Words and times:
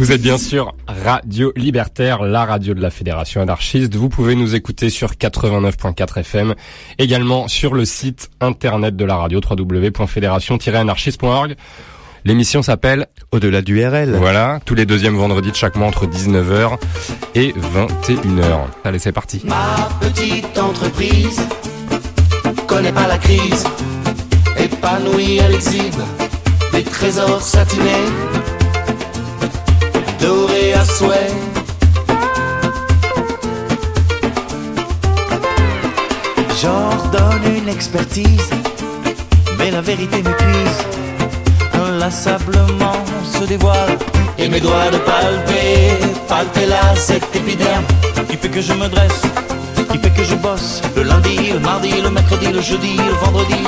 Vous 0.00 0.10
êtes 0.12 0.22
bien 0.22 0.38
sûr 0.38 0.74
Radio 0.86 1.52
Libertaire, 1.56 2.22
la 2.22 2.46
radio 2.46 2.72
de 2.72 2.80
la 2.80 2.88
Fédération 2.88 3.42
anarchiste. 3.42 3.94
Vous 3.96 4.08
pouvez 4.08 4.34
nous 4.34 4.54
écouter 4.54 4.88
sur 4.88 5.10
89.4 5.10 6.20
FM, 6.20 6.54
également 6.98 7.48
sur 7.48 7.74
le 7.74 7.84
site 7.84 8.30
internet 8.40 8.96
de 8.96 9.04
la 9.04 9.16
radio 9.16 9.42
www.fédération-anarchiste.org. 9.46 11.54
L'émission 12.24 12.62
s'appelle 12.62 13.08
Au-delà 13.30 13.60
du 13.60 13.86
RL. 13.86 14.16
Voilà, 14.16 14.60
tous 14.64 14.74
les 14.74 14.86
deuxièmes 14.86 15.16
vendredis 15.16 15.50
de 15.50 15.56
chaque 15.56 15.76
mois 15.76 15.88
entre 15.88 16.06
19h 16.06 16.78
et 17.34 17.52
21h. 17.52 18.68
Allez, 18.84 18.98
c'est 18.98 19.12
parti. 19.12 19.42
Ma 19.44 19.90
petite 20.00 20.56
entreprise 20.56 21.42
connaît 22.66 22.92
pas 22.92 23.06
la 23.06 23.18
crise. 23.18 23.66
Épanouie, 24.58 25.40
elle 25.44 25.56
exhibe 25.56 26.00
des 26.72 26.84
trésors 26.84 27.42
satinés, 27.42 28.06
dorés 30.20 30.74
à 30.74 30.84
souhait. 30.84 31.32
J'ordonne 36.60 37.44
une 37.56 37.68
expertise, 37.68 38.50
mais 39.58 39.70
la 39.70 39.80
vérité 39.80 40.16
m'épuise. 40.16 40.80
Inlassablement 41.74 43.02
se 43.24 43.44
dévoile 43.44 43.96
et 44.38 44.48
mes 44.48 44.60
doigts 44.60 44.90
de 44.90 44.98
palper, 44.98 45.92
palper 46.28 46.66
là 46.66 46.94
cet 46.96 47.24
épiderme 47.34 47.84
qui 48.28 48.36
fait 48.36 48.48
que 48.48 48.60
je 48.60 48.72
me 48.74 48.88
dresse, 48.88 49.22
qui 49.90 49.98
fait 49.98 50.10
que 50.10 50.24
je 50.24 50.34
bosse 50.36 50.82
le 50.96 51.02
lundi, 51.02 51.52
le 51.52 51.60
mardi, 51.60 52.00
le 52.02 52.10
mercredi, 52.10 52.52
le 52.52 52.60
jeudi, 52.60 52.96
le 52.96 53.14
vendredi, 53.24 53.62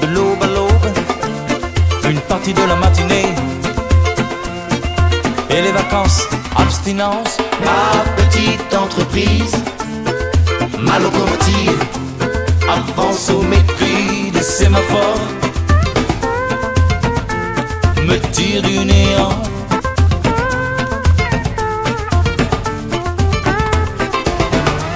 de 0.00 0.06
l'aube 0.14 0.42
à 0.42 0.46
l'aube, 0.46 0.88
une 2.08 2.20
partie 2.20 2.54
de 2.54 2.62
la 2.62 2.76
matinée 2.76 3.34
et 5.50 5.62
les 5.62 5.72
vacances, 5.72 6.26
abstinence, 6.56 7.38
ma 7.64 8.04
petite 8.16 8.74
entreprise, 8.74 9.54
ma 10.78 10.98
locomotive. 10.98 11.80
Avance 12.68 13.30
au 13.30 13.42
mépris 13.42 14.30
des 14.32 14.42
sémaphores. 14.42 15.26
Me 18.06 18.16
tire 18.30 18.62
du 18.62 18.84
néant. 18.84 19.42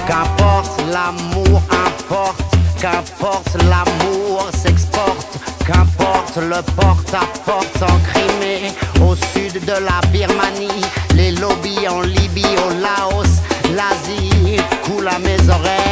Qu'importe 0.07 0.81
l'amour, 0.93 1.61
importe, 1.87 2.41
qu'importe 2.79 3.57
l'amour 3.69 4.49
s'exporte, 4.53 5.39
qu'importe 5.65 6.37
le 6.37 6.61
porte-à-porte 6.75 7.81
en 7.81 7.97
Crimée, 8.11 8.71
au 9.01 9.15
sud 9.15 9.63
de 9.65 9.71
la 9.71 9.99
Birmanie, 10.11 10.83
les 11.15 11.31
lobbies 11.31 11.87
en 11.89 12.01
Libye, 12.01 12.45
au 12.65 12.69
Laos, 12.81 13.41
l'Asie 13.73 14.57
coule 14.83 15.07
à 15.07 15.19
mes 15.19 15.39
oreilles. 15.49 15.85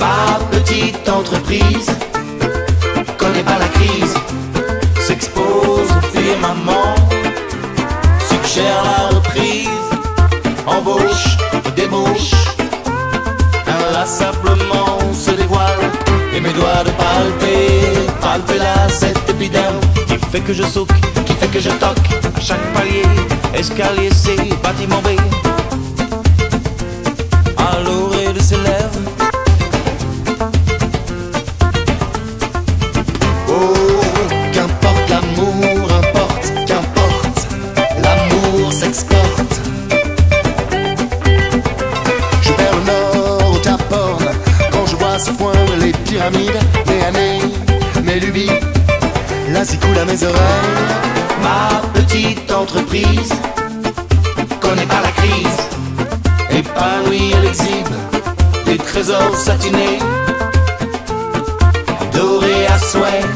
Ma 0.00 0.38
petite 0.50 1.08
entreprise 1.08 1.90
connaît 3.16 3.44
pas 3.44 3.58
la 3.58 3.68
crise, 3.68 4.14
s'expose 5.00 5.90
au 5.90 6.16
firmament, 6.16 6.94
suggère 8.28 8.82
la 8.84 9.16
reprise, 9.16 9.68
embauche, 10.66 11.36
débauche, 11.76 12.32
inlassablement 13.66 14.98
se 15.12 15.30
dévoile, 15.30 15.90
et 16.34 16.40
mes 16.40 16.52
doigts 16.52 16.84
de 16.84 16.90
palper, 16.90 17.75
cette 18.90 19.30
épiderme 19.30 19.80
qui 20.06 20.16
fait 20.30 20.40
que 20.40 20.52
je 20.52 20.62
souque, 20.62 20.92
qui 21.24 21.32
fait 21.34 21.48
que 21.48 21.60
je 21.60 21.70
toque, 21.70 21.96
à 22.36 22.40
chaque 22.40 22.60
palier, 22.74 23.02
escalier 23.54 24.10
C, 24.10 24.36
bâtiment 24.62 25.00
B, 25.00 25.08
à 27.56 27.80
l'orée 27.80 28.32
de 28.34 28.40
ses 28.40 28.56
lèvres. 28.56 29.00
Oh, 33.48 34.00
qu'importe 34.52 35.08
l'amour, 35.08 35.88
importe, 35.92 36.52
qu'importe, 36.66 37.46
l'amour 38.02 38.72
s'exporte. 38.72 39.60
Je 42.42 42.52
perds 42.52 42.76
le 42.76 42.84
nord 42.84 43.52
au 43.54 43.58
Cap 43.60 43.80
quand 44.72 44.86
je 44.86 44.96
vois 44.96 45.18
se 45.18 45.30
poindre 45.30 45.76
les 45.80 45.92
pyramides, 45.92 46.60
mes 46.86 47.04
années, 47.04 47.35
mes 48.16 48.26
lubies, 48.26 48.50
l'Asie 49.52 49.78
coule 49.78 49.98
à 49.98 50.04
mes 50.04 50.22
oreilles. 50.22 50.72
Ma 51.42 51.82
petite 51.92 52.50
entreprise 52.50 53.32
connaît 54.60 54.86
pas 54.86 55.02
la 55.02 55.12
crise, 55.20 55.58
épanouie, 56.50 57.32
elle 57.36 57.46
exhibe 57.46 57.94
des 58.64 58.78
trésors 58.78 59.36
satinés, 59.36 59.98
dorés 62.14 62.66
à 62.66 62.78
souhait. 62.78 63.26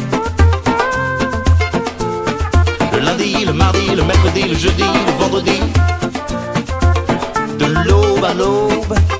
Le 2.92 3.00
lundi, 3.00 3.44
le 3.44 3.52
mardi, 3.52 3.94
le 3.94 4.04
mercredi, 4.04 4.42
le 4.48 4.56
jeudi, 4.56 4.90
le 5.06 5.12
vendredi. 5.22 5.60
De 7.58 7.66
l'aube 7.66 8.24
à 8.24 8.34
l'aube. 8.34 9.19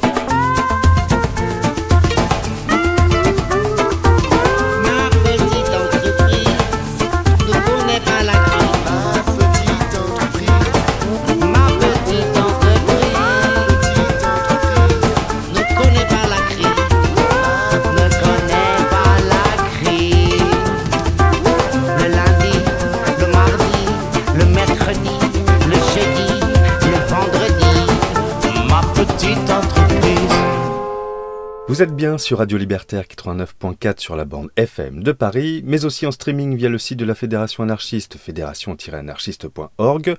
Vous 31.80 31.84
êtes 31.84 31.96
bien 31.96 32.18
sur 32.18 32.36
Radio 32.36 32.58
Libertaire 32.58 33.04
89.4 33.04 34.00
sur 34.00 34.14
la 34.14 34.26
bande 34.26 34.50
FM 34.54 35.02
de 35.02 35.12
Paris, 35.12 35.62
mais 35.64 35.86
aussi 35.86 36.06
en 36.06 36.10
streaming 36.10 36.54
via 36.54 36.68
le 36.68 36.76
site 36.76 36.98
de 36.98 37.06
la 37.06 37.14
Fédération 37.14 37.62
anarchiste, 37.62 38.18
fédération-anarchiste.org, 38.18 40.14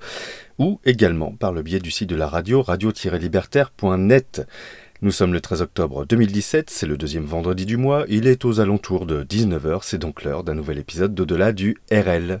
ou 0.58 0.80
également 0.84 1.30
par 1.30 1.52
le 1.52 1.62
biais 1.62 1.78
du 1.78 1.92
site 1.92 2.10
de 2.10 2.16
la 2.16 2.26
radio, 2.26 2.62
radio-libertaire.net. 2.62 4.44
Nous 5.02 5.12
sommes 5.12 5.32
le 5.32 5.40
13 5.40 5.62
octobre 5.62 6.04
2017, 6.04 6.68
c'est 6.68 6.86
le 6.86 6.96
deuxième 6.96 7.26
vendredi 7.26 7.64
du 7.64 7.76
mois, 7.76 8.06
il 8.08 8.26
est 8.26 8.44
aux 8.44 8.58
alentours 8.58 9.06
de 9.06 9.22
19h, 9.22 9.82
c'est 9.82 9.98
donc 9.98 10.24
l'heure 10.24 10.42
d'un 10.42 10.54
nouvel 10.54 10.80
épisode 10.80 11.14
d'Au-delà 11.14 11.52
du 11.52 11.76
RL. 11.92 12.40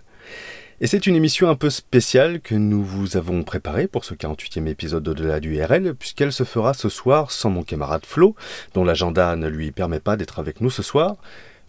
Et 0.82 0.88
c'est 0.88 1.06
une 1.06 1.14
émission 1.14 1.48
un 1.48 1.54
peu 1.54 1.70
spéciale 1.70 2.40
que 2.40 2.56
nous 2.56 2.82
vous 2.82 3.16
avons 3.16 3.44
préparée 3.44 3.86
pour 3.86 4.04
ce 4.04 4.14
48e 4.14 4.66
épisode 4.66 5.04
d'Au-delà 5.04 5.38
du 5.38 5.62
RL, 5.62 5.94
puisqu'elle 5.94 6.32
se 6.32 6.42
fera 6.42 6.74
ce 6.74 6.88
soir 6.88 7.30
sans 7.30 7.50
mon 7.50 7.62
camarade 7.62 8.04
Flo, 8.04 8.34
dont 8.74 8.82
l'agenda 8.82 9.36
ne 9.36 9.46
lui 9.46 9.70
permet 9.70 10.00
pas 10.00 10.16
d'être 10.16 10.40
avec 10.40 10.60
nous 10.60 10.70
ce 10.70 10.82
soir. 10.82 11.18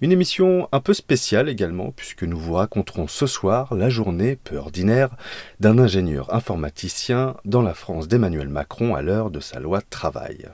Une 0.02 0.12
émission 0.12 0.68
un 0.72 0.80
peu 0.80 0.96
spéciale 0.96 1.48
également, 1.48 1.92
puisque 1.96 2.24
nous 2.24 2.40
vous 2.40 2.54
raconterons 2.54 3.08
ce 3.08 3.28
soir 3.28 3.76
la 3.76 3.88
journée 3.88 4.36
peu 4.36 4.58
ordinaire 4.58 5.12
d'un 5.60 5.78
ingénieur 5.78 6.34
informaticien 6.34 7.36
dans 7.46 7.62
la 7.62 7.76
France 7.76 8.08
d'Emmanuel 8.08 8.50
Macron 8.50 8.96
à 8.96 9.04
l'heure 9.04 9.30
de 9.30 9.42
sa 9.42 9.60
loi 9.60 9.82
travail. 9.92 10.48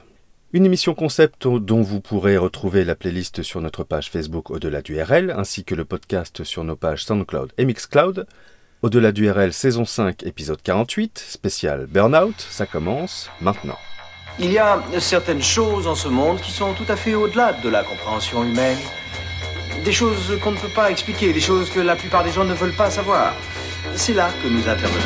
Une 0.52 0.66
émission 0.66 0.96
concept 0.96 1.48
dont 1.48 1.84
vous 1.84 2.02
pourrez 2.02 2.36
retrouver 2.36 2.84
la 2.84 2.96
playlist 2.96 3.44
sur 3.44 3.62
notre 3.62 3.84
page 3.84 4.10
Facebook 4.10 4.50
Au-delà 4.50 4.82
du 4.82 5.00
RL, 5.00 5.32
ainsi 5.38 5.64
que 5.64 5.76
le 5.76 5.86
podcast 5.86 6.44
sur 6.44 6.64
nos 6.64 6.76
pages 6.76 7.06
SoundCloud 7.06 7.54
et 7.60 7.66
Mixcloud. 7.66 8.26
Au-delà 8.82 9.12
du 9.12 9.30
RL 9.30 9.54
saison 9.54 9.86
5 9.86 10.24
épisode 10.24 10.60
48, 10.64 11.20
spécial 11.20 11.86
Burnout, 11.86 12.34
ça 12.50 12.66
commence 12.66 13.30
maintenant. 13.42 13.78
Il 14.40 14.52
y 14.52 14.58
a 14.58 14.82
certaines 14.98 15.44
choses 15.44 15.86
en 15.86 15.94
ce 15.94 16.08
monde 16.08 16.42
qui 16.42 16.52
sont 16.52 16.74
tout 16.74 16.92
à 16.92 16.96
fait 16.96 17.14
au-delà 17.14 17.54
de 17.54 17.70
la 17.70 17.84
compréhension 17.84 18.44
humaine. 18.44 18.80
Des 19.86 19.92
choses 19.92 20.36
qu'on 20.42 20.54
ne 20.54 20.58
peut 20.58 20.74
pas 20.74 20.90
expliquer, 20.90 21.32
des 21.32 21.42
choses 21.42 21.70
que 21.70 21.80
la 21.80 21.96
plupart 21.96 22.24
des 22.24 22.32
gens 22.32 22.44
ne 22.44 22.56
veulent 22.56 22.76
pas 22.76 22.90
savoir. 22.90 23.36
C'est 23.94 24.16
là 24.16 24.32
que 24.42 24.48
nous 24.48 24.68
intervenons. 24.68 25.06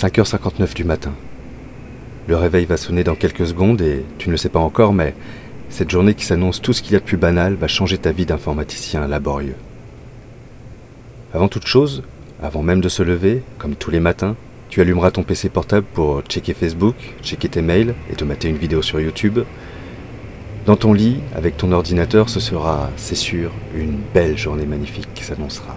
5h59 0.00 0.72
du 0.72 0.84
matin. 0.84 1.12
Le 2.26 2.34
réveil 2.34 2.64
va 2.64 2.78
sonner 2.78 3.04
dans 3.04 3.14
quelques 3.14 3.46
secondes 3.46 3.82
et 3.82 4.02
tu 4.16 4.28
ne 4.28 4.32
le 4.32 4.38
sais 4.38 4.48
pas 4.48 4.58
encore, 4.58 4.94
mais 4.94 5.14
cette 5.68 5.90
journée 5.90 6.14
qui 6.14 6.24
s'annonce 6.24 6.62
tout 6.62 6.72
ce 6.72 6.80
qu'il 6.80 6.94
y 6.94 6.96
a 6.96 7.00
de 7.00 7.04
plus 7.04 7.18
banal 7.18 7.52
va 7.52 7.68
changer 7.68 7.98
ta 7.98 8.10
vie 8.10 8.24
d'informaticien 8.24 9.06
laborieux. 9.06 9.56
Avant 11.34 11.48
toute 11.48 11.66
chose, 11.66 12.02
avant 12.42 12.62
même 12.62 12.80
de 12.80 12.88
se 12.88 13.02
lever, 13.02 13.42
comme 13.58 13.74
tous 13.74 13.90
les 13.90 14.00
matins, 14.00 14.36
tu 14.70 14.80
allumeras 14.80 15.10
ton 15.10 15.22
PC 15.22 15.50
portable 15.50 15.86
pour 15.92 16.22
checker 16.22 16.54
Facebook, 16.54 16.94
checker 17.22 17.50
tes 17.50 17.60
mails 17.60 17.94
et 18.10 18.14
te 18.14 18.24
mater 18.24 18.48
une 18.48 18.56
vidéo 18.56 18.80
sur 18.80 19.00
YouTube. 19.00 19.40
Dans 20.64 20.76
ton 20.76 20.94
lit, 20.94 21.18
avec 21.36 21.58
ton 21.58 21.72
ordinateur, 21.72 22.30
ce 22.30 22.40
sera, 22.40 22.88
c'est 22.96 23.14
sûr, 23.14 23.52
une 23.74 23.98
belle 24.14 24.38
journée 24.38 24.64
magnifique 24.64 25.12
qui 25.14 25.24
s'annoncera. 25.24 25.76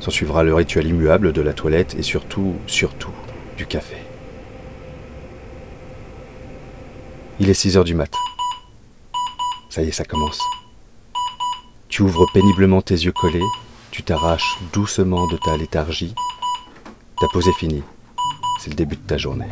S'en 0.00 0.10
suivra 0.10 0.42
le 0.42 0.54
rituel 0.54 0.86
immuable 0.86 1.32
de 1.32 1.40
la 1.40 1.52
toilette 1.52 1.94
et 1.98 2.02
surtout, 2.02 2.54
surtout, 2.66 3.12
du 3.56 3.66
café. 3.66 3.96
Il 7.40 7.50
est 7.50 7.54
6 7.54 7.76
heures 7.76 7.84
du 7.84 7.94
mat. 7.94 8.12
Ça 9.70 9.82
y 9.82 9.88
est, 9.88 9.92
ça 9.92 10.04
commence. 10.04 10.40
Tu 11.88 12.02
ouvres 12.02 12.26
péniblement 12.32 12.82
tes 12.82 12.94
yeux 12.94 13.12
collés, 13.12 13.42
tu 13.90 14.02
t'arraches 14.02 14.58
doucement 14.72 15.26
de 15.26 15.36
ta 15.36 15.56
léthargie. 15.56 16.14
Ta 17.20 17.26
pause 17.28 17.48
est 17.48 17.58
finie. 17.58 17.82
C'est 18.60 18.70
le 18.70 18.76
début 18.76 18.96
de 18.96 19.06
ta 19.06 19.18
journée. 19.18 19.48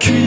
Dans 0.00 0.21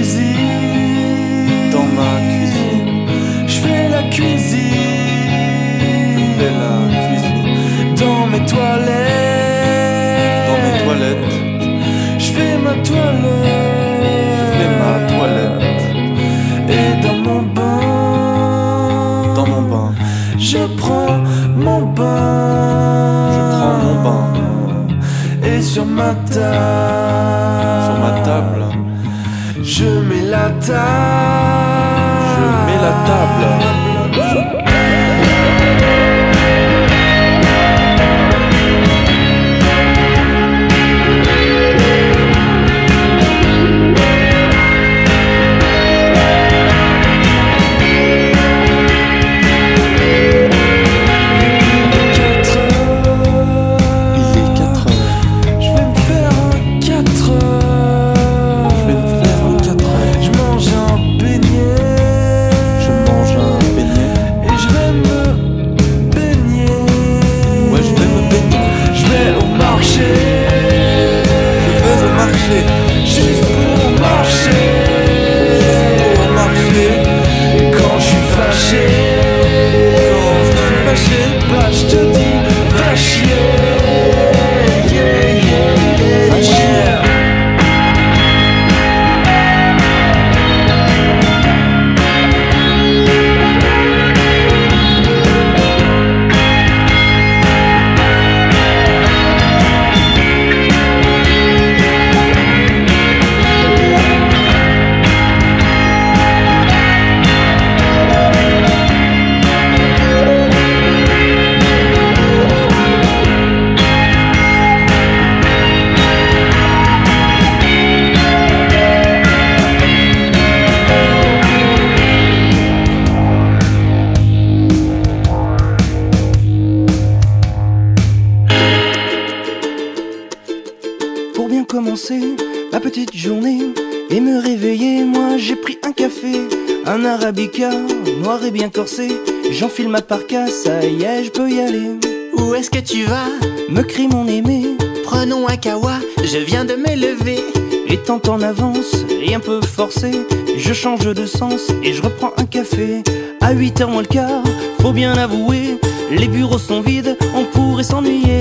bien 138.65 138.81
corsé. 138.81 139.09
J'enfile 139.51 139.89
ma 139.89 140.01
parka, 140.01 140.47
ça 140.47 140.83
y 140.83 141.03
est, 141.03 141.25
je 141.25 141.29
peux 141.29 141.49
y 141.49 141.59
aller. 141.59 141.91
Où 142.33 142.55
est-ce 142.55 142.71
que 142.71 142.79
tu 142.79 143.03
vas? 143.03 143.29
Me 143.69 143.83
crie 143.83 144.07
mon 144.07 144.27
aimé, 144.27 144.63
Prenons 145.03 145.47
un 145.47 145.57
kawa, 145.57 145.99
je 146.23 146.39
viens 146.39 146.65
de 146.65 146.73
me 146.73 146.95
lever. 146.95 147.39
étant 147.87 148.19
en 148.27 148.41
avance 148.41 148.95
et 149.21 149.35
un 149.35 149.39
peu 149.39 149.61
forcé, 149.61 150.11
je 150.57 150.73
change 150.73 151.05
de 151.05 151.25
sens 151.27 151.71
et 151.83 151.93
je 151.93 152.01
reprends 152.01 152.31
un 152.37 152.45
café. 152.45 153.03
À 153.39 153.53
8h 153.53 153.85
moins 153.85 154.01
le 154.01 154.07
quart, 154.07 154.41
faut 154.81 154.93
bien 154.93 155.13
avouer, 155.13 155.77
les 156.09 156.27
bureaux 156.27 156.57
sont 156.57 156.81
vides, 156.81 157.17
on 157.35 157.43
pourrait 157.43 157.83
s'ennuyer. 157.83 158.39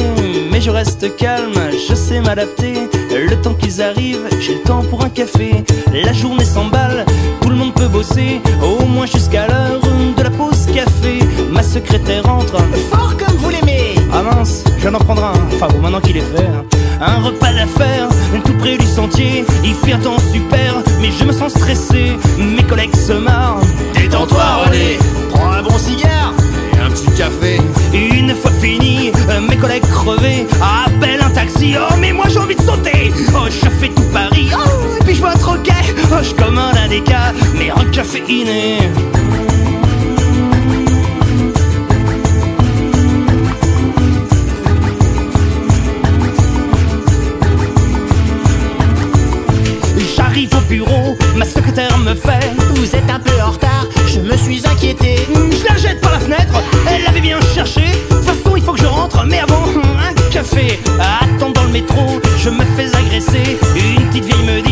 Mais 0.50 0.62
je 0.62 0.70
reste 0.70 1.16
calme, 1.16 1.52
je 1.86 1.94
sais 1.94 2.22
m'adapter. 2.22 2.83
Le 3.28 3.40
temps 3.40 3.54
qu'ils 3.54 3.80
arrivent, 3.80 4.28
j'ai 4.38 4.54
le 4.54 4.60
temps 4.60 4.82
pour 4.82 5.02
un 5.02 5.08
café. 5.08 5.64
La 5.92 6.12
journée 6.12 6.44
s'emballe, 6.44 7.06
tout 7.40 7.48
le 7.48 7.56
monde 7.56 7.72
peut 7.72 7.88
bosser, 7.88 8.42
au 8.62 8.84
moins 8.84 9.06
jusqu'à 9.06 9.46
l'heure 9.46 9.80
de 10.16 10.22
la 10.22 10.30
pause 10.30 10.66
café. 10.66 11.20
Ma 11.50 11.62
secrétaire 11.62 12.28
entre. 12.28 12.58
Fort 12.90 13.16
comme 13.16 13.36
vous 13.38 13.48
l'aimez. 13.48 13.94
Ah 14.12 14.22
mince, 14.22 14.62
je 14.76 14.82
viens 14.82 14.92
d'en 14.92 14.98
prendre 14.98 15.24
un, 15.24 15.32
enfin 15.54 15.68
bon 15.68 15.80
maintenant 15.80 16.00
qu'il 16.00 16.18
est 16.18 16.20
fait 16.36 16.44
hein. 16.44 16.64
Un 17.00 17.22
repas 17.22 17.52
d'affaires, 17.52 18.08
tout 18.44 18.52
près 18.58 18.76
du 18.76 18.86
sentier 18.86 19.44
Il 19.64 19.74
fait 19.74 19.94
un 19.94 19.98
temps 19.98 20.18
super, 20.32 20.74
mais 21.00 21.10
je 21.10 21.24
me 21.24 21.32
sens 21.32 21.52
stressé 21.52 22.12
Mes 22.38 22.62
collègues 22.62 22.94
se 22.94 23.12
marrent 23.12 23.60
Détends-toi, 23.94 24.44
René. 24.66 24.98
Prends 25.30 25.50
un 25.50 25.62
bon 25.62 25.76
cigare 25.78 26.32
et 26.72 26.78
un 26.78 26.90
petit 26.90 27.10
café. 27.16 27.58
Une 28.34 28.40
fois 28.40 28.50
fini, 28.60 29.12
euh, 29.30 29.40
mes 29.48 29.56
collègues 29.56 29.86
crevés 29.86 30.46
Appellent 30.60 31.22
un 31.22 31.30
taxi, 31.30 31.76
oh 31.78 31.94
mais 32.00 32.12
moi 32.12 32.24
j'ai 32.28 32.38
envie 32.38 32.56
de 32.56 32.62
sauter. 32.62 33.12
Oh 33.32 33.46
je 33.48 33.68
fais 33.78 33.88
tout 33.88 34.02
Paris, 34.12 34.48
oh 34.52 34.96
et 35.00 35.04
puis 35.04 35.14
je 35.14 35.20
vois 35.20 35.34
troquet. 35.34 35.72
Oh 36.10 36.16
je 36.20 36.34
commande 36.34 36.76
un 36.76 36.88
déca, 36.88 37.32
mais 37.56 37.70
un 37.70 37.84
café 37.92 38.24
inné. 38.28 38.78
J'arrive 50.16 50.50
au 50.56 50.68
bureau, 50.68 51.16
ma 51.36 51.44
secrétaire 51.44 51.96
me 51.98 52.14
fait. 52.14 52.50
Vous 52.74 52.96
êtes 52.96 53.08
un 53.08 53.20
peu 53.20 53.40
en 53.40 53.52
retard, 53.52 53.86
je 54.08 54.18
me 54.18 54.36
suis 54.36 54.66
inquiété. 54.66 55.16
Je 55.28 55.72
la 55.72 55.76
jette 55.76 56.00
par 56.00 56.12
la 56.12 56.18
fenêtre, 56.18 56.54
elle 56.88 57.04
l'avait 57.04 57.20
bien 57.20 57.38
cherché. 57.54 57.83
Attends 61.00 61.50
dans 61.50 61.64
le 61.64 61.70
métro, 61.70 62.20
je 62.38 62.50
me 62.50 62.64
fais 62.76 62.94
agresser. 62.94 63.58
Une 63.76 64.08
petite 64.08 64.24
vieille 64.24 64.46
me 64.46 64.63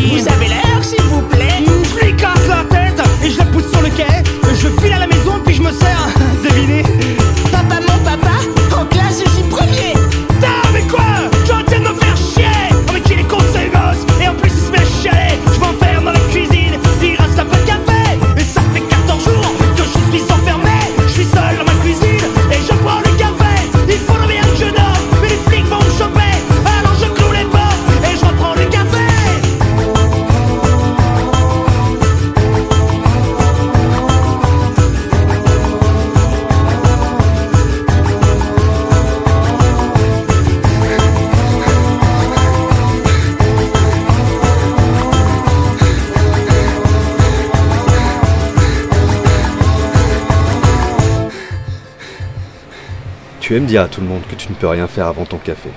Tu 53.53 53.57
aimes 53.57 53.67
dire 53.67 53.83
à 53.83 53.87
tout 53.87 54.01
le 54.01 54.07
monde 54.07 54.25
que 54.27 54.33
tu 54.33 54.49
ne 54.49 54.55
peux 54.55 54.65
rien 54.65 54.87
faire 54.87 55.05
avant 55.05 55.25
ton 55.25 55.37
café. 55.37 55.69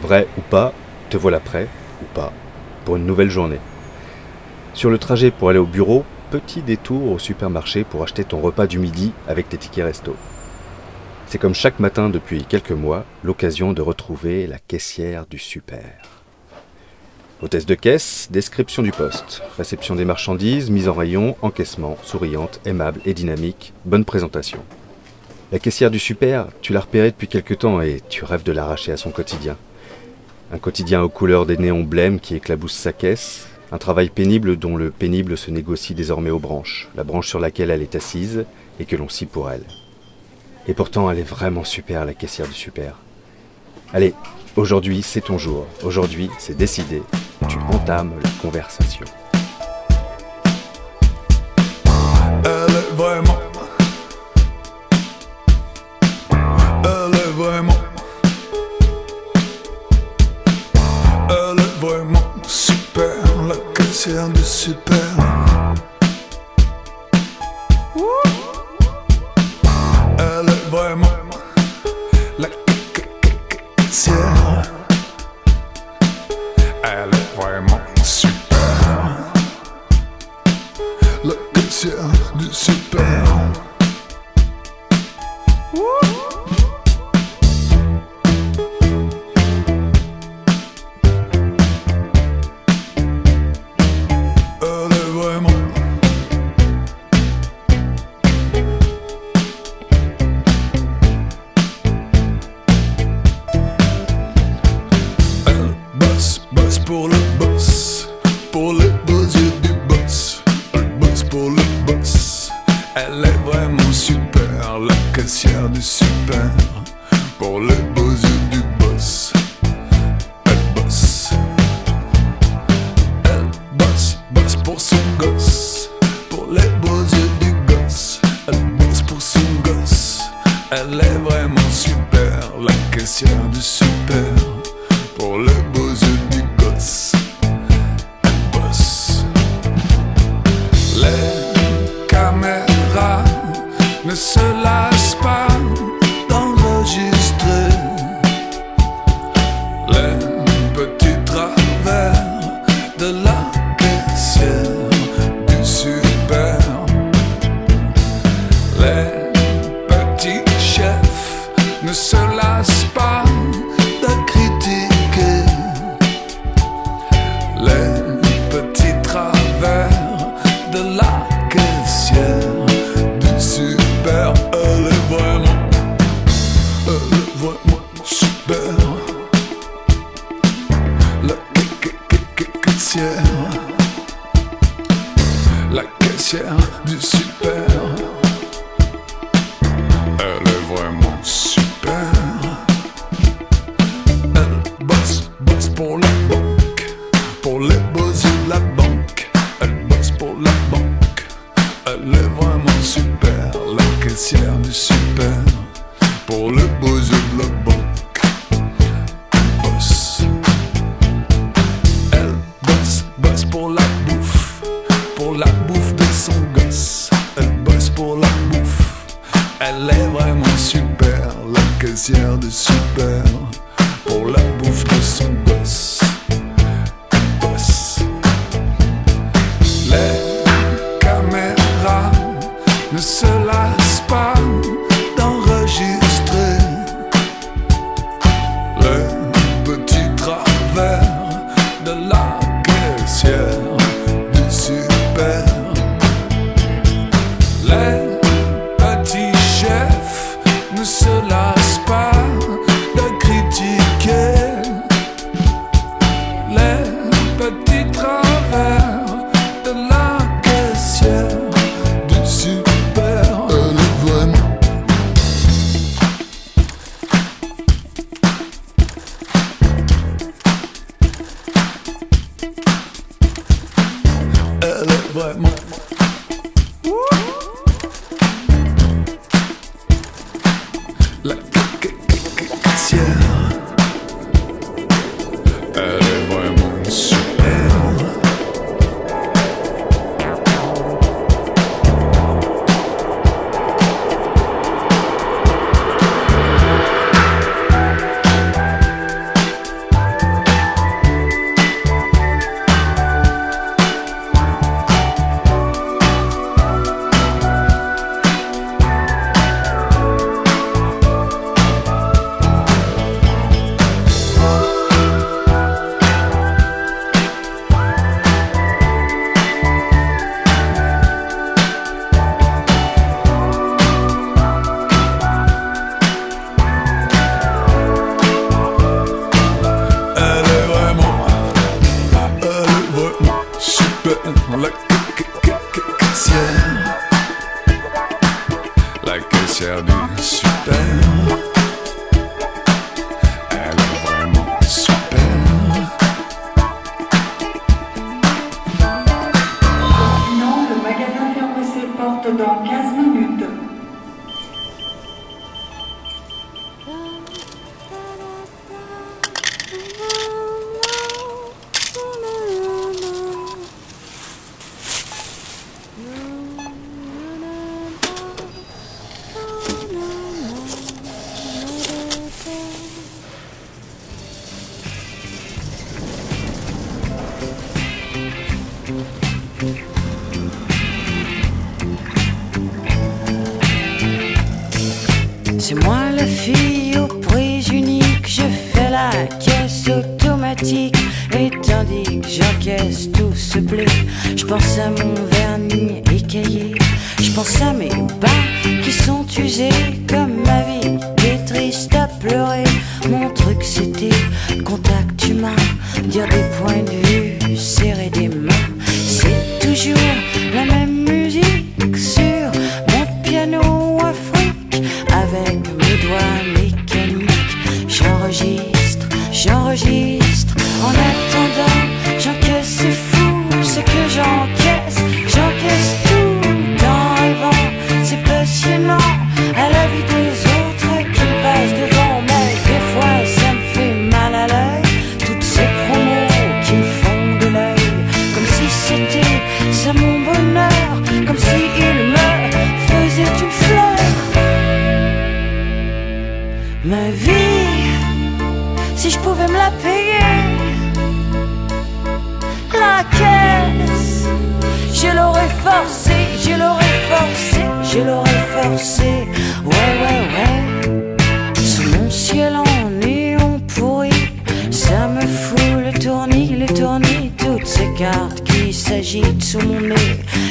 Vrai 0.00 0.28
ou 0.38 0.42
pas, 0.42 0.72
te 1.10 1.16
voilà 1.16 1.40
prêt, 1.40 1.66
ou 2.00 2.04
pas, 2.14 2.32
pour 2.84 2.94
une 2.94 3.04
nouvelle 3.04 3.30
journée. 3.30 3.58
Sur 4.74 4.90
le 4.90 4.98
trajet 4.98 5.32
pour 5.32 5.48
aller 5.48 5.58
au 5.58 5.66
bureau, 5.66 6.04
petit 6.30 6.62
détour 6.62 7.10
au 7.10 7.18
supermarché 7.18 7.82
pour 7.82 8.04
acheter 8.04 8.22
ton 8.22 8.40
repas 8.40 8.68
du 8.68 8.78
midi 8.78 9.10
avec 9.26 9.48
tes 9.48 9.56
tickets 9.56 9.86
resto. 9.86 10.14
C'est 11.26 11.38
comme 11.38 11.52
chaque 11.52 11.80
matin 11.80 12.10
depuis 12.10 12.44
quelques 12.44 12.70
mois, 12.70 13.04
l'occasion 13.24 13.72
de 13.72 13.82
retrouver 13.82 14.46
la 14.46 14.60
caissière 14.60 15.26
du 15.26 15.40
super. 15.40 15.82
Hôtesse 17.42 17.66
de 17.66 17.74
caisse, 17.74 18.28
description 18.30 18.84
du 18.84 18.92
poste, 18.92 19.42
réception 19.58 19.96
des 19.96 20.04
marchandises, 20.04 20.70
mise 20.70 20.88
en 20.88 20.94
rayon, 20.94 21.34
encaissement, 21.42 21.98
souriante, 22.04 22.60
aimable 22.64 23.00
et 23.04 23.14
dynamique, 23.14 23.72
bonne 23.84 24.04
présentation. 24.04 24.60
La 25.52 25.60
caissière 25.60 25.92
du 25.92 26.00
super, 26.00 26.48
tu 26.60 26.72
l'as 26.72 26.80
repérée 26.80 27.12
depuis 27.12 27.28
quelque 27.28 27.54
temps 27.54 27.80
et 27.80 28.00
tu 28.08 28.24
rêves 28.24 28.42
de 28.42 28.50
l'arracher 28.50 28.90
à 28.90 28.96
son 28.96 29.12
quotidien. 29.12 29.56
Un 30.52 30.58
quotidien 30.58 31.02
aux 31.02 31.08
couleurs 31.08 31.46
des 31.46 31.56
néons 31.56 31.84
blêmes 31.84 32.18
qui 32.18 32.34
éclaboussent 32.34 32.74
sa 32.74 32.92
caisse, 32.92 33.46
un 33.70 33.78
travail 33.78 34.08
pénible 34.08 34.56
dont 34.56 34.76
le 34.76 34.90
pénible 34.90 35.38
se 35.38 35.52
négocie 35.52 35.94
désormais 35.94 36.30
aux 36.30 36.40
branches, 36.40 36.88
la 36.96 37.04
branche 37.04 37.28
sur 37.28 37.38
laquelle 37.38 37.70
elle 37.70 37.82
est 37.82 37.94
assise 37.94 38.44
et 38.80 38.86
que 38.86 38.96
l'on 38.96 39.08
scie 39.08 39.26
pour 39.26 39.48
elle. 39.48 39.64
Et 40.66 40.74
pourtant, 40.74 41.08
elle 41.12 41.20
est 41.20 41.22
vraiment 41.22 41.62
super, 41.62 42.04
la 42.04 42.14
caissière 42.14 42.48
du 42.48 42.54
super. 42.54 42.96
Allez, 43.92 44.14
aujourd'hui 44.56 45.00
c'est 45.02 45.20
ton 45.20 45.38
jour, 45.38 45.66
aujourd'hui 45.84 46.28
c'est 46.40 46.56
décidé, 46.56 47.02
tu 47.48 47.58
entames 47.70 48.14
la 48.20 48.30
conversation. 48.42 49.04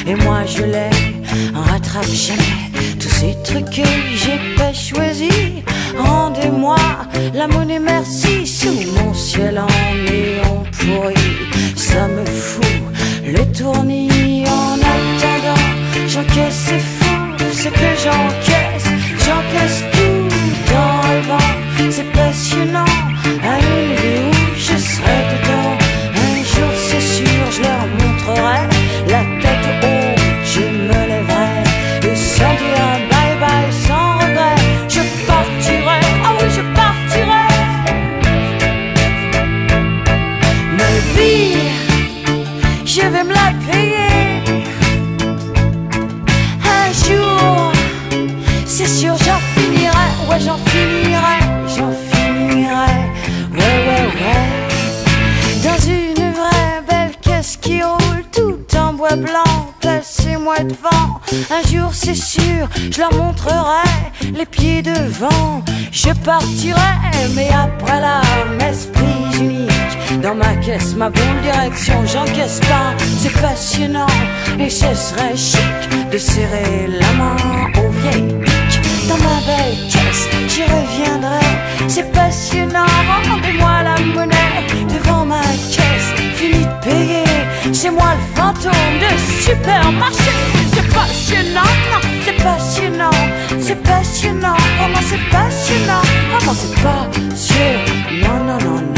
Et 0.07 0.15
moi 0.15 0.45
je 0.45 0.63
les 0.63 0.89
rattrape 1.53 2.05
jamais, 2.05 2.69
tous 2.99 3.09
ces 3.09 3.35
trucs 3.43 3.69
que 3.69 3.87
j'ai 4.15 4.39
pas 4.55 4.73
choisis. 4.73 5.63
Rendez-moi 5.97 6.77
la 7.33 7.47
monnaie, 7.47 7.79
merci, 7.79 8.45
sous 8.45 8.81
mon 8.97 9.13
ciel 9.13 9.57
en 9.57 9.67
néon 10.05 10.63
pourri. 10.71 11.15
Ça 11.75 12.07
me 12.07 12.25
fout 12.25 12.65
le 13.25 13.43
tournis 13.51 14.43
en 14.47 14.73
attendant. 14.75 15.65
J'encaisse, 16.07 16.65
c'est 16.67 16.79
fou 16.79 17.05
ce 17.51 17.69
que 17.69 17.91
j'encaisse. 18.03 18.89
J'encaisse 19.25 19.83
tout 19.93 20.75
en 20.75 21.01
rêvant. 21.07 21.91
C'est 21.91 22.11
passionnant 22.11 23.04
Un 61.51 61.67
jour, 61.67 61.89
c'est 61.93 62.15
sûr, 62.15 62.67
je 62.91 62.99
leur 62.99 63.13
montrerai 63.13 63.89
les 64.33 64.45
pieds 64.45 64.81
devant. 64.81 65.63
Je 65.91 66.09
partirai, 66.23 66.79
mais 67.35 67.49
après 67.49 67.99
la 67.99 68.21
messe 68.57 68.87
prise 68.87 69.39
unique. 69.39 70.21
Dans 70.21 70.35
ma 70.35 70.55
caisse, 70.55 70.95
ma 70.95 71.09
bonne 71.09 71.41
direction, 71.41 72.05
j'encaisse 72.05 72.59
pas. 72.61 72.93
C'est 73.19 73.33
passionnant 73.41 74.07
et 74.59 74.69
ce 74.69 74.93
serait 74.93 75.35
chic 75.35 76.09
de 76.11 76.17
serrer 76.17 76.87
la 76.87 77.11
main 77.13 77.37
aux 77.77 77.91
vieilles 78.01 78.33
piques. 78.41 78.81
Dans 79.09 79.17
ma 79.17 79.39
belle 79.45 79.77
caisse, 79.89 80.27
j'y 80.47 80.63
reviendrai. 80.63 81.45
C'est 81.87 82.11
passionnant, 82.13 82.85
rendez-moi 83.29 83.83
la 83.83 83.99
monnaie 84.13 84.35
devant 84.93 85.25
ma 85.25 85.41
caisse. 85.41 86.13
Fini 86.35 86.65
de 86.65 86.83
payer, 86.89 87.73
c'est 87.73 87.91
moi 87.91 88.13
le 88.15 88.35
fantôme 88.35 88.99
de 88.99 89.41
supermarché. 89.41 90.64
Passionnant, 91.07 91.61
non, 91.91 92.01
c'est 92.23 92.43
passionnant, 92.43 93.11
c'est 93.61 93.83
passionnant. 93.83 94.57
Comment 94.79 95.01
c'est 95.07 95.29
passionnant, 95.29 96.01
comment 96.31 96.53
c'est 96.55 96.73
passionnant, 96.81 98.43
non, 98.43 98.57
non, 98.57 98.81
non, 98.81 98.94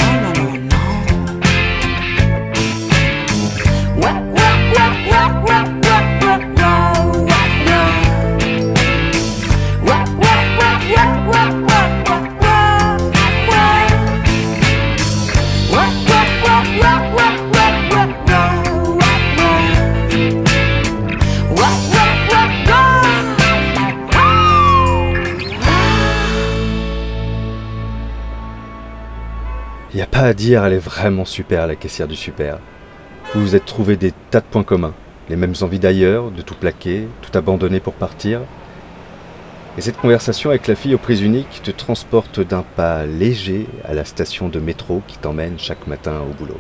pas 30.12 30.22
à 30.22 30.34
dire, 30.34 30.66
elle 30.66 30.74
est 30.74 30.78
vraiment 30.78 31.26
super, 31.26 31.68
la 31.68 31.76
caissière 31.76 32.08
du 32.08 32.16
super. 32.16 32.60
Vous 33.34 33.42
vous 33.42 33.56
êtes 33.56 33.66
trouvé 33.66 33.98
des 33.98 34.14
tas 34.32 34.40
de 34.40 34.46
points 34.46 34.64
communs. 34.64 34.94
Les 35.30 35.36
mêmes 35.36 35.56
envies 35.62 35.80
d'ailleurs, 35.80 36.32
de 36.32 36.42
tout 36.42 36.56
plaquer, 36.56 37.08
tout 37.22 37.38
abandonner 37.38 37.80
pour 37.80 37.94
partir. 37.94 38.42
Et 39.78 39.82
cette 39.82 39.98
conversation 39.98 40.50
avec 40.50 40.68
la 40.68 40.76
fille 40.76 40.96
aux 40.96 41.00
prises 41.00 41.22
uniques 41.22 41.62
te 41.64 41.72
transporte 41.72 42.40
d'un 42.40 42.64
pas 42.76 43.06
léger 43.06 43.68
à 43.84 43.94
la 43.94 44.06
station 44.06 44.50
de 44.50 44.60
métro 44.60 45.04
qui 45.08 45.18
t'emmène 45.18 45.60
chaque 45.60 45.86
matin 45.86 46.22
au 46.22 46.34
boulot. 46.34 46.60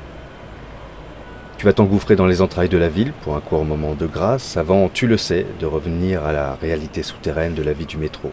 Tu 1.57 1.65
vas 1.65 1.73
t'engouffrer 1.73 2.15
dans 2.15 2.27
les 2.27 2.41
entrailles 2.41 2.69
de 2.69 2.77
la 2.77 2.89
ville 2.89 3.13
pour 3.23 3.35
un 3.35 3.39
court 3.39 3.65
moment 3.65 3.95
de 3.95 4.05
grâce 4.05 4.57
avant, 4.57 4.89
tu 4.89 5.07
le 5.07 5.17
sais, 5.17 5.47
de 5.59 5.65
revenir 5.65 6.23
à 6.23 6.31
la 6.31 6.53
réalité 6.53 7.01
souterraine 7.01 7.55
de 7.55 7.63
la 7.63 7.73
vie 7.73 7.87
du 7.87 7.97
métro. 7.97 8.31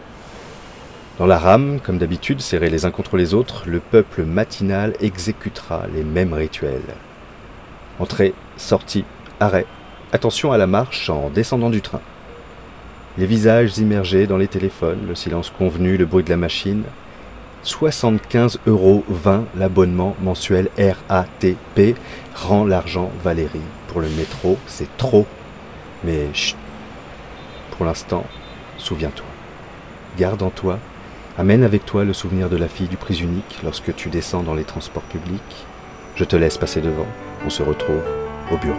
Dans 1.16 1.26
la 1.26 1.38
rame, 1.38 1.78
comme 1.78 1.98
d'habitude, 1.98 2.40
serrés 2.40 2.70
les 2.70 2.86
uns 2.86 2.90
contre 2.90 3.16
les 3.16 3.34
autres, 3.34 3.62
le 3.66 3.78
peuple 3.78 4.24
matinal 4.24 4.94
exécutera 5.00 5.84
les 5.94 6.02
mêmes 6.02 6.32
rituels. 6.32 6.82
Entrée, 8.00 8.34
sortie, 8.56 9.04
arrêt, 9.38 9.66
attention 10.12 10.50
à 10.50 10.58
la 10.58 10.66
marche 10.66 11.10
en 11.10 11.30
descendant 11.30 11.70
du 11.70 11.82
train. 11.82 12.00
Les 13.16 13.26
visages 13.26 13.78
immergés 13.78 14.26
dans 14.26 14.38
les 14.38 14.48
téléphones, 14.48 15.06
le 15.06 15.14
silence 15.14 15.52
convenu, 15.56 15.96
le 15.96 16.04
bruit 16.04 16.24
de 16.24 16.30
la 16.30 16.36
machine. 16.36 16.82
75,20 17.64 18.58
euros 18.66 19.04
l'abonnement 19.56 20.16
mensuel 20.20 20.68
RATP 20.76 21.96
rend 22.34 22.64
l'argent 22.64 23.12
Valérie. 23.22 23.60
Pour 23.86 24.00
le 24.00 24.08
métro, 24.08 24.58
c'est 24.66 24.96
trop. 24.96 25.28
Mais 26.02 26.26
chut, 26.34 26.56
pour 27.70 27.86
l'instant, 27.86 28.26
souviens-toi. 28.78 29.26
Garde 30.18 30.42
en 30.42 30.50
toi, 30.50 30.80
amène 31.36 31.64
avec 31.64 31.84
toi 31.84 32.04
le 32.04 32.12
souvenir 32.12 32.48
de 32.48 32.56
la 32.56 32.68
fille 32.68 32.88
du 32.88 32.96
prix 32.96 33.20
unique 33.20 33.60
lorsque 33.64 33.94
tu 33.94 34.08
descends 34.08 34.42
dans 34.42 34.54
les 34.54 34.64
transports 34.64 35.02
publics. 35.02 35.66
Je 36.16 36.24
te 36.24 36.36
laisse 36.36 36.58
passer 36.58 36.80
devant. 36.80 37.06
On 37.44 37.50
se 37.50 37.62
retrouve 37.62 38.02
au 38.52 38.56
bureau. 38.56 38.78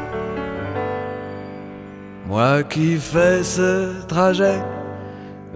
Moi 2.28 2.64
qui 2.64 2.98
fais 2.98 3.44
ce 3.44 4.04
trajet, 4.08 4.60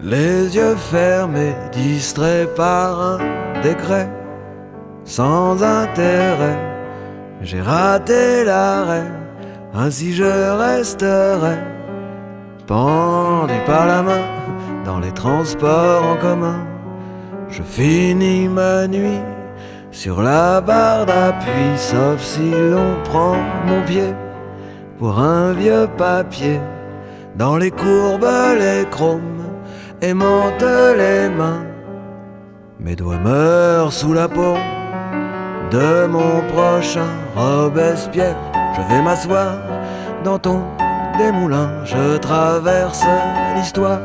les 0.02 0.56
yeux 0.56 0.76
fermés, 0.76 1.56
distrait 1.72 2.48
par 2.56 3.02
un 3.02 3.18
décret, 3.62 4.10
sans 5.04 5.64
intérêt, 5.64 6.58
j'ai 7.42 7.62
raté 7.62 8.44
l'arrêt, 8.44 9.12
ainsi 9.74 10.14
je 10.14 10.24
resterai, 10.24 11.58
pendu 12.68 13.54
par 13.66 13.88
la 13.88 14.04
main, 14.04 14.26
dans 14.86 15.00
les 15.00 15.12
transports 15.12 16.04
en 16.04 16.18
commun, 16.18 16.69
Je 17.50 17.64
finis 17.64 18.48
ma 18.48 18.88
nuit 18.88 19.22
sur 19.92 20.22
la 20.22 20.62
barre 20.62 21.06
d'appui, 21.06 21.78
sauf 21.78 22.22
si 22.22 22.52
l'on 22.52 22.96
prend 23.04 23.36
mon 23.66 23.82
pied 23.86 24.14
pour 25.00 25.20
un 25.20 25.54
vieux 25.54 25.88
papier. 25.98 26.60
Dans 27.36 27.58
les 27.58 27.72
courbes, 27.72 28.28
les 28.60 28.86
chromes 28.90 29.44
aimantent 30.02 30.62
les 30.98 31.30
mains. 31.30 31.64
Mes 32.80 32.96
doigts 32.96 33.18
meurent 33.18 33.92
sous 33.92 34.14
la 34.14 34.28
peau 34.28 34.56
de 35.72 36.06
mon 36.06 36.42
prochain 36.54 37.10
Robespierre. 37.36 38.38
Je 38.76 38.94
vais 38.94 39.02
m'asseoir 39.02 39.58
dans 40.24 40.38
ton 40.38 40.62
démoulin. 41.18 41.84
Je 41.84 42.18
traverse 42.18 43.06
l'histoire 43.56 44.00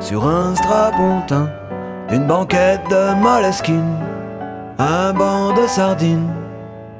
sur 0.00 0.26
un 0.26 0.54
strapontin. 0.54 1.48
Une 2.10 2.26
banquette 2.26 2.88
de 2.88 3.14
moleskine, 3.22 3.98
un 4.78 5.12
banc 5.12 5.52
de 5.52 5.66
sardines. 5.66 6.32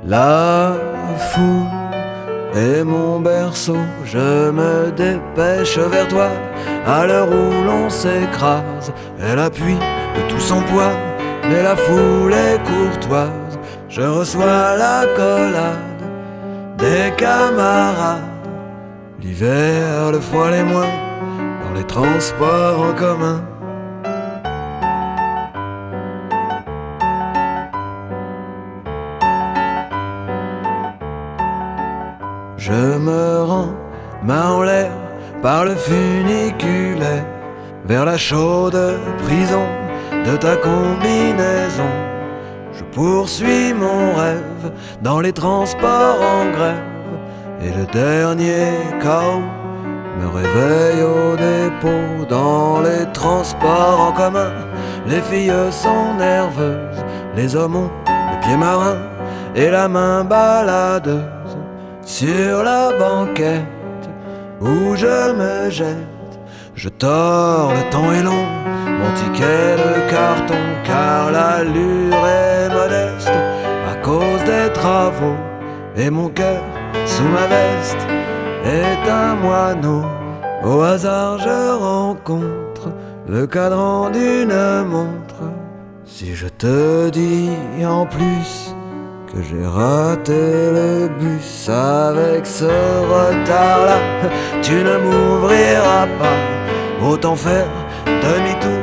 La 0.05 0.75
foule 1.33 1.66
et 2.55 2.85
mon 2.85 3.18
berceau, 3.18 3.79
je 4.05 4.51
me 4.51 4.90
dépêche 4.90 5.79
vers 5.79 6.09
toi. 6.09 6.29
À 6.87 7.07
l'heure 7.07 7.29
où 7.29 7.64
l'on 7.64 7.88
s'écrase, 7.88 8.92
elle 9.18 9.38
appuie 9.38 9.79
de 10.16 10.29
tout 10.29 10.40
son 10.40 10.61
poids, 10.62 10.92
mais 11.49 11.62
la 11.62 11.75
foule 11.75 12.35
est 12.35 12.61
courtoise. 12.68 13.59
Je 13.88 14.03
reçois 14.03 14.77
la 14.77 15.07
collade 15.16 16.03
des 16.77 17.14
camarades. 17.16 18.25
L'hiver, 19.23 20.12
le 20.12 20.21
froid, 20.21 20.51
les 20.51 20.64
moins, 20.64 20.92
dans 21.64 21.75
les 21.75 21.85
transports 21.85 22.81
en 22.90 22.92
commun. 22.94 23.42
Je 32.68 32.98
me 32.98 33.44
rends, 33.44 33.72
main 34.22 34.50
en 34.50 34.62
l'air, 34.62 34.90
par 35.40 35.64
le 35.64 35.74
funiculaire, 35.74 37.24
vers 37.87 38.04
la 38.04 38.18
chaude 38.18 38.78
prison 39.24 39.66
de 40.26 40.37
ta 40.37 40.54
combinaison. 40.57 41.92
Je 42.74 42.85
poursuis 42.92 43.72
mon 43.72 44.12
rêve 44.14 44.70
dans 45.00 45.20
les 45.20 45.33
transports 45.33 46.20
en 46.20 46.50
grève, 46.57 46.85
et 47.62 47.70
le 47.70 47.87
dernier 47.87 48.68
chaos 49.00 49.48
me 50.20 50.26
réveille 50.26 51.02
au 51.02 51.37
dépôt 51.37 52.26
dans 52.28 52.83
les 52.83 53.11
transports 53.14 54.00
en 54.09 54.12
commun. 54.12 54.52
Les 55.07 55.22
filles 55.22 55.70
sont 55.70 56.12
nerveuses, 56.18 57.02
les 57.35 57.57
hommes 57.57 57.76
ont 57.76 57.90
le 58.07 58.40
pied 58.42 58.59
marin 58.59 58.98
et 59.57 59.70
la 59.70 59.88
main 59.88 60.22
baladeuse 60.22 61.38
sur 62.09 62.62
la 62.62 62.90
banquette 62.99 64.09
où 64.62 64.97
je 64.97 65.33
me 65.40 65.71
jette. 65.71 66.35
Je 66.75 66.88
tords, 66.88 67.73
le 67.75 67.90
temps 67.90 68.11
est 68.12 68.23
long, 68.23 68.47
mon 69.01 69.12
ticket 69.12 69.77
de 69.77 70.11
carton, 70.11 70.62
car 70.85 71.31
l'allure 71.31 72.25
est 72.27 72.68
modeste 72.71 73.38
à 73.92 73.94
cause 74.03 74.42
des 74.47 74.73
travaux. 74.73 75.37
Et 75.97 76.09
mon 76.09 76.31
cœur 76.31 76.62
sous 77.05 77.29
ma 77.29 77.47
veste 77.47 78.05
est 78.64 79.11
un 79.11 79.35
moineau. 79.35 80.03
Au 80.64 80.81
hasard, 80.81 81.38
je 81.38 81.77
rencontre 81.77 82.88
le 83.29 83.47
cadran 83.47 84.09
d'une 84.09 84.83
montre. 84.85 85.42
Si 86.07 86.35
je 86.35 86.49
te 86.49 87.11
dis 87.11 87.51
en 87.85 88.07
plus 88.07 88.75
j'ai 89.42 89.66
raté 89.66 90.33
le 90.33 91.09
bus 91.18 91.68
avec 91.68 92.46
ce 92.46 92.64
retard-là, 92.64 93.98
tu 94.62 94.74
ne 94.74 94.96
m'ouvriras 94.98 96.07
pas. 96.18 97.07
Autant 97.07 97.37
faire 97.37 97.68
demi-tour 98.07 98.83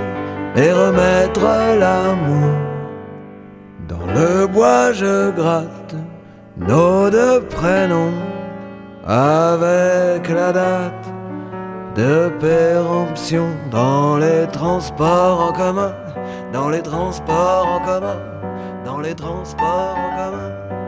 et 0.55 0.71
remettre 0.71 1.41
l'amour. 1.79 2.51
Dans 3.87 4.05
le 4.13 4.47
bois, 4.47 4.93
je 4.93 5.31
gratte 5.31 5.95
nos 6.57 7.09
deux 7.09 7.41
prénoms 7.41 8.13
avec 9.05 10.29
la 10.29 10.51
date 10.51 11.05
de 11.95 12.29
péremption 12.39 13.47
dans 13.71 14.17
les 14.17 14.47
transports 14.51 15.49
en 15.49 15.53
commun, 15.53 15.93
dans 16.51 16.69
les 16.69 16.81
transports 16.81 17.67
en 17.67 17.79
commun, 17.85 18.17
dans 18.85 18.99
les 18.99 19.15
transports 19.15 19.97
en 19.97 20.15
commun. 20.15 20.84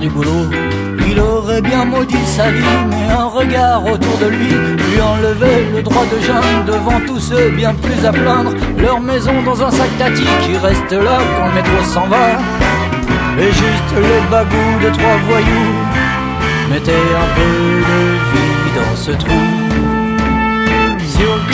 Du 0.00 0.08
boulot. 0.08 0.48
Il 1.08 1.18
aurait 1.20 1.60
bien 1.60 1.84
maudit 1.84 2.26
sa 2.26 2.50
vie, 2.50 2.62
mais 2.88 3.12
un 3.12 3.26
regard 3.26 3.84
autour 3.84 4.16
de 4.18 4.26
lui 4.26 4.48
lui 4.48 5.00
enlevait 5.00 5.66
le 5.74 5.82
droit 5.82 6.04
de 6.04 6.20
gêne 6.20 6.64
devant 6.66 7.00
tous 7.06 7.18
ceux 7.18 7.50
bien 7.50 7.74
plus 7.74 8.06
à 8.06 8.12
plaindre. 8.12 8.52
Leur 8.78 9.00
maison 9.00 9.42
dans 9.44 9.62
un 9.62 9.70
sac 9.70 9.88
tati 9.98 10.24
qui 10.42 10.56
reste 10.56 10.92
là 10.92 11.18
quand 11.36 11.48
le 11.48 11.54
métro 11.54 11.84
s'en 11.84 12.06
va. 12.06 12.38
Et 13.38 13.52
juste 13.52 13.92
les 13.96 14.30
bagous 14.30 14.78
de 14.84 14.90
trois 14.90 15.16
voyous 15.28 15.74
mettaient 16.70 16.92
un 16.92 17.28
peu 17.36 17.50
de 17.90 18.02
vie 18.32 18.72
dans 18.76 18.96
ce 18.96 19.12
trou. 19.12 19.61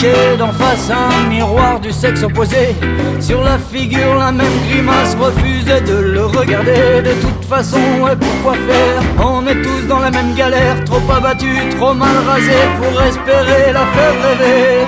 Le 0.01 0.37
d'en 0.37 0.53
face, 0.53 0.89
un 0.89 1.27
miroir 1.27 1.79
du 1.81 1.91
sexe 1.91 2.23
opposé. 2.23 2.73
Sur 3.19 3.43
la 3.43 3.57
figure, 3.57 4.15
la 4.15 4.31
même 4.31 4.47
grimace 4.69 5.17
refusait 5.19 5.81
de 5.81 5.97
le 6.13 6.25
regarder. 6.25 7.01
De 7.03 7.13
toute 7.21 7.43
façon, 7.43 7.77
et 8.09 8.15
pourquoi 8.15 8.53
faire? 8.53 9.01
On 9.19 9.45
est 9.45 9.61
tous 9.61 9.87
dans 9.89 9.99
la 9.99 10.09
même 10.09 10.33
galère, 10.35 10.81
trop 10.85 11.01
abattus, 11.11 11.75
trop 11.77 11.93
mal 11.93 12.15
rasés 12.25 12.69
pour 12.79 13.01
espérer 13.01 13.73
la 13.73 13.85
faire 13.93 14.15
rêver. 14.23 14.87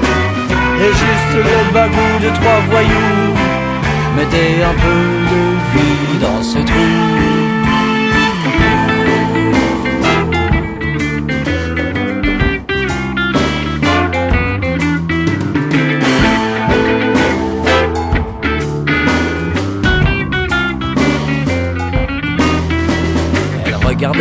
Et 0.80 0.94
juste 0.94 1.46
les 1.46 1.74
bagous 1.74 2.20
de 2.24 2.30
trois 2.40 2.62
voyous 2.70 3.36
mettaient 4.16 4.64
un 4.64 4.74
peu 4.74 5.02
de 5.32 5.42
vie 5.74 6.20
dans 6.22 6.42
ce 6.42 6.60
trou. 6.60 7.31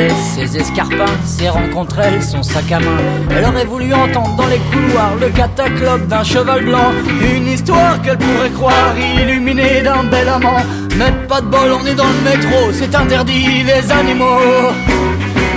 Ses 0.08 0.56
escarpins, 0.56 1.16
ses 1.24 1.48
rencontres, 1.48 1.98
elle, 1.98 2.22
son 2.22 2.42
sac 2.42 2.70
à 2.72 2.80
main. 2.80 2.96
Elle 3.30 3.44
aurait 3.44 3.64
voulu 3.64 3.92
entendre 3.92 4.34
dans 4.36 4.46
les 4.46 4.58
couloirs 4.70 5.14
le 5.20 5.28
cataclope 5.28 6.06
d'un 6.06 6.24
cheval 6.24 6.64
blanc. 6.64 6.92
Une 7.34 7.48
histoire 7.48 8.00
qu'elle 8.02 8.18
pourrait 8.18 8.50
croire 8.50 8.94
illuminée 8.98 9.82
d'un 9.82 10.04
bel 10.04 10.28
amant. 10.28 10.62
Mais 10.96 11.12
pas 11.28 11.40
de 11.40 11.46
bol, 11.46 11.72
on 11.80 11.86
est 11.86 11.94
dans 11.94 12.04
le 12.06 12.30
métro, 12.30 12.72
c'est 12.72 12.94
interdit, 12.94 13.62
les 13.64 13.90
animaux. 13.90 14.72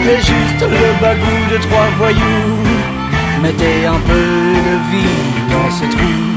Et 0.05 0.17
juste 0.17 0.61
le 0.61 1.01
bagou 1.01 1.53
de 1.53 1.57
trois 1.61 1.87
voyous 1.97 2.83
mettait 3.41 3.85
un 3.85 3.99
peu 4.07 4.13
de 4.13 4.75
vie 4.91 5.51
dans 5.51 5.71
ce 5.71 5.85
trou. 5.95 6.32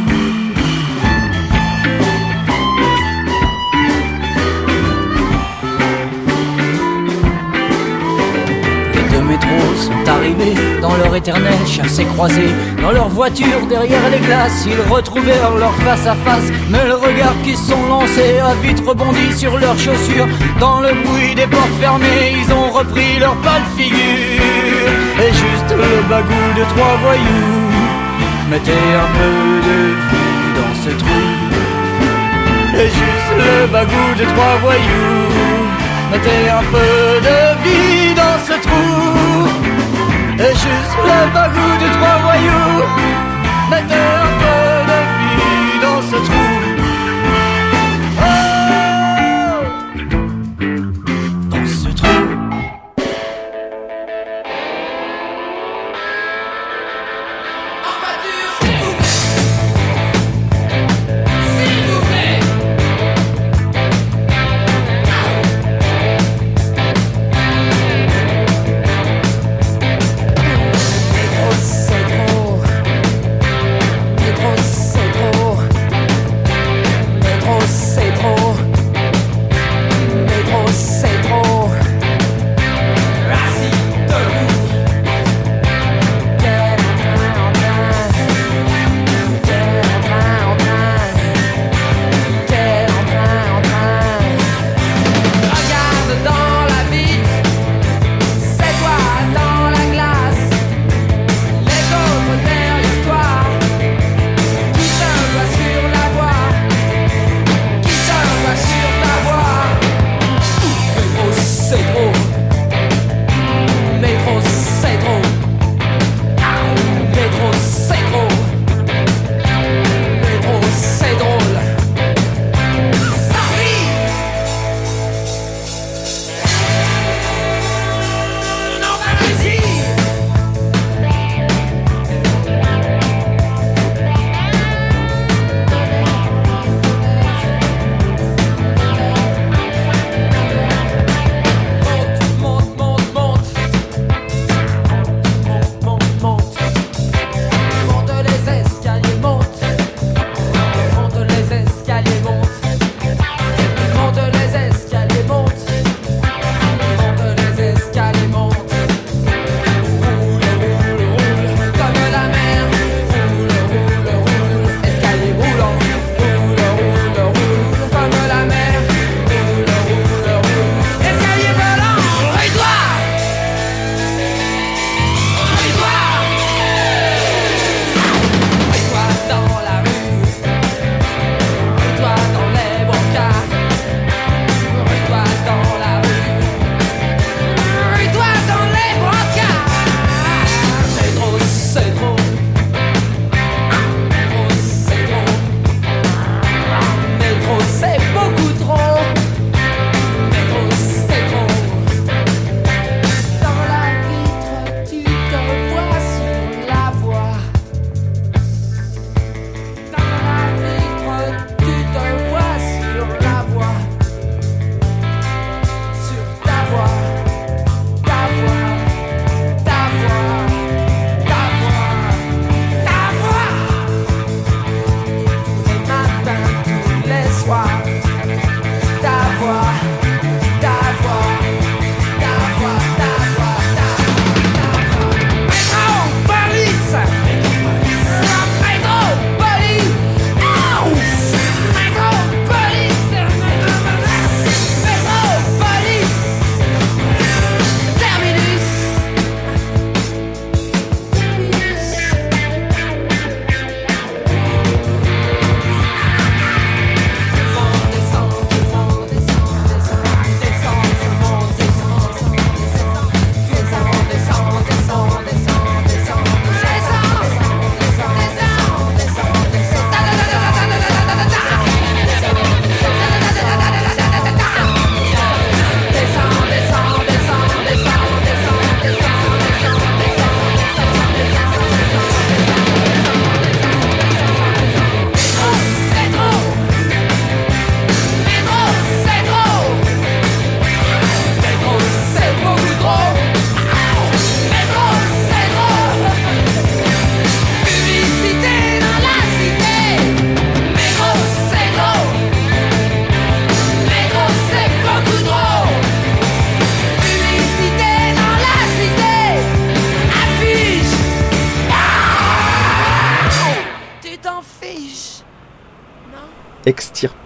métro 9.36 9.74
sont 9.76 10.10
arrivés 10.10 10.54
dans 10.80 10.96
leur 10.96 11.14
éternelle 11.14 11.66
chasse 11.66 11.98
et 11.98 12.04
croisée. 12.04 12.50
Dans 12.82 12.92
leur 12.92 13.08
voiture, 13.08 13.66
derrière 13.68 14.08
les 14.10 14.18
glaces, 14.18 14.66
ils 14.66 14.92
retrouvèrent 14.92 15.54
leur 15.58 15.74
face 15.76 16.06
à 16.06 16.14
face. 16.14 16.50
Mais 16.70 16.86
le 16.86 16.94
regard 16.94 17.34
qui 17.44 17.56
sont 17.56 17.86
lancés 17.88 18.38
a 18.38 18.54
vite 18.62 18.82
rebondi 18.86 19.32
sur 19.36 19.58
leurs 19.58 19.78
chaussures. 19.78 20.28
Dans 20.60 20.80
le 20.80 20.92
bruit 21.04 21.34
des 21.34 21.46
portes 21.46 21.76
fermées, 21.80 22.34
ils 22.40 22.52
ont 22.52 22.70
repris 22.70 23.18
leur 23.18 23.36
pâle 23.36 23.62
figure. 23.76 24.90
Et 25.24 25.32
juste 25.32 25.70
le 25.70 26.08
bagou 26.08 26.42
de 26.56 26.64
trois 26.74 26.96
voyous 27.02 27.66
mettez 28.50 28.70
un 28.72 29.10
peu 29.18 29.34
de 29.68 29.78
vie 30.10 30.48
dans 30.58 30.74
ce 30.84 30.90
trou. 30.96 31.22
Et 32.74 32.88
juste 32.88 33.32
le 33.38 33.66
bagou 33.72 34.06
de 34.18 34.24
trois 34.24 34.56
voyous 34.62 35.46
mettez 36.12 36.48
un 36.50 36.62
peu 36.72 37.20
de 37.28 37.64
vie 37.64 38.14
dans 38.14 38.38
ce 38.46 38.60
trou. 38.60 39.25
Et 40.38 40.54
juste 40.54 40.96
le 41.02 41.32
bagou 41.32 41.70
de 41.82 41.88
trois 41.96 42.18
voyous 42.24 42.84
Mettent 43.70 43.92
un 43.92 44.26
peu 44.40 44.58
de 44.90 44.98
vie 45.18 45.80
dans 45.80 46.02
ce 46.02 46.16
trou. 46.24 46.45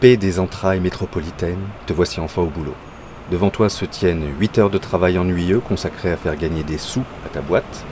Paix 0.00 0.16
des 0.16 0.40
entrailles 0.40 0.80
métropolitaines, 0.80 1.60
te 1.84 1.92
voici 1.92 2.20
enfin 2.20 2.40
au 2.40 2.46
boulot. 2.46 2.74
Devant 3.30 3.50
toi 3.50 3.68
se 3.68 3.84
tiennent 3.84 4.24
8 4.40 4.56
heures 4.56 4.70
de 4.70 4.78
travail 4.78 5.18
ennuyeux 5.18 5.60
consacrées 5.60 6.10
à 6.10 6.16
faire 6.16 6.36
gagner 6.36 6.62
des 6.62 6.78
sous 6.78 7.04
à 7.26 7.28
ta 7.28 7.42
boîte. 7.42 7.84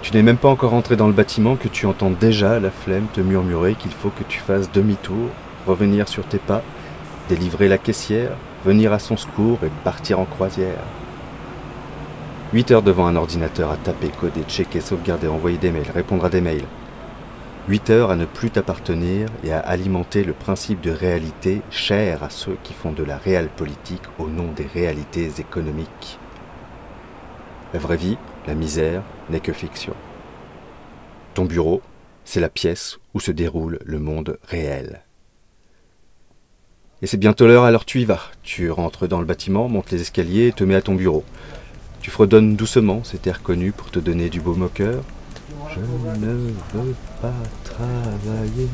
Tu 0.00 0.14
n'es 0.14 0.22
même 0.22 0.38
pas 0.38 0.48
encore 0.48 0.72
entré 0.72 0.96
dans 0.96 1.08
le 1.08 1.12
bâtiment 1.12 1.56
que 1.56 1.68
tu 1.68 1.84
entends 1.84 2.08
déjà 2.08 2.58
la 2.58 2.70
flemme 2.70 3.04
te 3.12 3.20
murmurer 3.20 3.74
qu'il 3.74 3.90
faut 3.90 4.08
que 4.08 4.24
tu 4.30 4.40
fasses 4.40 4.72
demi-tour, 4.72 5.28
revenir 5.66 6.08
sur 6.08 6.24
tes 6.24 6.38
pas, 6.38 6.62
délivrer 7.28 7.68
la 7.68 7.76
caissière, 7.76 8.30
venir 8.64 8.94
à 8.94 8.98
son 8.98 9.18
secours 9.18 9.58
et 9.62 9.70
partir 9.84 10.20
en 10.20 10.24
croisière. 10.24 10.84
8 12.54 12.70
heures 12.70 12.82
devant 12.82 13.06
un 13.06 13.16
ordinateur 13.16 13.70
à 13.70 13.76
taper, 13.76 14.08
coder, 14.08 14.44
checker, 14.48 14.80
sauvegarder, 14.80 15.28
envoyer 15.28 15.58
des 15.58 15.70
mails, 15.70 15.90
répondre 15.94 16.24
à 16.24 16.30
des 16.30 16.40
mails, 16.40 16.64
8 17.70 17.90
heures 17.90 18.10
à 18.10 18.16
ne 18.16 18.24
plus 18.24 18.50
t'appartenir 18.50 19.28
et 19.44 19.52
à 19.52 19.60
alimenter 19.60 20.24
le 20.24 20.32
principe 20.32 20.80
de 20.80 20.90
réalité 20.90 21.62
cher 21.70 22.24
à 22.24 22.28
ceux 22.28 22.56
qui 22.64 22.72
font 22.72 22.90
de 22.90 23.04
la 23.04 23.16
réelle 23.16 23.48
politique 23.48 24.02
au 24.18 24.26
nom 24.26 24.50
des 24.50 24.66
réalités 24.66 25.30
économiques. 25.38 26.18
La 27.72 27.78
vraie 27.78 27.96
vie, 27.96 28.18
la 28.48 28.56
misère, 28.56 29.04
n'est 29.28 29.38
que 29.38 29.52
fiction. 29.52 29.94
Ton 31.34 31.44
bureau, 31.44 31.80
c'est 32.24 32.40
la 32.40 32.48
pièce 32.48 32.98
où 33.14 33.20
se 33.20 33.30
déroule 33.30 33.78
le 33.84 34.00
monde 34.00 34.40
réel. 34.48 35.04
Et 37.02 37.06
c'est 37.06 37.18
bientôt 37.18 37.46
l'heure, 37.46 37.62
alors 37.62 37.84
tu 37.84 38.00
y 38.00 38.04
vas. 38.04 38.32
Tu 38.42 38.68
rentres 38.72 39.06
dans 39.06 39.20
le 39.20 39.26
bâtiment, 39.26 39.68
montes 39.68 39.92
les 39.92 40.00
escaliers 40.00 40.48
et 40.48 40.52
te 40.52 40.64
mets 40.64 40.74
à 40.74 40.82
ton 40.82 40.96
bureau. 40.96 41.22
Tu 42.00 42.10
fredonnes 42.10 42.56
doucement 42.56 43.04
cet 43.04 43.28
air 43.28 43.44
connu 43.44 43.70
pour 43.70 43.92
te 43.92 44.00
donner 44.00 44.28
du 44.28 44.40
baume 44.40 44.62
au 44.62 44.68
cœur. 44.68 45.04
Je 45.74 45.80
ne 45.80 46.32
veux 46.74 46.94
pas 47.22 47.32
travailler. 47.64 48.68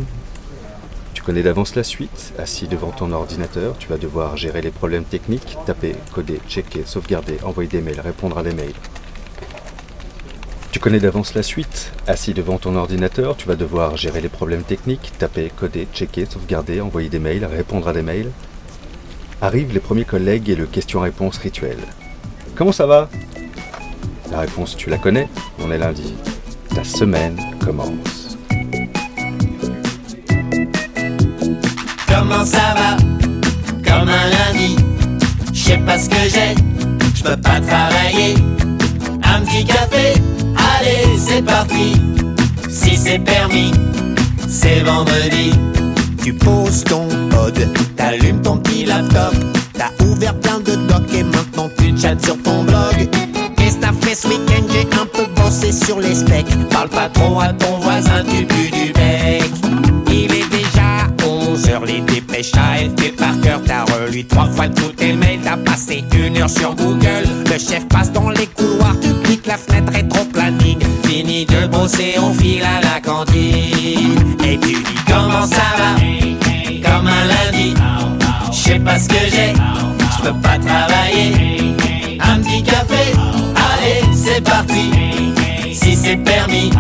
Tu 1.13 1.23
connais 1.23 1.43
d'avance 1.43 1.75
la 1.75 1.83
suite. 1.83 2.33
Assis 2.39 2.69
devant 2.69 2.91
ton 2.91 3.13
ordinateur, 3.13 3.77
tu 3.79 3.89
vas 3.89 3.99
devoir 3.99 4.37
gérer 4.37 4.63
les 4.63 4.71
problèmes 4.71 5.05
techniques, 5.05 5.59
taper, 5.67 5.95
coder, 6.15 6.41
checker, 6.49 6.85
sauvegarder, 6.87 7.39
envoyer 7.43 7.69
des 7.69 7.83
mails, 7.83 8.01
répondre 8.01 8.39
à 8.39 8.43
des 8.43 8.55
mails. 8.55 8.73
Tu 10.73 10.81
connais 10.81 11.01
d'avance 11.01 11.35
la 11.35 11.43
suite. 11.43 11.93
Assis 12.07 12.33
devant 12.33 12.59
ton 12.59 12.77
ordinateur, 12.77 13.37
tu 13.37 13.47
vas 13.47 13.57
devoir 13.57 13.97
gérer 13.97 14.21
les 14.21 14.29
problèmes 14.29 14.63
techniques, 14.63 15.13
taper, 15.19 15.51
coder, 15.55 15.89
checker, 15.93 16.27
sauvegarder, 16.27 16.81
envoyer 16.81 17.09
des 17.09 17.19
mails, 17.19 17.45
répondre 17.45 17.89
à 17.89 17.93
des 17.93 18.03
mails. 18.03 18.31
Arrivent 19.43 19.73
les 19.75 19.81
premiers 19.81 20.05
collègues 20.05 20.49
et 20.49 20.57
le 20.57 20.67
question-réponse 20.67 21.39
rituel. 21.39 21.79
Comment 22.55 22.73
ça 22.73 22.87
va? 22.87 23.11
La 24.31 24.41
réponse, 24.41 24.77
tu 24.77 24.89
la 24.89 24.99
connais, 24.99 25.29
on 25.59 25.71
est 25.71 25.79
lundi. 25.79 26.15
Ta 26.77 26.85
semaine 26.85 27.37
commence. 27.65 28.37
Comment 32.07 32.45
ça 32.45 32.75
va? 32.77 32.97
Comme 33.83 34.11
un 34.11 34.29
lundi. 34.29 34.77
Je 35.55 35.59
sais 35.59 35.79
pas 35.79 35.99
ce 35.99 36.11
que 36.11 36.17
j'ai, 36.29 36.55
je 37.15 37.23
peux 37.23 37.41
pas 37.41 37.61
travailler. 37.63 38.35
Un 39.23 39.41
petit 39.41 39.65
café, 39.65 40.21
allez, 40.77 41.17
c'est 41.17 41.41
parti. 41.41 41.95
Si 42.69 42.95
c'est 42.95 43.21
permis, 43.21 43.71
c'est 44.47 44.81
vendredi. 44.81 45.53
Tu 46.23 46.35
poses 46.35 46.85
ton 46.85 47.09
pod, 47.31 47.59
t'allumes 47.97 48.43
ton 48.43 48.59
petit 48.59 48.85
laptop, 48.85 49.35
t'as 49.73 50.05
ouvert 50.05 50.39
plein 50.41 50.61
de 50.61 50.75
docs 50.75 51.15
et 51.15 51.23
maintenant 51.23 51.71
tu 51.79 51.97
chattes 51.97 52.23
sur 52.23 52.37
ton 52.43 52.65
blog. 52.65 53.09
Qu'est-ce 53.57 53.77
que 53.77 53.81
t'as 53.81 53.93
fait 53.93 54.15
ce 54.15 54.29
week-end? 54.29 54.67
J'ai 54.71 54.87
un 55.01 55.07
peu 55.07 55.27
bossé 55.47 55.71
sur 55.73 56.01
les 56.01 56.15
specs. 56.15 56.47
Parle 56.71 56.89
pas 56.89 57.09
trop 57.09 57.41
à 57.41 57.53
ton 57.53 57.79
voisin 57.79 58.23
du 58.25 58.45
but 58.45 58.73
du 58.73 58.93
bec. 58.93 59.51
Il 60.09 60.33
est 60.33 60.49
déjà 60.51 61.07
11h, 61.25 61.87
les 61.87 62.01
dépêches 62.01 62.53
AFP 62.55 63.17
par 63.17 63.41
cœur. 63.41 63.61
T'as 63.65 63.85
relu 63.85 64.25
trois 64.25 64.47
fois 64.47 64.69
tous 64.69 64.93
tes 64.93 65.13
mails, 65.13 65.41
t'as 65.45 65.57
passé 65.57 66.05
une 66.13 66.37
heure 66.39 66.51
sur 66.51 66.75
Google. 66.75 67.27
Le 67.45 67.59
chef 67.59 67.87
passe 67.89 68.13
dans 68.13 68.31
les 68.31 68.47
couloirs, 68.47 68.97
tu 69.01 69.13
cliques 69.23 69.47
la 69.47 69.57
fenêtre 69.57 69.93
rétro-planning. 69.93 70.79
Fini 71.05 71.47
de 71.47 71.67
bosser, 71.67 72.15
on 72.19 72.33
file 72.33 72.65
à 72.65 72.81
la 72.81 73.01
cantine. 73.01 74.37
Et 74.45 74.59
tu 74.59 74.75
dis 74.75 74.85
comment 75.07 75.47
ça 75.47 75.67
va? 75.79 75.95
Comme 76.83 77.07
un 77.07 77.25
lundi. 77.25 77.75
Je 78.51 78.73
sais 78.73 78.79
pas 78.81 78.99
ce 78.99 79.09
que 79.09 79.23
j'ai, 79.31 79.53
je 79.55 80.23
peux 80.23 80.39
pas 80.41 80.59
travailler. 80.59 81.75
Un 82.21 82.41
petit 82.41 82.63
café, 82.63 83.13
allez, 83.55 84.03
c'est 84.13 84.43
parti. 84.43 85.36
Si 85.87 85.95
c'est 85.95 86.17
permis, 86.17 86.71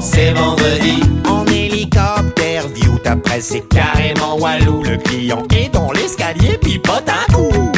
c'est 0.00 0.30
vendredi. 0.30 1.02
En 1.28 1.44
hélicoptère, 1.46 2.68
view 2.72 2.96
ta 3.02 3.16
presse, 3.16 3.46
c'est 3.46 3.68
Carrément 3.68 4.38
Walou, 4.38 4.84
le 4.84 4.96
client 4.96 5.42
est 5.56 5.74
dans 5.74 5.90
l'escalier, 5.90 6.56
pipote 6.56 7.02
un 7.08 7.32
coup. 7.32 7.72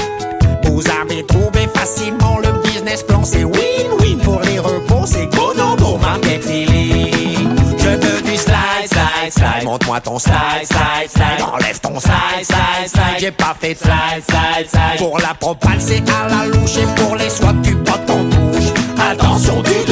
Vous 0.64 0.82
avez 1.00 1.24
trouvé 1.24 1.66
facilement 1.74 2.36
le 2.40 2.60
business 2.62 3.02
plan, 3.02 3.24
c'est 3.24 3.42
win-win 3.44 4.18
pour 4.22 4.42
les 4.42 4.58
repos, 4.58 5.06
c'est 5.06 5.34
go 5.34 5.54
no 5.56 5.76
go 5.76 5.96
market. 5.96 6.42
Je 6.46 7.88
veux 7.88 8.20
du 8.20 8.36
slide, 8.36 8.86
slide, 8.86 9.32
slide. 9.32 9.64
Montre-moi 9.64 10.00
ton 10.02 10.18
slide, 10.18 10.66
slide, 10.66 11.08
slide. 11.08 11.42
Enlève 11.54 11.80
ton 11.80 11.98
slide, 11.98 12.44
slide, 12.44 12.86
slide. 12.86 13.18
J'ai 13.18 13.30
pas 13.30 13.56
fait 13.58 13.72
de 13.72 13.78
slide, 13.78 14.22
slide, 14.28 14.68
slide. 14.68 14.98
Pour 14.98 15.18
la 15.20 15.32
propale, 15.32 15.78
c'est 15.78 16.02
à 16.10 16.28
la 16.28 16.44
louche 16.48 16.76
et 16.76 17.00
pour 17.00 17.16
les 17.16 17.30
swaps, 17.30 17.62
tu 17.62 17.74
potes 17.76 18.10
en 18.10 18.24
touche. 18.24 18.68
Attention, 19.10 19.62
tu 19.62 19.89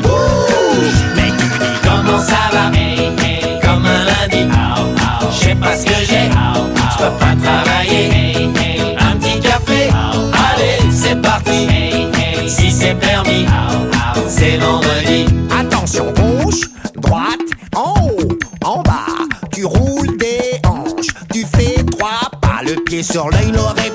bouche. 0.00 1.02
Mais 1.16 1.32
comment 1.82 2.18
ça 2.18 2.50
va? 2.52 2.70
Comme 3.62 3.86
un 3.86 4.04
lundi. 4.04 4.48
Je 5.30 5.48
sais 5.48 5.54
pas 5.54 5.76
ce 5.76 5.84
que 5.84 5.94
j'ai, 6.08 6.30
je 6.92 6.98
peux 6.98 7.12
pas 7.18 7.34
travailler. 7.42 8.50
Un 8.98 9.16
petit 9.16 9.40
café, 9.40 9.90
allez, 10.32 10.90
c'est 10.92 11.20
parti. 11.20 11.68
Si 12.46 12.70
c'est 12.70 12.94
permis, 12.94 13.46
c'est 14.28 14.58
vendredi. 14.58 15.26
Attention, 15.58 16.12
gauche, 16.12 16.68
droite, 16.96 17.40
en 17.74 17.94
haut, 18.02 18.38
en 18.64 18.82
bas. 18.82 19.06
Tu 19.52 19.64
roules 19.64 20.16
des 20.18 20.60
hanches, 20.66 21.12
tu 21.32 21.44
fais 21.56 21.82
trois 21.84 22.30
pas, 22.40 22.62
le 22.64 22.74
pied 22.84 23.02
sur 23.02 23.28
l'œil, 23.30 23.52
l'oreille 23.52 23.92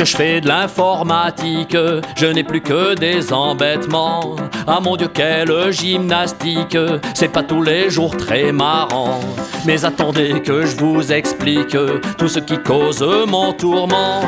que 0.00 0.06
je 0.06 0.16
fais 0.16 0.40
de 0.40 0.48
l'informatique, 0.48 1.76
je 2.16 2.24
n'ai 2.24 2.42
plus 2.42 2.62
que 2.62 2.94
des 2.94 3.34
embêtements. 3.34 4.34
Ah 4.66 4.80
mon 4.80 4.96
dieu, 4.96 5.08
quelle 5.12 5.70
gymnastique, 5.70 6.78
c'est 7.12 7.28
pas 7.28 7.42
tous 7.42 7.60
les 7.60 7.90
jours 7.90 8.16
très 8.16 8.50
marrant. 8.50 9.20
Mais 9.66 9.84
attendez 9.84 10.40
que 10.40 10.64
je 10.64 10.74
vous 10.76 11.12
explique 11.12 11.76
tout 12.16 12.28
ce 12.28 12.38
qui 12.38 12.56
cause 12.62 13.06
mon 13.28 13.52
tourment. 13.52 14.22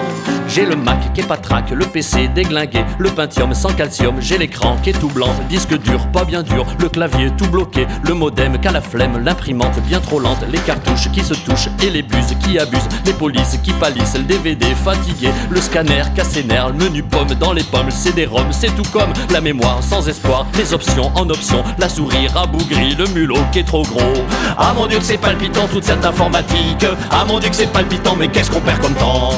J'ai 0.54 0.66
le 0.66 0.76
Mac 0.76 1.14
qui 1.14 1.22
est 1.22 1.26
pas 1.26 1.38
trac, 1.38 1.70
le 1.70 1.86
PC 1.86 2.28
déglingué, 2.28 2.84
le 2.98 3.08
Pentium 3.08 3.54
sans 3.54 3.72
calcium, 3.72 4.16
j'ai 4.20 4.36
l'écran 4.36 4.76
qui 4.82 4.90
est 4.90 5.00
tout 5.00 5.08
blanc, 5.08 5.34
disque 5.48 5.78
dur 5.78 6.06
pas 6.08 6.24
bien 6.24 6.42
dur, 6.42 6.66
le 6.78 6.90
clavier 6.90 7.30
tout 7.38 7.46
bloqué, 7.46 7.86
le 8.06 8.12
modem 8.12 8.60
qu'à 8.60 8.70
la 8.70 8.82
flemme, 8.82 9.24
l'imprimante 9.24 9.80
bien 9.86 9.98
trop 9.98 10.20
lente, 10.20 10.44
les 10.50 10.58
cartouches 10.58 11.10
qui 11.10 11.22
se 11.22 11.32
touchent 11.32 11.70
et 11.82 11.88
les 11.88 12.02
buses 12.02 12.36
qui 12.44 12.58
abusent, 12.58 12.86
les 13.06 13.14
polices 13.14 13.58
qui 13.62 13.72
pâlissent, 13.72 14.18
le 14.18 14.24
DVD 14.24 14.66
fatigué, 14.74 15.30
le 15.48 15.58
scanner 15.58 16.02
cassé 16.14 16.44
nerf, 16.44 16.68
le 16.68 16.84
menu 16.84 17.02
pomme 17.02 17.32
dans 17.40 17.54
les 17.54 17.64
pommes, 17.64 17.90
c'est 17.90 18.14
des 18.14 18.26
roms, 18.26 18.52
c'est 18.52 18.76
tout 18.76 18.90
comme 18.92 19.14
la 19.30 19.40
mémoire 19.40 19.82
sans 19.82 20.06
espoir, 20.06 20.46
les 20.58 20.74
options 20.74 21.10
en 21.14 21.30
option, 21.30 21.64
la 21.78 21.88
souris 21.88 22.28
rabougrie, 22.28 22.94
le 22.94 23.06
mulot 23.14 23.40
qui 23.52 23.60
est 23.60 23.64
trop 23.64 23.84
gros. 23.84 24.22
Ah 24.58 24.74
mon 24.76 24.86
dieu 24.86 24.98
que 24.98 25.04
c'est 25.04 25.16
palpitant 25.16 25.66
toute 25.72 25.84
cette 25.84 26.04
informatique, 26.04 26.84
ah 27.10 27.24
mon 27.26 27.38
dieu 27.38 27.48
que 27.48 27.56
c'est 27.56 27.72
palpitant 27.72 28.16
mais 28.16 28.28
qu'est-ce 28.28 28.50
qu'on 28.50 28.60
perd 28.60 28.82
comme 28.82 28.94
temps? 28.96 29.30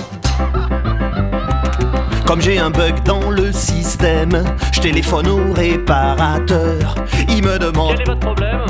Comme 2.27 2.41
j'ai 2.41 2.59
un 2.59 2.70
bug 2.70 3.03
dans 3.05 3.31
le 3.31 3.53
système, 3.53 4.45
je 4.72 4.81
téléphone 4.81 5.29
au 5.29 5.53
réparateur. 5.53 6.95
Il 7.29 7.45
me 7.45 7.59
demande. 7.59 7.91
Quel 7.97 8.01
est 8.01 8.05
votre 8.07 8.20
problème 8.20 8.64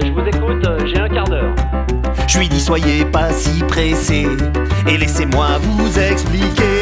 Je 0.00 0.10
vous 0.10 0.20
écoute, 0.20 0.66
euh, 0.66 0.78
j'ai 0.86 0.98
un 0.98 1.08
quart 1.08 1.28
d'heure. 1.28 1.54
Je 2.26 2.38
lui 2.38 2.48
dis 2.48 2.60
soyez 2.60 3.04
pas 3.04 3.30
si 3.32 3.62
pressé 3.64 4.26
et 4.88 4.96
laissez-moi 4.96 5.58
vous 5.60 5.98
expliquer. 5.98 6.81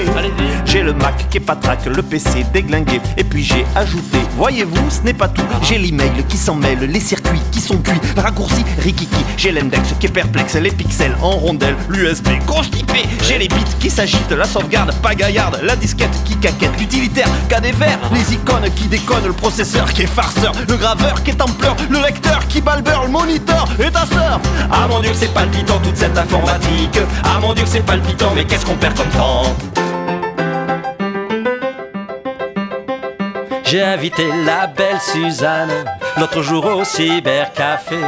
J'ai 0.65 0.83
le 0.83 0.93
Mac 0.93 1.29
qui 1.31 1.39
est 1.39 1.41
patraque, 1.41 1.87
le 1.87 2.03
PC 2.03 2.47
déglingué 2.53 3.01
et 3.17 3.25
puis 3.25 3.43
j'ai 3.43 3.67
ajouté. 3.75 4.19
Voyez-vous, 4.37 4.89
ce 4.89 5.03
n'est 5.03 5.15
pas 5.15 5.29
tout. 5.29 5.43
J'ai 5.63 5.79
l'email 5.79 6.25
qui 6.29 6.37
s'en 6.37 6.55
mêle, 6.55 6.79
les 6.81 7.01
circuits 7.01 7.41
qui 7.51 7.61
sont 7.61 7.79
cuits, 7.79 8.01
raccourcis, 8.17 8.65
rikiki. 8.79 9.25
J'ai 9.37 9.51
l'index 9.51 9.95
qui 9.99 10.07
est 10.07 10.11
perplexe, 10.11 10.55
les 10.55 10.71
pixels 10.71 11.17
en 11.23 11.31
rondelle, 11.31 11.75
l'USB 11.89 12.29
constipé. 12.47 13.05
J'ai 13.27 13.39
les 13.39 13.49
bits 13.49 13.57
qui 13.81 13.91
s'agitent, 13.91 14.31
la 14.31 14.45
sauvegarde 14.45 14.95
pas 15.03 15.15
gaillarde, 15.15 15.61
la 15.63 15.75
disquette 15.75 16.17
qui 16.25 16.37
caquette, 16.37 16.79
l'utilitaire 16.79 17.29
qui 17.49 17.55
a 17.55 17.61
des 17.61 17.73
verres, 17.73 17.99
les 18.13 18.35
icônes 18.35 18.71
qui 18.77 18.87
déconnent, 18.87 19.27
le 19.27 19.33
processeur 19.33 19.93
qui 19.93 20.03
est 20.03 20.07
farceur, 20.07 20.53
le 20.69 20.77
graveur 20.77 21.23
qui 21.25 21.31
est 21.31 21.43
en 21.43 21.47
pleurs, 21.47 21.77
le 21.89 22.01
lecteur 22.01 22.47
qui 22.49 22.61
balbeure, 22.61 23.05
le 23.05 23.11
moniteur 23.11 23.69
et 23.79 23.91
ta 23.91 24.07
sœur. 24.07 24.41
Ah 24.71 24.87
mon 24.89 25.01
dieu, 25.01 25.11
que 25.11 25.17
c'est 25.17 25.35
palpitant 25.35 25.79
toute 25.83 25.97
cette 25.97 26.17
informatique. 26.17 26.99
Ah 27.25 27.41
mon 27.41 27.55
dieu, 27.55 27.65
que 27.65 27.71
c'est 27.71 27.85
palpitant, 27.85 28.33
mais 28.35 28.45
qu'est-ce 28.45 28.65
qu'on 28.65 28.77
perd 28.77 28.97
comme 28.97 29.09
temps? 29.09 29.57
J'ai 33.71 33.83
invité 33.83 34.27
la 34.45 34.67
belle 34.67 35.01
Suzanne 35.01 35.85
l'autre 36.19 36.43
jour 36.43 36.65
au 36.65 36.83
cybercafé. 36.83 38.01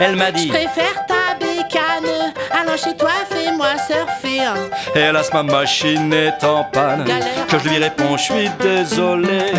Elle 0.00 0.16
m'a 0.16 0.30
Je 0.30 0.32
dit 0.32 0.48
préfère 0.48 1.06
ta 1.06 1.34
bécane. 1.38 2.32
Alors 2.50 2.76
chez 2.76 2.96
toi, 2.96 3.12
surfer. 3.60 4.40
hein. 4.44 4.54
Hélas, 4.94 5.30
ma 5.32 5.42
machine 5.42 6.12
est 6.12 6.42
en 6.44 6.64
panne. 6.64 7.04
Galère. 7.04 7.46
Que 7.48 7.58
je 7.58 7.68
lui 7.68 7.78
réponds, 7.78 8.16
je 8.16 8.22
suis 8.22 8.50
désolé. 8.60 9.52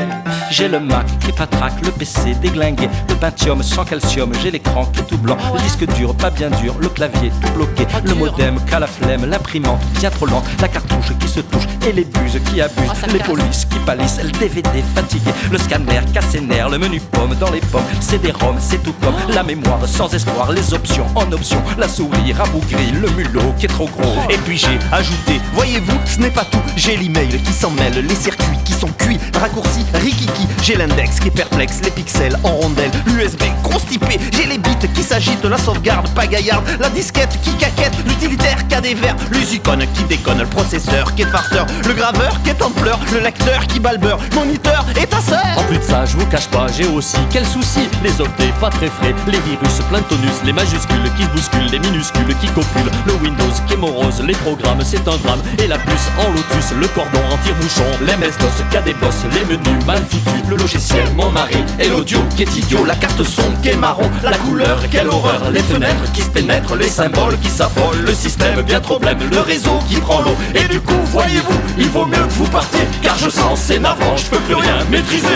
J'ai 0.50 0.68
le 0.70 0.80
Mac 0.80 1.06
qui 1.20 1.32
patraque, 1.34 1.74
le 1.84 1.92
PC 1.92 2.34
déglingué, 2.42 2.88
le 3.10 3.16
Pentium 3.16 3.62
sans 3.62 3.84
calcium, 3.84 4.32
j'ai 4.42 4.50
l'écran 4.50 4.86
qui 4.86 5.02
est 5.02 5.04
tout 5.04 5.18
blanc, 5.18 5.36
le 5.54 5.60
disque 5.60 5.86
dur 5.96 6.16
pas 6.16 6.30
bien 6.30 6.50
dur, 6.50 6.74
le 6.80 6.88
clavier 6.88 7.32
tout 7.42 7.52
bloqué, 7.52 7.86
le 8.06 8.14
modem 8.14 8.58
qu'à 8.66 8.80
la 8.80 8.88
flemme, 8.88 9.26
l'imprimante 9.30 9.82
bien 10.00 10.10
trop 10.10 10.26
lente, 10.26 10.46
la 10.62 10.70
cartouche 10.70 11.12
qui 11.20 11.28
se 11.28 11.42
touche 11.42 11.64
et 11.86 11.92
les 11.92 12.06
buses 12.06 12.40
qui 12.50 12.62
abusent, 12.62 12.92
les 13.12 13.20
polices 13.20 13.66
qui 13.66 13.78
palissent, 13.80 14.22
le 14.24 14.32
DVD 14.32 14.82
fatigué, 14.96 15.32
le 15.52 15.58
scanner 15.58 16.00
cassé 16.14 16.40
nerf, 16.40 16.70
le 16.70 16.78
menu 16.80 17.02
pomme 17.02 17.36
dans 17.36 17.52
les 17.52 17.60
pommes, 17.60 17.84
c'est 18.00 18.22
des 18.22 18.32
roms, 18.32 18.56
c'est 18.60 18.82
tout 18.82 18.96
comme 19.04 19.16
la 19.36 19.44
mémoire 19.44 19.86
sans 19.86 20.12
espoir, 20.14 20.54
les 20.54 20.74
options 20.74 21.08
en 21.16 21.30
option, 21.34 21.62
la 21.78 21.90
souris 21.90 22.32
rabougrie, 22.32 22.92
le 22.94 23.10
mulot 23.10 23.54
qui 23.60 23.66
est 23.66 23.70
trop 23.70 23.87
Et 24.30 24.38
puis 24.38 24.58
j'ai 24.58 24.80
ajouté, 24.92 25.40
voyez-vous, 25.54 25.98
ce 26.06 26.20
n'est 26.20 26.30
pas 26.30 26.46
tout. 26.46 26.62
J'ai 26.76 26.98
l'email 26.98 27.42
qui 27.42 27.54
s'en 27.54 27.72
mêle, 27.72 28.06
les 28.06 28.16
circuits 28.16 28.58
qui 28.66 28.74
sont 28.74 28.88
cuits, 28.98 29.20
raccourcis, 29.40 29.86
rikiki. 29.94 30.48
J'ai 30.64 30.76
l'index 30.76 31.20
qui 31.20 31.30
est 31.30 31.32
perplexe, 31.32 31.80
les 31.84 31.92
pixels 31.92 32.38
en 32.44 32.50
rondelle, 32.50 32.92
l'USB 33.08 33.44
constipé. 33.64 34.20
J'ai 34.34 34.46
les 34.46 34.58
bits 34.58 34.76
qui 34.94 35.04
s'agitent, 35.04 35.46
la 35.46 35.58
sauvegarde 35.58 36.10
pas 36.14 36.28
gaillarde, 36.28 36.66
la 36.80 36.90
disquette 36.90 37.40
qui 37.42 37.52
caquette, 37.56 37.96
l'utilitaire 38.06 38.68
qui 38.68 38.76
a 38.76 38.82
des 38.82 38.94
verres, 38.94 39.16
les 39.32 39.56
icônes 39.56 39.86
qui 39.94 40.04
déconnent, 40.04 40.40
le 40.40 40.46
processeur 40.46 41.14
qui 41.16 41.24
est 41.24 41.32
farceur, 41.32 41.66
le 41.88 41.94
graveur 41.94 42.42
qui 42.44 42.50
est 42.50 42.62
en 42.62 42.72
pleurs, 42.72 43.00
le 43.14 43.20
lecteur 43.20 43.66
qui 43.68 43.80
balbeure, 43.80 44.20
moniteur 44.36 44.86
et 45.02 45.08
ta 45.08 45.22
sœur. 45.22 45.46
En 45.58 45.64
plus 45.64 45.78
de 45.78 45.84
ça, 45.84 46.06
je 46.06 46.18
vous 46.18 46.26
cache 46.26 46.48
pas, 46.48 46.68
j'ai 46.76 46.88
aussi 46.88 47.18
quel 47.30 47.46
souci 47.46 47.88
Les 48.04 48.20
octets 48.22 48.52
pas 48.60 48.70
très 48.70 48.88
frais, 48.88 49.16
les 49.28 49.40
virus 49.40 49.80
plein 49.90 50.00
de 50.00 50.06
tonus, 50.06 50.42
les 50.44 50.54
majuscules 50.54 51.12
qui 51.18 51.26
bousculent, 51.28 51.72
les 51.72 51.80
minuscules 51.80 52.36
qui 52.42 52.48
copulent, 52.48 52.92
le 53.06 53.14
Windows 53.24 53.54
qui 53.68 53.77
les 54.26 54.34
programmes 54.34 54.80
c'est 54.84 55.08
un 55.08 55.18
drame, 55.18 55.42
et 55.60 55.68
la 55.68 55.78
puce 55.78 56.10
en 56.18 56.30
lotus, 56.32 56.72
le 56.80 56.88
cordon 56.88 57.20
en 57.32 57.38
tire-bouchon, 57.44 57.84
les 58.02 58.82
des 58.82 58.94
bosses, 58.94 59.24
les 59.34 59.46
menus 59.46 59.86
mal 59.86 60.00
foutus, 60.10 60.44
le 60.50 60.56
logiciel 60.56 61.08
mon 61.16 61.30
mari, 61.32 61.64
et 61.80 61.88
l'audio 61.90 62.20
qui 62.36 62.44
est 62.44 62.58
idiot, 62.58 62.86
la 62.86 62.96
carte 62.96 63.24
son 63.24 63.52
qui 63.62 63.70
est 63.70 63.76
marron, 63.76 64.10
la 64.24 64.38
couleur 64.38 64.80
quelle 64.90 65.08
horreur, 65.08 65.42
les 65.52 65.62
fenêtres 65.62 66.12
qui 66.14 66.22
se 66.22 66.30
pénètrent, 66.30 66.76
les 66.76 66.90
symboles 66.90 67.38
qui 67.40 67.50
s'affolent, 67.50 68.02
le 68.06 68.14
système 68.14 68.62
bien 68.62 68.80
trop 68.80 69.00
blême, 69.00 69.20
le 69.30 69.40
réseau 69.40 69.80
qui 69.88 69.96
prend 69.98 70.22
l'eau, 70.22 70.36
et 70.56 70.68
du 70.68 70.80
coup 70.82 70.94
voyez-vous, 71.12 71.60
il 71.78 71.90
vaut 71.90 72.06
mieux 72.06 72.16
que 72.16 72.34
vous 72.34 72.48
partiez, 72.48 72.88
car 73.02 73.18
je 73.18 73.30
sens 73.30 73.60
c'est 73.60 73.80
navrant, 73.80 74.18
je 74.18 74.26
peux 74.26 74.40
plus 74.40 74.56
rien 74.56 74.78
maîtriser. 74.90 75.28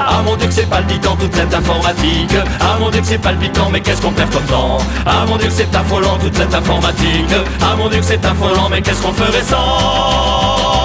Ah 0.00 0.22
mon 0.24 0.36
dieu 0.36 0.46
que 0.46 0.54
c'est 0.54 0.68
palpitant 0.68 1.16
toute 1.16 1.34
cette 1.34 1.52
informatique. 1.52 2.34
Ah 2.60 2.76
mon 2.80 2.90
dieu 2.90 3.00
que 3.00 3.06
c'est 3.06 3.18
palpitant 3.18 3.68
mais 3.70 3.80
qu'est-ce 3.80 4.00
qu'on 4.00 4.12
perd 4.12 4.30
comme 4.30 4.44
temps? 4.44 4.78
Ah 5.04 5.24
mon 5.26 5.36
dieu 5.36 5.48
que 5.48 5.54
c'est 5.54 5.74
affolant 5.74 6.16
toute 6.18 6.36
cette 6.36 6.54
informatique. 6.54 7.30
Ah 7.60 7.74
mon 7.76 7.87
que 7.96 8.02
c'est 8.02 8.24
affolant 8.24 8.68
mais 8.68 8.82
qu'est-ce 8.82 9.02
qu'on 9.02 9.12
ferait 9.12 9.42
sans? 9.42 10.78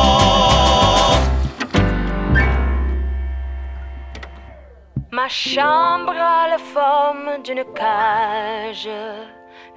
Ma 5.11 5.27
chambre 5.27 6.15
a 6.17 6.47
la 6.49 6.57
forme 6.57 7.43
d'une 7.43 7.63
cage. 7.75 8.89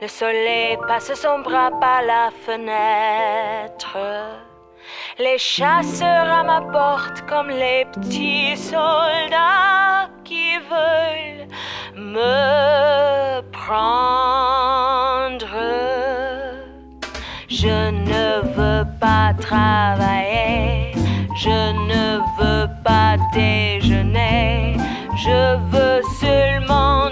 Le 0.01 0.09
soleil 0.09 0.79
passe 0.89 1.13
son 1.15 1.41
bras 1.41 1.71
par 1.81 2.03
la 2.03 2.31
fenêtre. 2.45 3.99
Les 5.19 5.39
chasseurs 5.39 6.31
à 6.31 6.43
ma 6.43 6.61
porte 6.61 7.23
comme 7.29 7.49
les 7.49 7.87
petits 7.93 8.57
soldats 8.57 10.09
qui 10.25 10.59
veulent 10.59 11.47
me 11.95 13.41
prendre. 13.53 14.67
Je 17.49 17.91
ne 17.91 18.43
veux 18.57 18.85
pas 18.99 19.33
travailler, 19.41 20.93
je 21.37 21.73
ne 21.93 22.19
veux 22.39 22.69
pas 22.83 23.17
déjeuner, 23.33 24.77
je 25.17 25.57
veux 25.71 26.03
seulement 26.21 27.07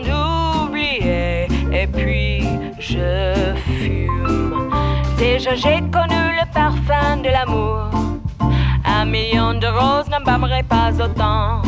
oublier. 0.66 1.46
Et 1.72 1.86
puis 1.86 2.42
je 2.80 3.54
fume. 3.78 4.70
Déjà 5.18 5.54
j'ai 5.54 5.80
connu 5.92 6.22
le 6.40 6.52
parfum 6.52 7.18
de 7.18 7.28
l'amour, 7.28 7.90
un 8.84 9.04
million 9.04 9.54
de 9.54 9.68
roses 9.68 10.10
n'embâmerait 10.10 10.64
pas 10.64 10.90
autant. 11.00 11.62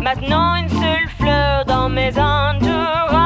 Maintenant 0.00 0.54
une 0.54 0.68
seule 0.68 1.08
fleur 1.18 1.64
dans 1.64 1.88
mes 1.88 2.12
entourages 2.18 3.17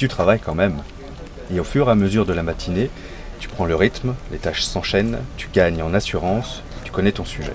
tu 0.00 0.08
travailles 0.08 0.40
quand 0.40 0.54
même. 0.54 0.78
Et 1.52 1.60
au 1.60 1.64
fur 1.64 1.88
et 1.88 1.90
à 1.90 1.94
mesure 1.94 2.24
de 2.24 2.32
la 2.32 2.42
matinée, 2.42 2.88
tu 3.38 3.48
prends 3.48 3.66
le 3.66 3.74
rythme, 3.74 4.14
les 4.32 4.38
tâches 4.38 4.62
s'enchaînent, 4.62 5.18
tu 5.36 5.48
gagnes 5.52 5.82
en 5.82 5.92
assurance, 5.92 6.62
tu 6.84 6.90
connais 6.90 7.12
ton 7.12 7.26
sujet. 7.26 7.52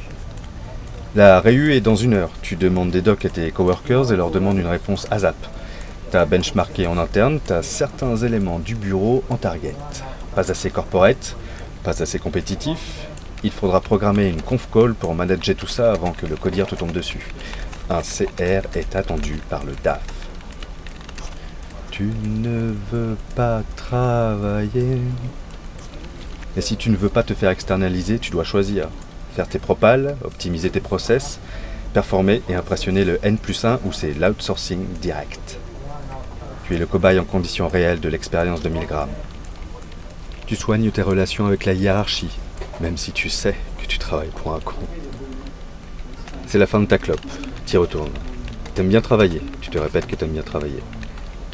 La 1.15 1.39
réu 1.39 1.73
est 1.73 1.81
dans 1.81 1.95
une 1.95 2.13
heure. 2.13 2.29
Tu 2.43 2.55
demandes 2.55 2.91
des 2.91 3.01
docs 3.01 3.25
à 3.25 3.29
tes 3.29 3.49
coworkers 3.49 4.11
et 4.11 4.15
leur 4.15 4.29
demandes 4.29 4.59
une 4.59 4.67
réponse 4.67 5.07
ASAP. 5.09 5.35
T'as 6.11 6.25
benchmarké 6.25 6.85
en 6.85 6.99
interne, 6.99 7.39
t'as 7.43 7.63
certains 7.63 8.15
éléments 8.15 8.59
du 8.59 8.75
bureau 8.75 9.23
en 9.31 9.37
target. 9.37 9.75
Pas 10.35 10.51
assez 10.51 10.69
corporate, 10.69 11.35
pas 11.83 11.99
assez 12.03 12.19
compétitif. 12.19 13.07
Il 13.43 13.49
faudra 13.49 13.81
programmer 13.81 14.27
une 14.27 14.43
conf 14.43 14.67
call 14.71 14.93
pour 14.93 15.15
manager 15.15 15.55
tout 15.55 15.65
ça 15.65 15.91
avant 15.91 16.11
que 16.11 16.27
le 16.27 16.35
codir 16.35 16.67
te 16.67 16.75
tombe 16.75 16.91
dessus. 16.91 17.25
Un 17.89 18.01
CR 18.01 18.67
est 18.75 18.95
attendu 18.95 19.41
par 19.49 19.63
le 19.63 19.73
DAF. 19.83 20.24
Tu 21.97 22.11
ne 22.25 22.73
veux 22.91 23.15
pas 23.37 23.61
travailler. 23.77 24.97
Et 26.57 26.59
si 26.59 26.75
tu 26.75 26.89
ne 26.89 26.97
veux 26.97 27.07
pas 27.07 27.23
te 27.23 27.33
faire 27.33 27.51
externaliser, 27.51 28.19
tu 28.19 28.31
dois 28.31 28.43
choisir. 28.43 28.89
Faire 29.33 29.47
tes 29.47 29.59
propales, 29.59 30.17
optimiser 30.25 30.69
tes 30.69 30.81
process, 30.81 31.39
performer 31.93 32.41
et 32.49 32.55
impressionner 32.55 33.05
le 33.05 33.17
N 33.23 33.37
plus 33.37 33.63
1 33.63 33.79
ou 33.85 33.93
c'est 33.93 34.11
l'outsourcing 34.11 34.85
direct. 35.01 35.57
Tu 36.67 36.75
es 36.75 36.77
le 36.77 36.85
cobaye 36.85 37.17
en 37.17 37.23
conditions 37.23 37.69
réelles 37.69 38.01
de 38.01 38.09
l'expérience 38.09 38.61
de 38.61 38.67
1000 38.67 38.87
grammes. 38.87 39.15
Tu 40.47 40.57
soignes 40.57 40.91
tes 40.91 41.01
relations 41.01 41.45
avec 41.45 41.63
la 41.63 41.71
hiérarchie, 41.71 42.37
même 42.81 42.97
si 42.97 43.13
tu 43.13 43.29
sais 43.29 43.55
que 43.81 43.87
tu 43.87 43.99
travailles 43.99 44.33
pour 44.35 44.53
un 44.53 44.59
con. 44.59 44.75
C'est 46.45 46.59
la 46.59 46.67
fin 46.67 46.81
de 46.81 46.87
ta 46.87 46.97
clope, 46.97 47.21
t'y 47.65 47.77
retournes. 47.77 48.11
T'aimes 48.73 48.89
bien 48.89 48.99
travailler, 48.99 49.41
tu 49.61 49.69
te 49.69 49.77
répètes 49.77 50.07
que 50.07 50.17
t'aimes 50.17 50.33
bien 50.33 50.43
travailler. 50.43 50.83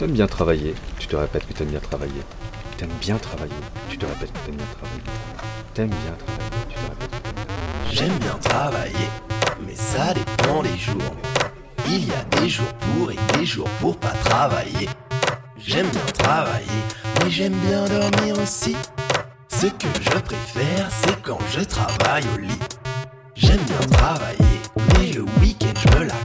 T'aimes 0.02 0.14
bien 0.14 0.26
travailler, 0.26 0.74
tu 0.98 1.06
te 1.06 1.16
répètes 1.16 1.46
que 1.46 1.54
t'aimes 1.54 1.68
bien 1.68 1.80
travailler. 1.80 2.24
T'aimes 2.76 2.90
bien 3.00 3.18
travailler, 3.18 3.54
tu 3.88 4.00
te 4.00 4.06
répètes 4.08 4.34
que 4.34 4.40
t'aimes 4.40 4.56
bien 4.56 4.66
travailler. 4.66 5.04
T'aimes 5.76 5.90
bien 5.90 6.16
travailler, 6.18 6.50
tu 6.70 6.76
te 6.76 6.82
répètes 6.90 7.12
t'aimes 7.12 7.20
bien 7.20 7.60
travailler. 7.62 7.92
J'aime 7.92 8.18
bien 8.18 8.38
travailler, 8.42 9.10
mais 9.64 9.76
ça 9.76 10.14
dépend 10.16 10.64
des 10.64 10.76
jours. 10.76 11.16
Il 11.86 12.08
y 12.08 12.14
a 12.14 12.24
des 12.42 12.50
jours 12.50 12.74
pour 12.74 13.12
et 13.12 13.18
des 13.38 13.46
jours 13.46 13.70
pour 13.80 13.96
pas 13.96 14.14
travailler. 14.26 14.90
J'aime 15.60 15.88
bien 15.90 16.06
travailler, 16.18 16.82
mais 17.20 17.30
j'aime 17.30 17.54
bien 17.68 17.86
dormir 17.86 18.40
aussi. 18.42 18.76
Ce 19.50 19.68
que 19.68 19.88
je 20.02 20.18
préfère, 20.18 20.90
c'est 20.90 21.22
quand 21.22 21.38
je 21.52 21.60
travaille 21.60 22.24
au 22.34 22.40
lit. 22.40 22.60
J'aime 23.36 23.62
bien 23.68 23.88
travailler, 23.92 24.62
mais 24.98 25.12
le 25.12 25.26
week-end 25.42 25.80
je 25.80 26.00
me 26.00 26.06
la 26.06 26.16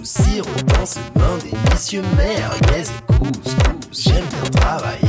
douce. 0.00 0.08
Sirotant 0.08 0.86
ce 0.86 0.98
vin 1.14 1.38
délicieux, 1.38 2.02
merguez 2.16 2.82
et 2.82 3.12
couscous. 3.18 4.04
J'aime 4.04 4.24
bien 4.24 4.60
travailler. 4.60 5.08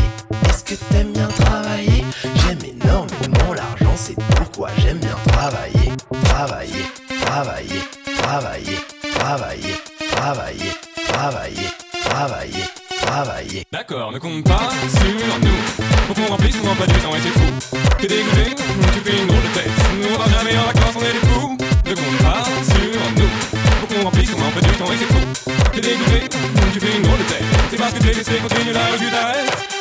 Est-ce 0.50 0.64
que 0.64 0.76
t'aimes 0.92 1.14
bien 1.14 1.28
travailler? 1.28 2.06
J'aime 2.24 2.60
énormément 2.64 3.54
l'argent, 3.54 3.96
c'est 3.96 4.16
pourquoi 4.36 4.70
j'aime 4.80 5.00
bien 5.00 5.16
travailler. 5.28 5.92
Travailler, 6.24 6.86
travailler, 7.26 7.82
travailler, 8.22 8.80
travailler, 9.16 9.76
travailler, 10.12 10.74
travailler, 11.08 11.70
travailler, 12.04 12.66
travailler. 13.02 13.64
D'accord, 13.72 14.12
ne 14.12 14.20
compte 14.20 14.44
pas 14.44 14.70
sur 14.90 15.40
nous. 15.40 15.88
Faut 16.08 16.14
qu'on 16.14 16.28
remplisse 16.28 16.56
son 16.62 16.68
emploi 16.68 16.88
du 16.88 16.94
temps 16.96 17.16
et 17.16 17.22
c'est 17.22 17.30
fou. 17.30 17.78
T'es 18.00 18.08
dégoûté, 18.08 18.56
tu 18.94 19.00
fais 19.00 19.22
une 19.22 19.28
drôle 19.28 19.42
de 19.42 19.54
tête. 19.54 19.72
Nous 20.02 20.16
on 20.16 20.18
va 20.18 20.30
jamais 20.38 20.58
en 20.58 20.66
vacances, 20.66 20.96
on 20.96 21.02
est 21.02 21.14
des 21.14 21.28
fous. 21.28 21.58
Ne 21.86 21.94
compte 21.94 22.18
pas 22.24 22.44
sur 22.44 23.12
nous. 23.16 23.61
Faut 23.92 23.98
qu'on 23.98 24.04
remplisse 24.06 24.32
son 24.32 24.42
emploi 24.42 24.62
du 24.62 24.70
temps 24.78 24.86
et 24.86 24.98
c'est 24.98 25.06
fou. 25.06 25.52
T'es 25.74 25.82
dégoûté, 25.82 26.30
tu 26.72 26.80
fais 26.80 26.96
une 26.96 27.04
drôle 27.04 27.20
de 27.20 27.24
tête. 27.24 27.44
C'est 27.70 27.78
parce 27.78 27.94
que 27.94 28.00
t'es 28.00 28.14
laissé 28.14 28.36
continuer 28.38 28.72
là 28.72 28.80
où 28.94 28.98
tu 28.98 29.12
t'arrêtes. 29.12 29.81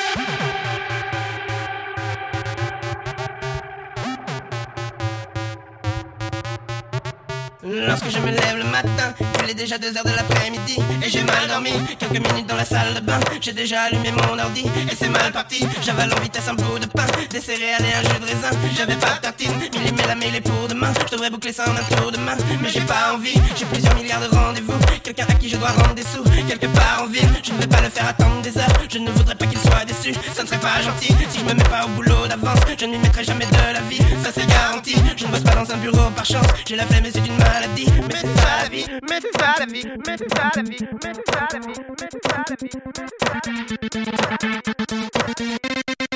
Lorsque 7.86 8.10
je 8.10 8.18
me 8.18 8.30
lève 8.30 8.56
le 8.58 8.64
matin, 8.64 9.14
il 9.42 9.50
est 9.50 9.54
déjà 9.54 9.76
2h 9.76 10.04
de 10.04 10.14
l'après-midi. 10.16 10.76
Et 11.02 11.08
j'ai 11.08 11.22
mal 11.22 11.48
dormi, 11.48 11.72
quelques 11.98 12.26
minutes 12.28 12.46
dans 12.46 12.56
la 12.56 12.64
salle 12.64 12.94
de 12.94 13.00
bain. 13.00 13.18
J'ai 13.40 13.52
déjà 13.52 13.82
allumé 13.82 14.12
mon 14.12 14.38
ordi 14.38 14.64
et 14.90 14.94
c'est 14.94 15.08
mal 15.08 15.32
parti. 15.32 15.66
J'avale 15.82 16.12
en 16.12 16.20
vitesse 16.20 16.48
un 16.48 16.54
bout 16.54 16.78
de 16.78 16.86
pain, 16.86 17.06
des 17.30 17.40
céréales 17.40 17.84
et 17.84 17.94
un 17.94 18.02
jus 18.02 18.20
de 18.20 18.26
raisin. 18.26 18.50
J'avais 18.76 18.96
pas 18.96 19.14
de 19.16 19.20
tartine, 19.20 19.52
millimètre 19.72 20.08
la 20.08 20.14
mêlée 20.14 20.40
pour 20.40 20.68
demain. 20.68 20.92
Je 21.06 21.12
devrais 21.12 21.30
boucler 21.30 21.52
ça 21.52 21.64
en 21.68 21.72
un 21.72 21.96
tour 21.96 22.12
de 22.12 22.18
main. 22.18 22.36
Mais 22.60 22.68
j'ai 22.68 22.80
pas 22.82 23.14
envie, 23.14 23.40
j'ai 23.56 23.64
plusieurs 23.66 23.94
milliards 23.96 24.20
de 24.20 24.34
rendez-vous. 24.34 24.78
Quelqu'un 25.02 25.26
à 25.28 25.34
qui 25.34 25.48
je 25.48 25.56
dois 25.56 25.70
rendre 25.70 25.94
des 25.94 26.02
sous, 26.02 26.22
quelque 26.48 26.66
part 26.66 27.04
en 27.04 27.06
ville. 27.06 27.28
Je 27.42 27.52
ne 27.52 27.58
vais 27.58 27.66
pas 27.66 27.80
le 27.80 27.88
faire 27.88 28.08
attendre 28.08 28.42
des 28.42 28.56
heures, 28.58 28.72
je 28.90 28.98
ne 28.98 29.10
voudrais 29.10 29.34
pas 29.34 29.46
qu'il 29.46 29.58
soit 29.58 29.84
déçu 29.86 30.12
Ça 30.34 30.42
ne 30.42 30.48
serait 30.48 30.60
pas 30.60 30.80
gentil, 30.82 31.14
si 31.30 31.40
je 31.40 31.44
me 31.44 31.54
mets 31.54 31.64
pas 31.64 31.84
au 31.86 31.88
boulot 31.88 32.26
d'avance 32.28 32.60
Je 32.78 32.84
ne 32.86 32.92
lui 32.92 32.98
mettrai 32.98 33.24
jamais 33.24 33.46
de 33.46 33.74
la 33.74 33.80
vie, 33.88 33.98
ça 34.22 34.30
c'est 34.32 34.46
garanti. 34.46 34.94
Je 35.16 35.26
ne 35.26 35.30
bosse 35.30 35.40
pas 35.40 35.54
dans 35.54 35.70
un 35.72 35.76
bureau 35.78 36.10
par 36.14 36.24
chance, 36.24 36.46
j'ai 36.66 36.76
la 36.76 36.86
flemme 36.86 37.06
et 37.06 37.10
c'est 37.12 37.26
une 37.26 37.36
maladie 37.38 37.69
Mais 37.76 37.86
c'est 38.20 38.40
ça 38.40 38.52
la 38.62 38.68
vie, 38.68 38.86
mais 39.08 39.20
c'est 39.20 39.38
ça 39.38 39.54
la 39.58 39.66
vie, 39.66 39.84
mais 40.06 40.16
c'est 40.18 40.28
ça 40.34 40.50
la 40.56 40.62
vie, 40.62 40.78
mais 40.80 41.12
c'est 41.14 41.32
ça 41.32 41.46
la 41.52 41.58
vie, 41.60 41.66
mais 41.68 42.08
c'est 42.10 42.18
ça 42.28 42.42
la 42.50 42.56
vie, 42.56 42.70
mais 42.72 43.06
c'est 43.06 43.20
ça 43.20 43.30
la 43.40 44.48
vie. 44.48 44.60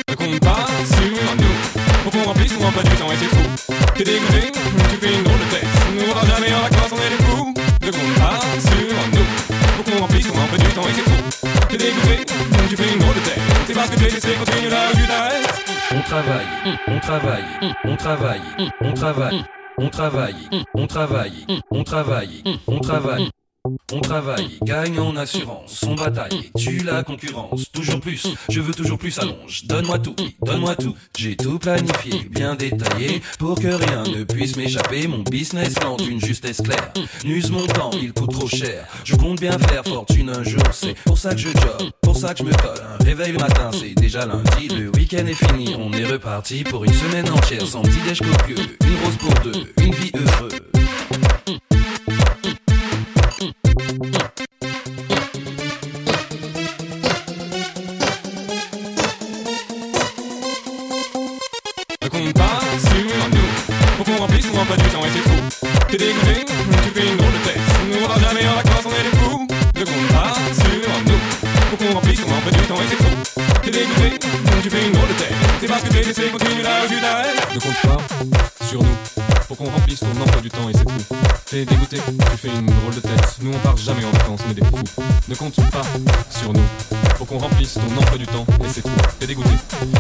Ne 0.09 0.15
compte 0.15 0.41
pas 0.41 0.67
sur 0.85 1.37
nous. 1.37 1.57
Faut 2.05 2.11
qu'on 2.11 2.25
remplisse 2.25 2.53
son 2.55 2.65
emploi 2.65 2.83
du 2.83 2.91
temps 2.97 3.13
et 3.13 3.17
c'est 3.17 3.27
fou. 3.27 3.45
T'es 3.95 4.05
dégoûté, 4.05 4.53
tu 4.91 4.97
fais 4.97 5.15
une 5.15 5.23
drôle 5.23 5.39
de 5.39 5.45
tête. 5.45 5.69
Nous 5.95 6.05
on 6.11 6.15
va 6.15 6.27
jamais 6.27 6.53
en 6.55 6.61
vacances, 6.61 6.93
on 6.93 6.97
est 6.97 7.11
des 7.11 7.23
fous. 7.25 7.55
Ne 7.83 7.91
compte 7.91 8.15
pas 8.19 8.41
sur 8.61 8.99
nous. 9.13 9.29
Faut 9.77 9.85
qu'on 9.91 9.99
remplisse 10.01 10.27
son 10.27 10.39
emploi 10.39 10.59
du 10.59 10.67
temps 10.67 10.83
et 10.89 10.95
c'est 10.95 11.09
fou. 11.09 11.19
T'es 11.69 11.77
dégoûté, 11.77 12.25
tu 12.69 12.77
fais 12.77 12.93
une 12.93 12.99
drôle 12.99 13.15
de 13.15 13.21
tête. 13.21 13.41
C'est 13.67 13.75
parce 13.75 13.91
que 13.91 13.97
t'es 13.97 14.11
laissé 14.11 14.33
continuer 14.35 14.71
là 14.71 14.91
où 14.93 14.97
tu 14.97 15.07
t'arrêtes. 15.07 15.65
On 15.93 16.01
travaille, 16.01 16.47
on 16.89 16.99
travaille, 16.99 17.45
on 17.85 17.97
travaille, 17.97 18.43
on 18.81 18.93
travaille, 18.93 19.45
on 19.79 19.91
travaille, 19.91 20.35
on 20.75 20.87
travaille, 20.87 21.47
on 21.71 21.85
travaille, 21.85 22.43
on 22.67 22.79
travaille. 22.81 23.31
Gagne 24.63 24.99
en 24.99 25.17
assurance, 25.17 25.85
on 25.89 25.95
bataille, 25.95 26.51
tue 26.57 26.83
la 26.85 27.03
concurrence, 27.03 27.71
toujours 27.73 28.01
plus, 28.01 28.27
je 28.51 28.61
veux 28.61 28.75
toujours 28.75 28.99
plus 28.99 29.19
allonge, 29.19 29.65
donne-moi 29.65 29.99
tout, 29.99 30.15
donne-moi 30.43 30.75
tout, 30.77 30.95
j'ai 31.17 31.37
tout 31.37 31.59
planifié, 31.59 32.25
bien 32.31 32.55
détaillé, 32.55 33.23
pour 33.39 33.59
que 33.59 33.69
rien 33.69 34.03
ne 34.03 34.25
puisse 34.25 34.57
m'échapper, 34.57 35.07
mon 35.07 35.23
business 35.23 35.75
plan 35.75 35.97
d'une 35.97 36.21
justesse 36.21 36.61
claire, 36.61 36.93
n'use 37.25 37.51
mon 37.51 37.67
temps, 37.67 37.91
il 38.01 38.13
coûte 38.13 38.33
trop 38.33 38.49
cher, 38.49 38.87
je 39.05 39.17
compte 39.17 39.41
bien 39.41 39.59
faire 39.59 39.85
fortune 39.85 40.29
un 40.29 40.43
jour, 40.43 40.63
c'est 40.73 40.95
pour 41.05 41.17
ça 41.17 41.31
que 41.31 41.41
je 41.41 41.49
job, 41.49 41.91
pour 42.03 42.17
ça 42.17 42.35
que 42.35 42.41
je 42.41 42.45
me 42.45 42.53
colle, 42.53 42.83
un 43.01 43.03
réveil 43.05 43.33
le 43.33 43.39
matin, 43.39 43.71
c'est 43.73 43.95
déjà 43.95 44.27
lundi, 44.27 44.69
le 44.69 44.91
week-end 44.91 45.27
est 45.27 45.35
fini, 45.35 45.75
on 45.79 45.93
est 45.93 46.05
reparti 46.05 46.65
pour 46.65 46.85
une 46.85 46.93
semaine 46.93 47.29
entière, 47.31 47.67
sans 47.67 47.83
petit 47.83 48.01
déj 48.07 48.21
copieux, 48.21 48.57
une 48.85 49.05
rose 49.05 49.17
pour 49.19 49.35
deux, 49.43 49.73
une 49.83 49.95
vie 49.95 50.13
heureuse. 50.15 50.61
Emploi 64.65 64.77
du 64.77 64.89
temps 64.91 65.05
et 65.05 65.11
c'est 65.13 65.29
fou. 65.29 65.67
T'es 65.89 65.97
dégoûté, 65.99 66.45
tu 66.45 66.91
fais 66.91 67.07
une 67.07 67.17
drôle 67.17 67.33
de 67.33 67.39
tête. 67.45 67.61
Nous 67.91 67.99
on 68.03 68.09
va 68.09 68.19
jamais 68.21 68.49
en 68.49 68.55
vacances, 68.55 68.85
on 68.87 68.91
est 68.91 69.11
des 69.11 69.17
fous. 69.19 69.47
Ne 69.77 69.85
compte 69.85 70.09
pas 70.09 70.35
sur 70.55 70.95
nous. 71.05 71.21
Faut 71.71 71.77
qu'on 71.77 71.93
remplisse 71.93 72.21
son 72.21 72.33
emploi 72.33 72.51
du 72.53 72.61
temps 72.61 72.81
et 72.81 72.89
c'est 72.89 73.03
fou. 73.03 73.43
T'es 73.63 73.71
dégoûté, 73.71 74.19
tu 74.63 74.71
fais 74.71 74.87
une 74.87 74.93
drôle 74.93 75.09
de 75.09 75.15
tête. 75.15 75.35
C'est 75.61 75.67
parce 75.67 75.83
que 75.83 75.89
t'es 75.89 76.03
laissé 76.03 76.23
continuer 76.31 76.63
là 76.63 76.71
où 76.85 76.89
tu. 76.89 76.95
Ne 77.55 77.61
compte 77.61 77.83
pas 77.83 78.67
sur 78.67 78.83
nous. 78.83 78.97
Faut 79.49 79.55
qu'on 79.55 79.71
remplisse 79.71 80.01
ton 80.01 80.23
emploi 80.23 80.41
du 80.41 80.51
temps 80.51 80.69
et 80.69 80.73
c'est 80.73 80.89
fou. 80.89 81.17
T'es 81.51 81.65
dégoûté, 81.67 81.97
tu 82.31 82.37
fais 82.39 82.49
une 82.49 82.67
drôle 82.67 82.95
de 82.95 83.01
tête. 83.01 83.37
Nous 83.43 83.53
on 83.53 83.59
part 83.59 83.77
jamais 83.77 84.05
en 84.05 84.11
vacances, 84.11 84.41
on 84.47 84.51
est 84.51 84.55
des 84.55 84.65
fous. 84.65 85.03
Ne 85.29 85.35
compte 85.35 85.57
pas 85.71 85.85
sur 86.31 86.53
nous. 86.53 86.67
Faut 87.19 87.27
qu'on 87.27 87.39
remplisse 87.39 87.75
ton 87.75 88.01
emploi 88.01 88.19
du 88.19 88.27
temps 88.27 88.47
et 88.65 88.69
c'est 88.69 88.83
tout. 88.83 88.89
T'es 89.21 89.27
dégoûté, 89.27 89.51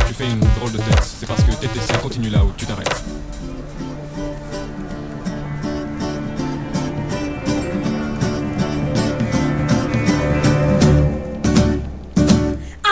tu 0.09 0.15
fais 0.15 0.25
une 0.25 0.41
drôle 0.41 0.73
de 0.73 0.79
tête. 0.79 1.03
C'est 1.03 1.27
parce 1.27 1.43
que 1.43 1.53
TTC 1.53 1.99
continue 2.03 2.31
là 2.31 2.43
où 2.43 2.51
tu 2.57 2.65
t'arrêtes. 2.65 3.05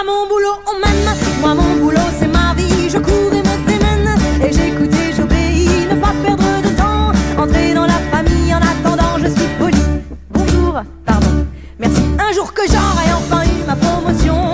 Mon 0.04 0.26
boulot, 0.26 0.56
on 0.66 0.80
m'aime. 0.80 1.14
Moi, 1.40 1.54
mon 1.54 1.76
boulot, 1.76 2.00
c'est 2.18 2.26
ma 2.26 2.54
vie. 2.54 2.90
Je 2.90 2.98
cours 2.98 3.32
et 3.32 3.38
me 3.38 3.66
démène. 3.66 4.16
Et 4.44 4.52
j'écoute 4.52 4.92
et 4.94 5.12
j'obéis. 5.14 5.86
Ne 5.88 5.94
pas 5.94 6.12
perdre 6.24 6.60
de 6.60 6.68
temps. 6.76 7.12
Entrer 7.40 7.72
dans 7.72 7.86
la 7.86 8.00
famille 8.10 8.52
en 8.52 8.58
attendant, 8.58 9.16
je 9.18 9.28
suis 9.28 9.48
poli. 9.58 9.78
Bonjour, 10.30 10.80
pardon. 11.06 11.46
Merci. 11.78 12.02
Un 12.18 12.32
jour 12.32 12.52
que 12.52 12.62
j'aurai 12.66 13.12
enfin 13.16 13.44
eu 13.44 13.64
ma 13.64 13.76
promotion. 13.76 14.51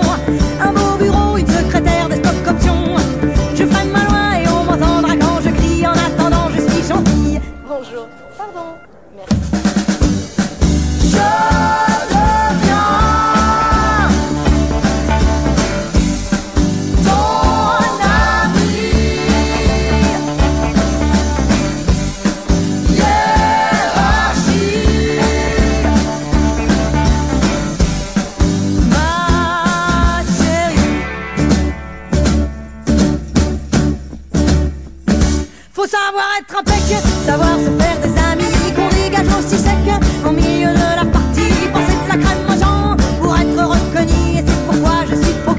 savoir 37.29 37.59
se 37.59 37.69
faire 37.79 37.97
des 38.01 38.13
amis, 38.31 38.51
qui 38.65 38.73
qu'on 38.73 38.89
dégage 38.89 39.31
aussi 39.37 39.57
sec 39.57 39.77
qu'au 40.23 40.31
milieu 40.31 40.71
de 40.81 40.89
la 40.99 41.05
partie. 41.05 41.53
Penser 41.71 41.97
de 42.03 42.09
la 42.09 42.17
crème 42.23 42.45
aux 42.51 42.59
gens 42.63 42.97
pour 43.21 43.37
être 43.37 43.61
reconnu, 43.73 44.39
et 44.39 44.43
c'est 44.47 44.61
pourquoi 44.65 44.95
je 45.09 45.15
suis 45.15 45.35
faux 45.45 45.55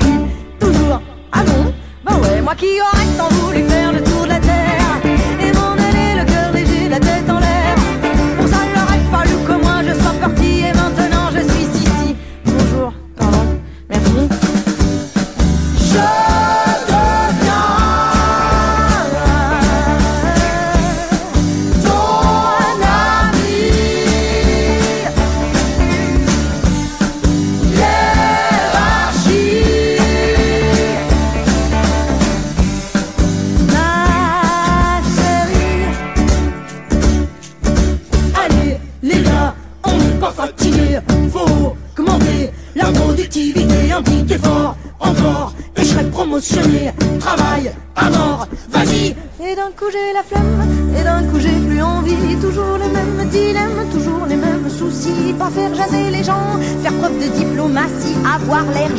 Toujours, 0.59 1.01
ah 1.31 1.43
bon, 1.47 1.73
bah 2.05 2.15
ouais, 2.23 2.41
moi 2.41 2.55
qui 2.57 2.81
aurais 2.81 3.11
tant 3.17 3.33
voulu 3.37 3.63
faire. 3.69 3.90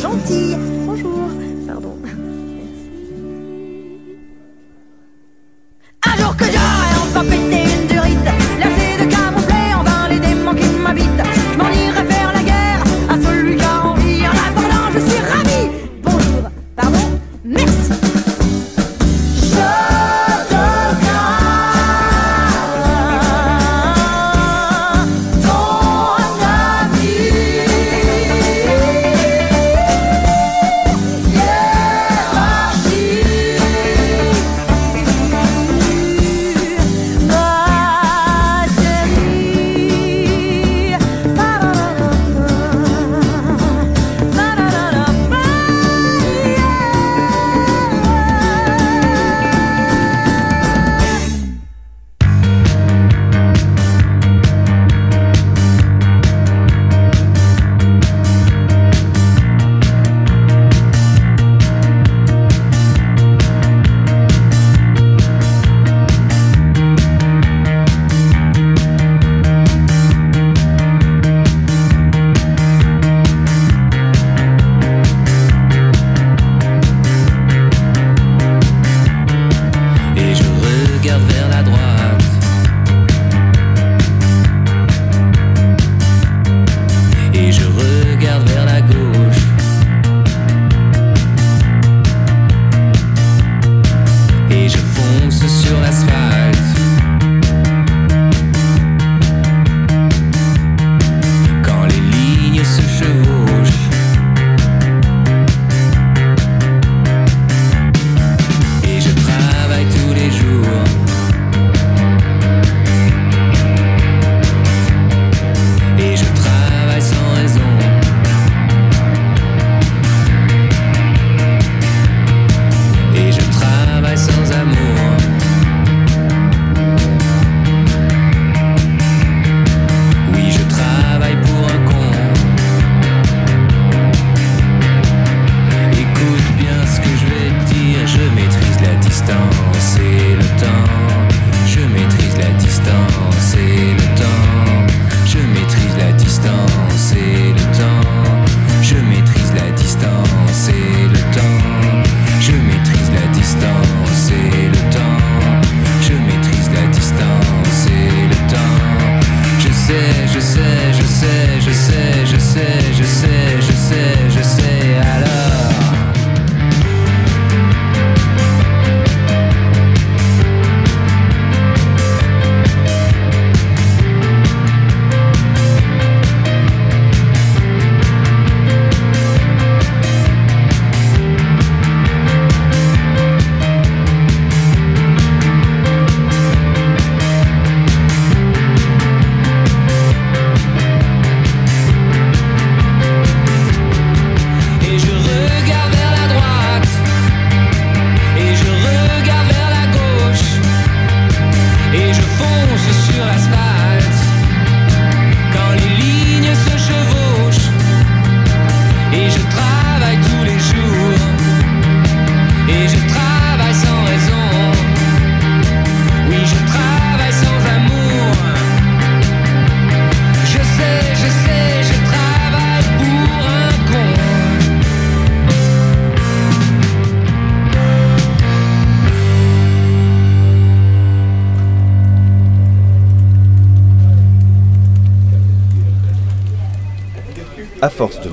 gentille. 0.02 0.71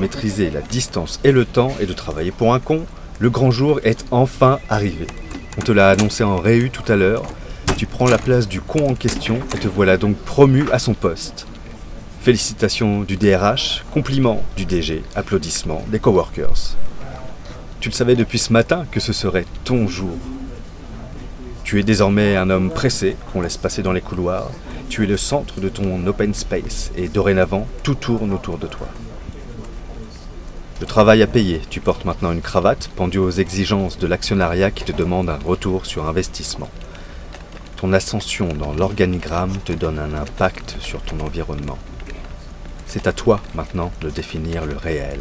Maîtriser 0.09 0.49
la 0.49 0.63
distance 0.63 1.21
et 1.23 1.33
le 1.33 1.45
temps 1.45 1.75
et 1.81 1.85
de 1.85 1.93
travailler 1.93 2.31
pour 2.31 2.55
un 2.55 2.61
con, 2.61 2.87
le 3.19 3.29
grand 3.29 3.51
jour 3.51 3.79
est 3.85 4.07
enfin 4.11 4.59
arrivé. 4.71 5.07
On 5.59 5.61
te 5.61 5.71
l'a 5.71 5.91
annoncé 5.91 6.25
en 6.25 6.39
réu 6.39 6.71
tout 6.71 6.91
à 6.91 6.97
l'heure. 6.97 7.25
Tu 7.77 7.85
prends 7.85 8.09
la 8.09 8.17
place 8.17 8.49
du 8.49 8.63
con 8.63 8.89
en 8.89 8.95
question 8.95 9.39
et 9.55 9.59
te 9.59 9.69
voilà 9.69 9.99
donc 9.99 10.17
promu 10.17 10.65
à 10.73 10.79
son 10.79 10.95
poste. 10.95 11.47
Félicitations 12.23 13.03
du 13.03 13.19
DRH, 13.19 13.85
compliments 13.93 14.43
du 14.57 14.65
DG, 14.65 15.03
applaudissements 15.15 15.85
des 15.89 15.99
coworkers. 15.99 16.79
Tu 17.81 17.91
le 17.91 17.95
savais 17.95 18.17
depuis 18.17 18.39
ce 18.39 18.55
matin 18.55 18.87
que 18.91 19.01
ce 19.01 19.13
serait 19.13 19.45
ton 19.65 19.89
jour. 19.89 20.17
Tu 21.65 21.79
es 21.79 21.83
désormais 21.83 22.35
un 22.37 22.49
homme 22.49 22.71
pressé 22.71 23.15
qu'on 23.31 23.43
laisse 23.43 23.59
passer 23.59 23.83
dans 23.83 23.93
les 23.93 24.01
couloirs. 24.01 24.51
Tu 24.89 25.05
es 25.05 25.07
le 25.07 25.19
centre 25.19 25.61
de 25.61 25.69
ton 25.69 26.07
open 26.07 26.33
space 26.33 26.93
et 26.97 27.09
dorénavant, 27.09 27.67
tout 27.83 27.95
tourne 27.95 28.33
autour 28.33 28.57
de 28.57 28.69
toi. 28.69 28.89
Le 30.81 30.87
travail 30.87 31.23
à 31.23 31.27
payer, 31.27 31.61
tu 31.71 31.81
portes 31.81 32.05
maintenant 32.05 32.31
une 32.31 32.41
cravate 32.41 32.89
pendue 32.95 33.19
aux 33.19 33.31
exigences 33.31 33.99
de 33.99 34.07
l'actionnariat 34.07 34.71
qui 34.71 34.85
te 34.85 34.93
demande 34.93 35.29
un 35.29 35.39
retour 35.39 35.87
sur 35.87 36.07
investissement. 36.07 36.71
Ton 37.77 37.93
ascension 37.93 38.47
dans 38.53 38.73
l'organigramme 38.73 39.57
te 39.65 39.73
donne 39.73 39.99
un 39.99 40.15
impact 40.15 40.77
sur 40.79 41.03
ton 41.03 41.19
environnement. 41.19 41.79
C'est 42.87 43.09
à 43.09 43.13
toi 43.13 43.41
maintenant 43.57 43.91
de 44.01 44.09
définir 44.09 44.67
le 44.67 44.77
réel. 44.77 45.21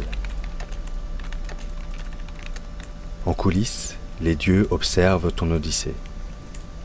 En 3.26 3.32
coulisses, 3.32 3.96
les 4.20 4.36
dieux 4.36 4.68
observent 4.70 5.32
ton 5.32 5.50
odyssée. 5.50 5.94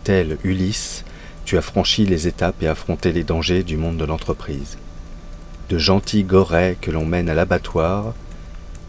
Tel 0.03 0.38
Ulysse, 0.43 1.05
tu 1.45 1.59
as 1.59 1.61
franchi 1.61 2.07
les 2.07 2.28
étapes 2.28 2.63
et 2.63 2.67
affronté 2.67 3.11
les 3.11 3.24
dangers 3.24 3.61
du 3.61 3.78
monde 3.78 3.97
de 3.97 4.05
l'entreprise. 4.05 4.78
De 5.69 5.78
gentils 5.78 6.24
gorets 6.24 6.76
que 6.82 6.91
l'on 6.91 7.05
mène 7.05 7.30
à 7.30 7.36
l'abattoir, 7.36 8.13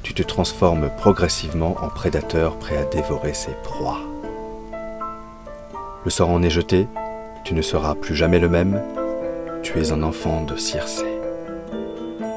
tu 0.05 0.13
te 0.13 0.23
transformes 0.23 0.91
progressivement 0.99 1.77
en 1.81 1.89
prédateur 1.89 2.57
prêt 2.59 2.77
à 2.77 2.85
dévorer 2.85 3.33
ses 3.33 3.53
proies. 3.65 4.03
Le 6.05 6.11
sort 6.11 6.29
en 6.29 6.43
est 6.43 6.51
jeté, 6.51 6.87
tu 7.43 7.55
ne 7.55 7.63
seras 7.63 7.95
plus 7.95 8.15
jamais 8.15 8.39
le 8.39 8.51
même, 8.51 8.83
tu 9.63 9.81
es 9.81 9.93
un 9.93 10.03
enfant 10.03 10.43
de 10.43 10.57
Circé. 10.57 11.07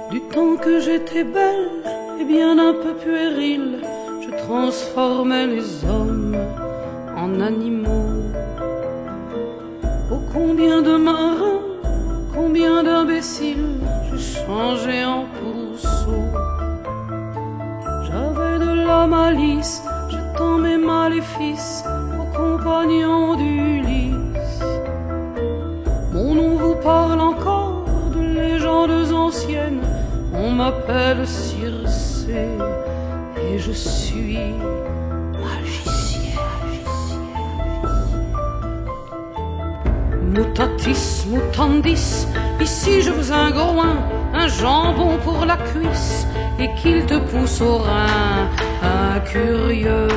Du 0.09 0.21
temps 0.21 0.55
que 0.55 0.79
j'étais 0.79 1.25
belle 1.25 1.83
et 2.19 2.23
bien 2.23 2.57
un 2.57 2.73
peu 2.73 2.93
puérile, 2.93 3.81
je 4.21 4.35
transformais 4.37 5.47
les 5.47 5.83
hommes 5.83 6.37
en 7.17 7.41
animaux. 7.41 8.31
Oh 10.09 10.21
combien 10.31 10.81
de 10.81 10.95
marins, 10.95 11.61
combien 12.33 12.81
d'imbéciles, 12.81 13.81
je 14.09 14.17
changeais 14.17 15.03
en 15.03 15.25
pourceau. 15.25 16.56
La 18.87 19.05
malice, 19.05 19.83
jetant 20.09 20.57
mes 20.59 20.77
maléfices 20.77 21.83
aux 22.17 22.37
compagnons 22.37 23.35
d'Ulysse. 23.35 24.63
Mon 26.13 26.33
nom 26.33 26.55
vous 26.55 26.75
parle 26.75 27.19
encore 27.19 27.83
de 28.15 28.21
légendes 28.21 29.11
anciennes, 29.11 29.81
on 30.33 30.51
m'appelle 30.51 31.27
Circé 31.27 32.47
et 33.45 33.59
je 33.59 33.73
suis 33.73 34.37
Mutatis 40.37 41.25
mutandis, 41.25 42.27
ici 42.61 43.01
je 43.01 43.09
veux 43.09 43.31
un 43.33 43.49
groin, 43.49 43.95
un 44.35 44.47
jambon 44.47 45.17
pour 45.23 45.43
la 45.45 45.57
cuisse 45.57 46.27
et 46.59 46.69
qu'il 46.75 47.07
te 47.07 47.17
pousse 47.17 47.59
au 47.59 47.79
rein 47.79 48.47
un 48.83 49.19
curieux 49.21 50.07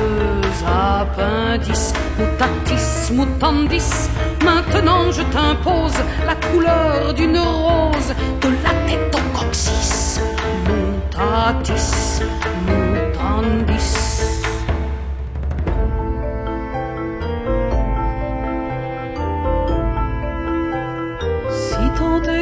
appendice. 0.67 1.93
Mutatis 2.19 3.11
mutandis, 3.11 4.09
maintenant 4.45 5.11
je 5.11 5.23
t'impose 5.33 5.99
la 6.27 6.35
couleur 6.35 7.15
d'une 7.15 7.39
rose 7.39 8.13
de 8.41 8.49
la 8.63 8.73
tête 8.87 9.15
au 9.15 9.39
coccyx. 9.39 10.21
Mutatis 10.67 12.21
mutandis. 12.67 14.40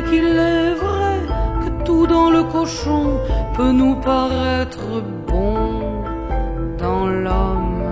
Qu'il 0.09 0.25
est 0.25 0.73
vrai 0.73 1.15
que 1.61 1.69
tout 1.85 2.05
dans 2.07 2.29
le 2.29 2.43
cochon 2.43 3.05
peut 3.55 3.71
nous 3.71 3.95
paraître 3.95 4.87
bon 5.27 5.55
dans 6.77 7.05
l'homme, 7.07 7.83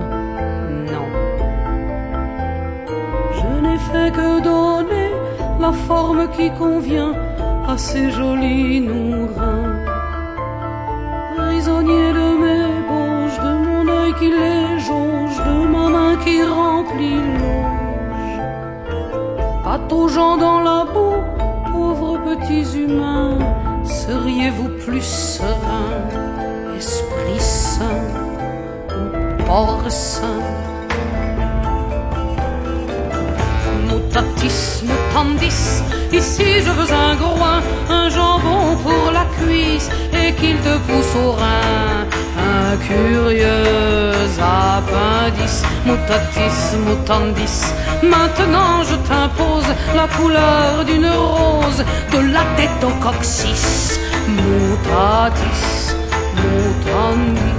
non. 0.93 1.09
Je 3.37 3.49
n'ai 3.63 3.79
fait 3.89 4.11
que 4.17 4.29
donner 4.51 5.11
la 5.59 5.71
forme 5.87 6.23
qui 6.35 6.49
convient 6.51 7.13
à 7.67 7.77
ces 7.77 8.09
jolis 8.11 8.79
nourrins. 8.81 9.73
Prisonnier 11.35 12.09
de 12.19 12.27
mes 12.43 12.67
bauges, 12.89 13.39
de 13.47 13.53
mon 13.65 13.83
œil 13.99 14.13
qui 14.19 14.29
les 14.41 14.79
jauge, 14.87 15.37
de 15.49 15.57
ma 15.73 15.85
main 15.95 16.15
qui 16.23 16.37
remplit 16.43 17.21
l'auge. 17.39 18.37
Pataugeant 19.63 20.37
dans 20.37 20.61
la 20.61 20.85
pauvres 20.93 21.06
petits 22.27 22.77
humains, 22.77 23.37
seriez-vous 23.85 24.69
plus 24.83 25.01
serein, 25.37 25.93
esprit 26.77 27.39
saint 27.39 28.07
ou 29.49 29.89
saint? 29.89 30.43
Mutatis 33.87 34.83
mutandis, 34.87 35.81
ici 36.11 36.49
je 36.65 36.71
veux 36.77 36.91
un 36.93 37.15
groin, 37.15 37.59
un 37.89 38.09
jambon 38.09 38.75
pour 38.83 39.11
la 39.11 39.25
cuisse 39.37 39.89
et 40.13 40.33
qu'il 40.33 40.57
te 40.57 40.77
pousse 40.85 41.15
au 41.23 41.31
rein. 41.31 42.16
Un 42.37 42.77
curieux 42.77 44.13
appendice, 44.39 45.63
mutatis 45.85 46.77
mutandis. 46.85 47.73
Maintenant 48.03 48.83
je 48.83 48.95
t'impose 49.07 49.69
la 49.95 50.07
couleur 50.17 50.85
d'une 50.85 51.09
rose, 51.09 51.83
de 52.11 52.19
la 52.33 52.43
tête 52.55 52.83
au 52.83 52.93
coccyx. 53.03 53.99
Mutatis 54.27 55.95
mutandis. 56.35 57.56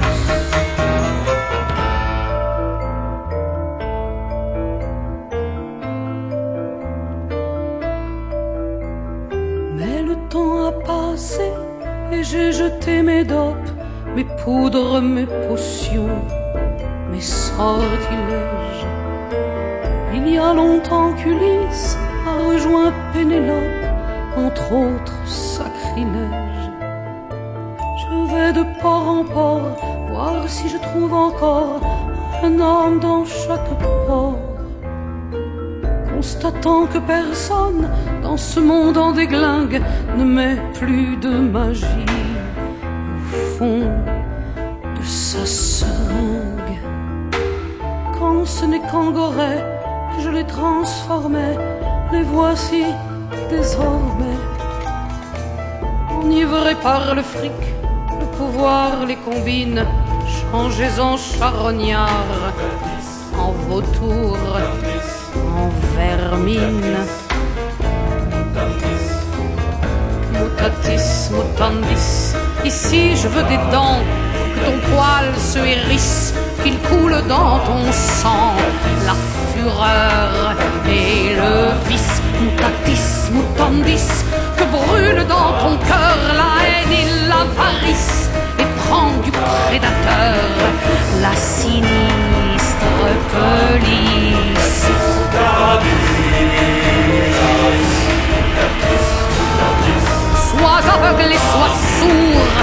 Mes 14.39 14.45
poudres, 14.45 15.01
mes 15.01 15.27
potions, 15.27 16.23
mes 17.11 17.21
sortilèges. 17.21 18.87
Il 20.15 20.29
y 20.29 20.39
a 20.39 20.53
longtemps 20.53 21.13
qu'Ulysse 21.15 21.97
a 22.27 22.49
rejoint 22.49 22.93
Pénélope, 23.13 23.87
entre 24.37 24.73
autres 24.73 25.27
sacrilèges. 25.27 26.71
Je 28.01 28.35
vais 28.35 28.53
de 28.53 28.65
port 28.81 29.09
en 29.09 29.25
port 29.25 29.77
voir 30.09 30.49
si 30.49 30.69
je 30.69 30.79
trouve 30.79 31.13
encore 31.13 31.81
un 32.43 32.61
homme 32.61 33.01
dans 33.01 33.25
chaque 33.25 33.79
port. 34.07 34.39
Constatant 36.15 36.87
que 36.87 36.99
personne 36.99 37.89
dans 38.23 38.37
ce 38.37 38.61
monde 38.61 38.97
en 38.97 39.13
déglingue 39.13 39.81
ne 40.17 40.25
met 40.25 40.57
plus 40.75 41.17
de 41.17 41.31
magie 41.31 41.87
au 43.33 43.59
fond 43.59 44.08
Je 48.91 50.31
les 50.31 50.45
transformais, 50.45 51.57
les 52.11 52.23
voici 52.23 52.85
désormais. 53.51 54.41
Enivrés 56.23 56.75
par 56.83 57.15
le 57.15 57.23
fric, 57.23 57.53
le 58.19 58.27
pouvoir 58.39 59.05
les 59.07 59.17
combine, 59.17 59.85
changez 60.41 60.99
en 60.99 61.19
charognard, 61.19 62.55
en 63.39 63.53
vautour, 63.69 64.39
en 65.61 65.69
vermine. 65.95 66.97
Mutatis 70.33 71.31
mutandis, 71.31 72.35
ici 72.65 73.17
je 73.17 73.29
veux 73.29 73.45
des 73.45 73.61
dents, 73.71 74.01
que 74.55 74.61
ton 74.65 74.79
poil 74.91 75.27
se 75.37 75.59
hérisse, 75.59 76.33
qu'il 76.69 76.79
coule 76.89 77.23
dans 77.29 77.59
ton 77.61 77.93
sang. 77.93 78.55
La 79.07 79.15
fureur 79.53 80.55
et 80.87 81.35
le 81.35 81.89
vice, 81.89 82.21
mutatis 82.41 83.31
mutandis, 83.33 84.11
que 84.57 84.65
brûle 84.65 85.27
dans 85.27 85.53
ton 85.63 85.77
cœur 85.89 86.19
la 86.41 86.53
haine 86.67 86.93
et 87.01 87.29
l'avarice, 87.29 88.31
et 88.59 88.69
prend 88.83 89.11
du 89.25 89.31
prédateur 89.31 90.37
la 91.23 91.35
sinistre 91.37 93.01
police. 93.35 94.87
Sois 100.49 100.83
aveugle 100.95 101.33
et 101.33 101.43
sois 101.51 101.75
sourd, 101.99 102.57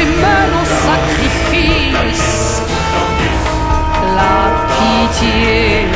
et 0.00 0.06
mène 0.22 0.54
au 0.60 0.66
sacrifice. 0.86 1.31
la 4.16 4.34
pitié. 4.68 5.86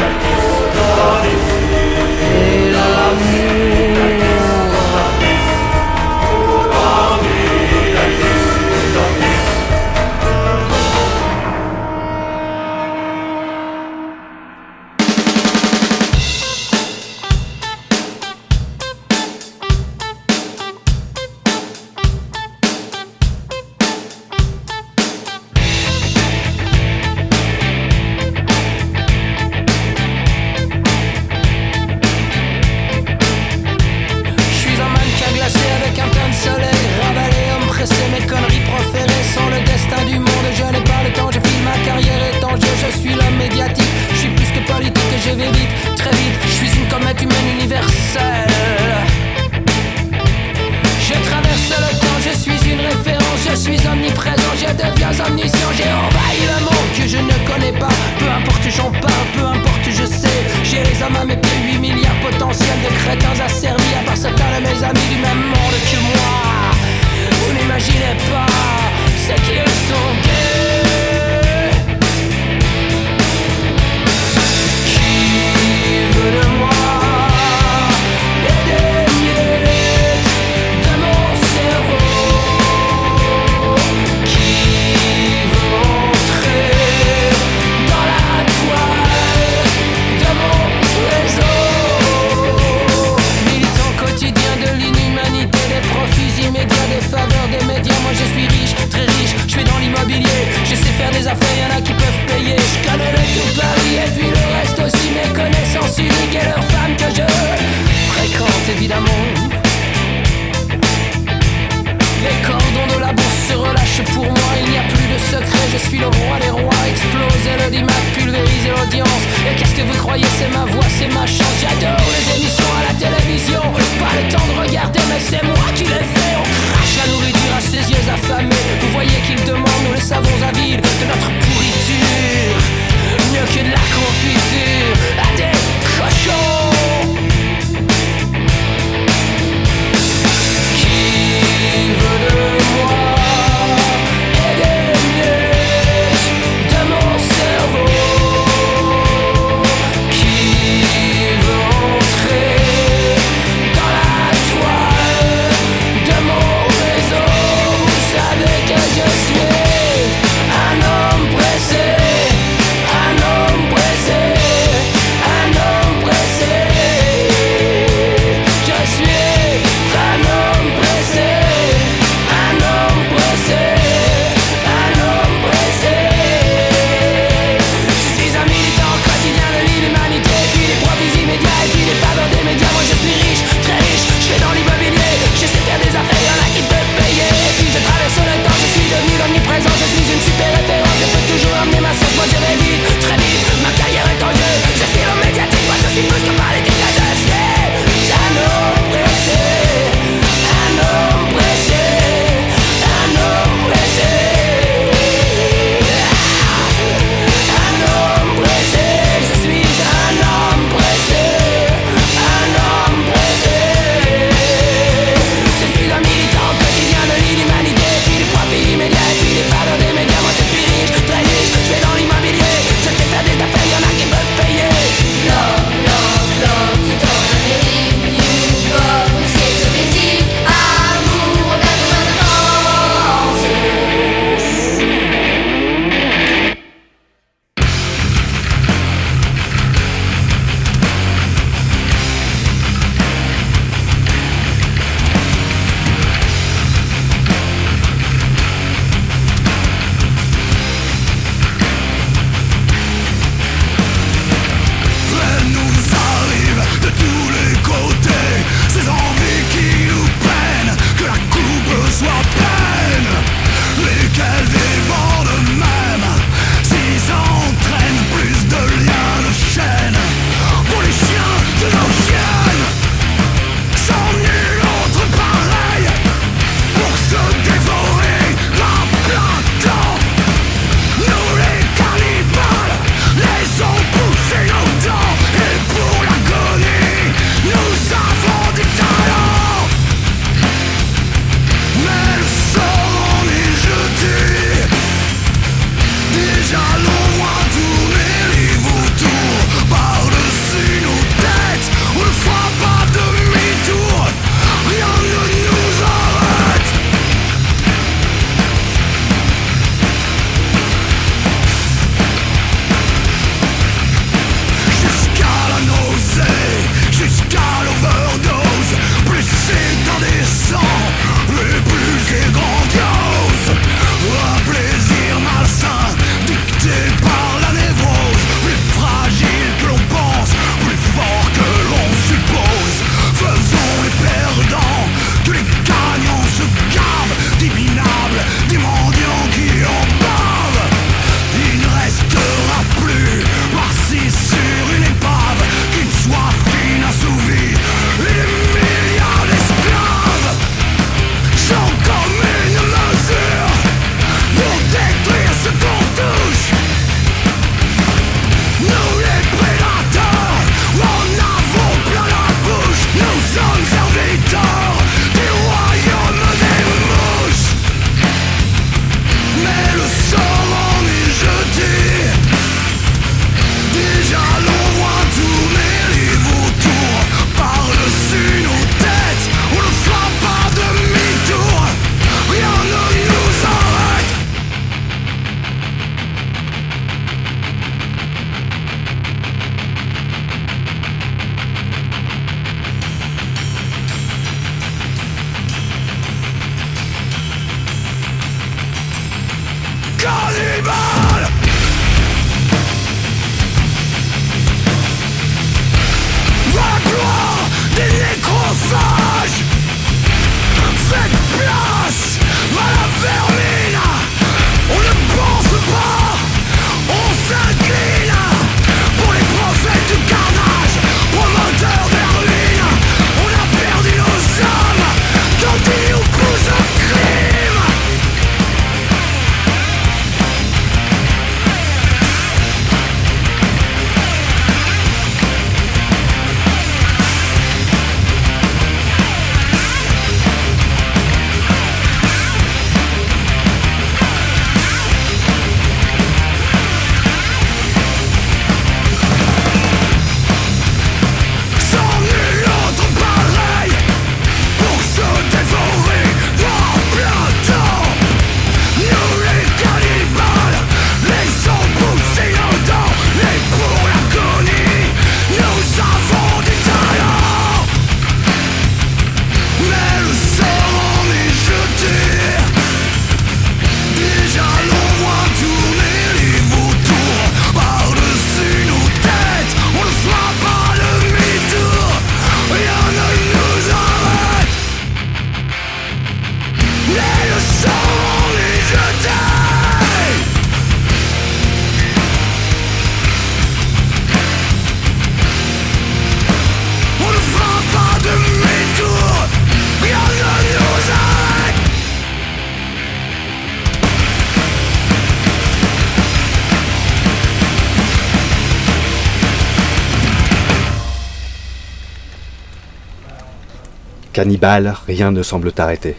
Cannibale, 514.16 514.74
rien 514.86 515.10
ne 515.10 515.22
semble 515.22 515.52
t'arrêter. 515.52 515.94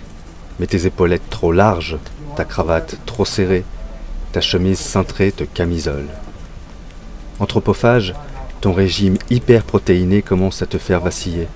Mais 0.59 0.65
tes 0.65 0.87
épaulettes 0.87 1.29
trop 1.29 1.51
larges, 1.51 1.99
ta 2.35 2.45
cravate 2.45 2.97
trop 3.05 3.25
serrée, 3.25 3.63
ta 4.31 4.41
chemise 4.41 4.79
cintrée 4.79 5.31
te 5.31 5.43
camisole. 5.43 6.07
Anthropophage, 7.39 8.15
ton 8.59 8.73
régime 8.73 9.19
hyper 9.29 9.63
protéiné 9.63 10.23
commence 10.23 10.63
à 10.63 10.65
te 10.65 10.79
faire 10.79 10.99
vaciller. 10.99 11.47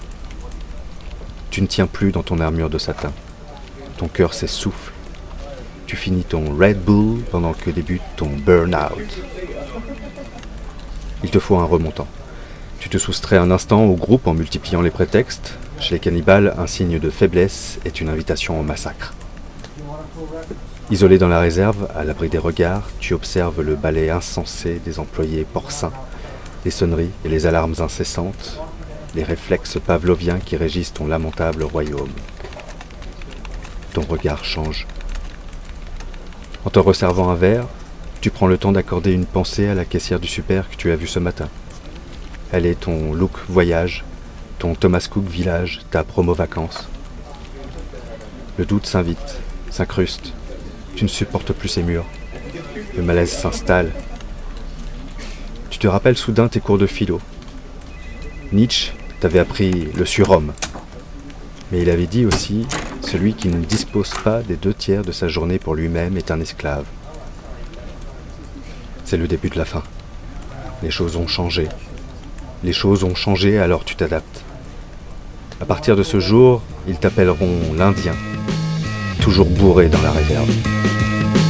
Tu 1.49 1.63
ne 1.63 1.65
tiens 1.65 1.87
plus 1.87 2.11
dans 2.11 2.21
ton 2.21 2.39
armure 2.39 2.69
de 2.69 2.77
satin. 2.77 3.11
Ton 3.97 4.07
cœur 4.07 4.35
s'essouffle. 4.35 4.93
Tu 5.87 5.95
finis 5.95 6.25
ton 6.25 6.55
Red 6.55 6.79
Bull 6.79 7.23
pendant 7.31 7.53
que 7.53 7.71
débute 7.71 8.03
ton 8.17 8.29
burn-out. 8.29 9.19
Il 11.23 11.31
te 11.31 11.39
faut 11.39 11.57
un 11.57 11.65
remontant. 11.65 12.07
Tu 12.77 12.87
te 12.87 12.99
soustrais 12.99 13.37
un 13.37 13.49
instant 13.49 13.83
au 13.85 13.95
groupe 13.95 14.27
en 14.27 14.35
multipliant 14.35 14.83
les 14.83 14.91
prétextes. 14.91 15.57
Chez 15.81 15.95
les 15.95 15.99
cannibales, 15.99 16.53
un 16.59 16.67
signe 16.67 16.99
de 16.99 17.09
faiblesse 17.09 17.79
est 17.85 17.99
une 18.01 18.09
invitation 18.09 18.59
au 18.59 18.61
massacre. 18.63 19.15
Isolé 20.91 21.17
dans 21.17 21.27
la 21.27 21.39
réserve, 21.39 21.89
à 21.95 22.03
l'abri 22.03 22.29
des 22.29 22.37
regards, 22.37 22.87
tu 22.99 23.15
observes 23.15 23.61
le 23.61 23.75
balai 23.75 24.11
insensé 24.11 24.79
des 24.85 24.99
employés 24.99 25.43
porcins, 25.43 25.91
les 26.65 26.71
sonneries 26.71 27.09
et 27.25 27.29
les 27.29 27.47
alarmes 27.47 27.73
incessantes, 27.79 28.59
les 29.15 29.23
réflexes 29.23 29.79
pavloviens 29.83 30.37
qui 30.37 30.55
régissent 30.55 30.93
ton 30.93 31.07
lamentable 31.07 31.63
royaume. 31.63 32.11
Ton 33.93 34.03
regard 34.03 34.45
change. 34.45 34.85
En 36.63 36.69
te 36.69 36.77
resservant 36.77 37.31
un 37.31 37.35
verre, 37.35 37.65
tu 38.21 38.29
prends 38.29 38.47
le 38.47 38.59
temps 38.59 38.71
d'accorder 38.71 39.13
une 39.13 39.25
pensée 39.25 39.67
à 39.67 39.73
la 39.73 39.85
caissière 39.85 40.19
du 40.19 40.27
super 40.27 40.69
que 40.69 40.75
tu 40.75 40.91
as 40.91 40.95
vue 40.95 41.07
ce 41.07 41.17
matin. 41.17 41.49
Elle 42.51 42.67
est 42.67 42.81
ton 42.81 43.13
look 43.13 43.31
voyage, 43.49 44.05
ton 44.61 44.75
Thomas 44.75 45.07
Cook 45.09 45.27
village, 45.27 45.81
ta 45.89 46.03
promo 46.03 46.35
vacances. 46.35 46.87
Le 48.59 48.65
doute 48.65 48.85
s'invite, 48.85 49.39
s'incruste. 49.71 50.33
Tu 50.95 51.03
ne 51.03 51.09
supportes 51.09 51.51
plus 51.51 51.67
ces 51.67 51.81
murs. 51.81 52.05
Le 52.95 53.01
malaise 53.01 53.31
s'installe. 53.31 53.91
Tu 55.71 55.79
te 55.79 55.87
rappelles 55.87 56.15
soudain 56.15 56.47
tes 56.47 56.59
cours 56.59 56.77
de 56.77 56.85
philo. 56.85 57.19
Nietzsche 58.51 58.93
t'avait 59.19 59.39
appris 59.39 59.87
le 59.97 60.05
surhomme. 60.05 60.53
Mais 61.71 61.81
il 61.81 61.89
avait 61.89 62.05
dit 62.05 62.27
aussi 62.27 62.67
celui 63.01 63.33
qui 63.33 63.47
ne 63.47 63.65
dispose 63.65 64.11
pas 64.23 64.43
des 64.43 64.57
deux 64.57 64.75
tiers 64.75 65.01
de 65.01 65.11
sa 65.11 65.27
journée 65.27 65.57
pour 65.57 65.73
lui-même 65.73 66.17
est 66.17 66.29
un 66.29 66.39
esclave. 66.39 66.85
C'est 69.05 69.17
le 69.17 69.27
début 69.27 69.49
de 69.49 69.57
la 69.57 69.65
fin. 69.65 69.81
Les 70.83 70.91
choses 70.91 71.15
ont 71.15 71.25
changé. 71.25 71.67
Les 72.63 72.73
choses 72.73 73.03
ont 73.03 73.15
changé, 73.15 73.57
alors 73.57 73.85
tu 73.85 73.95
t'adaptes. 73.95 74.43
À 75.61 75.65
partir 75.65 75.95
de 75.95 76.01
ce 76.01 76.19
jour, 76.19 76.61
ils 76.87 76.97
t'appelleront 76.97 77.75
l'Indien, 77.77 78.15
toujours 79.21 79.47
bourré 79.47 79.89
dans 79.89 80.01
la 80.01 80.11
réserve. 80.11 80.49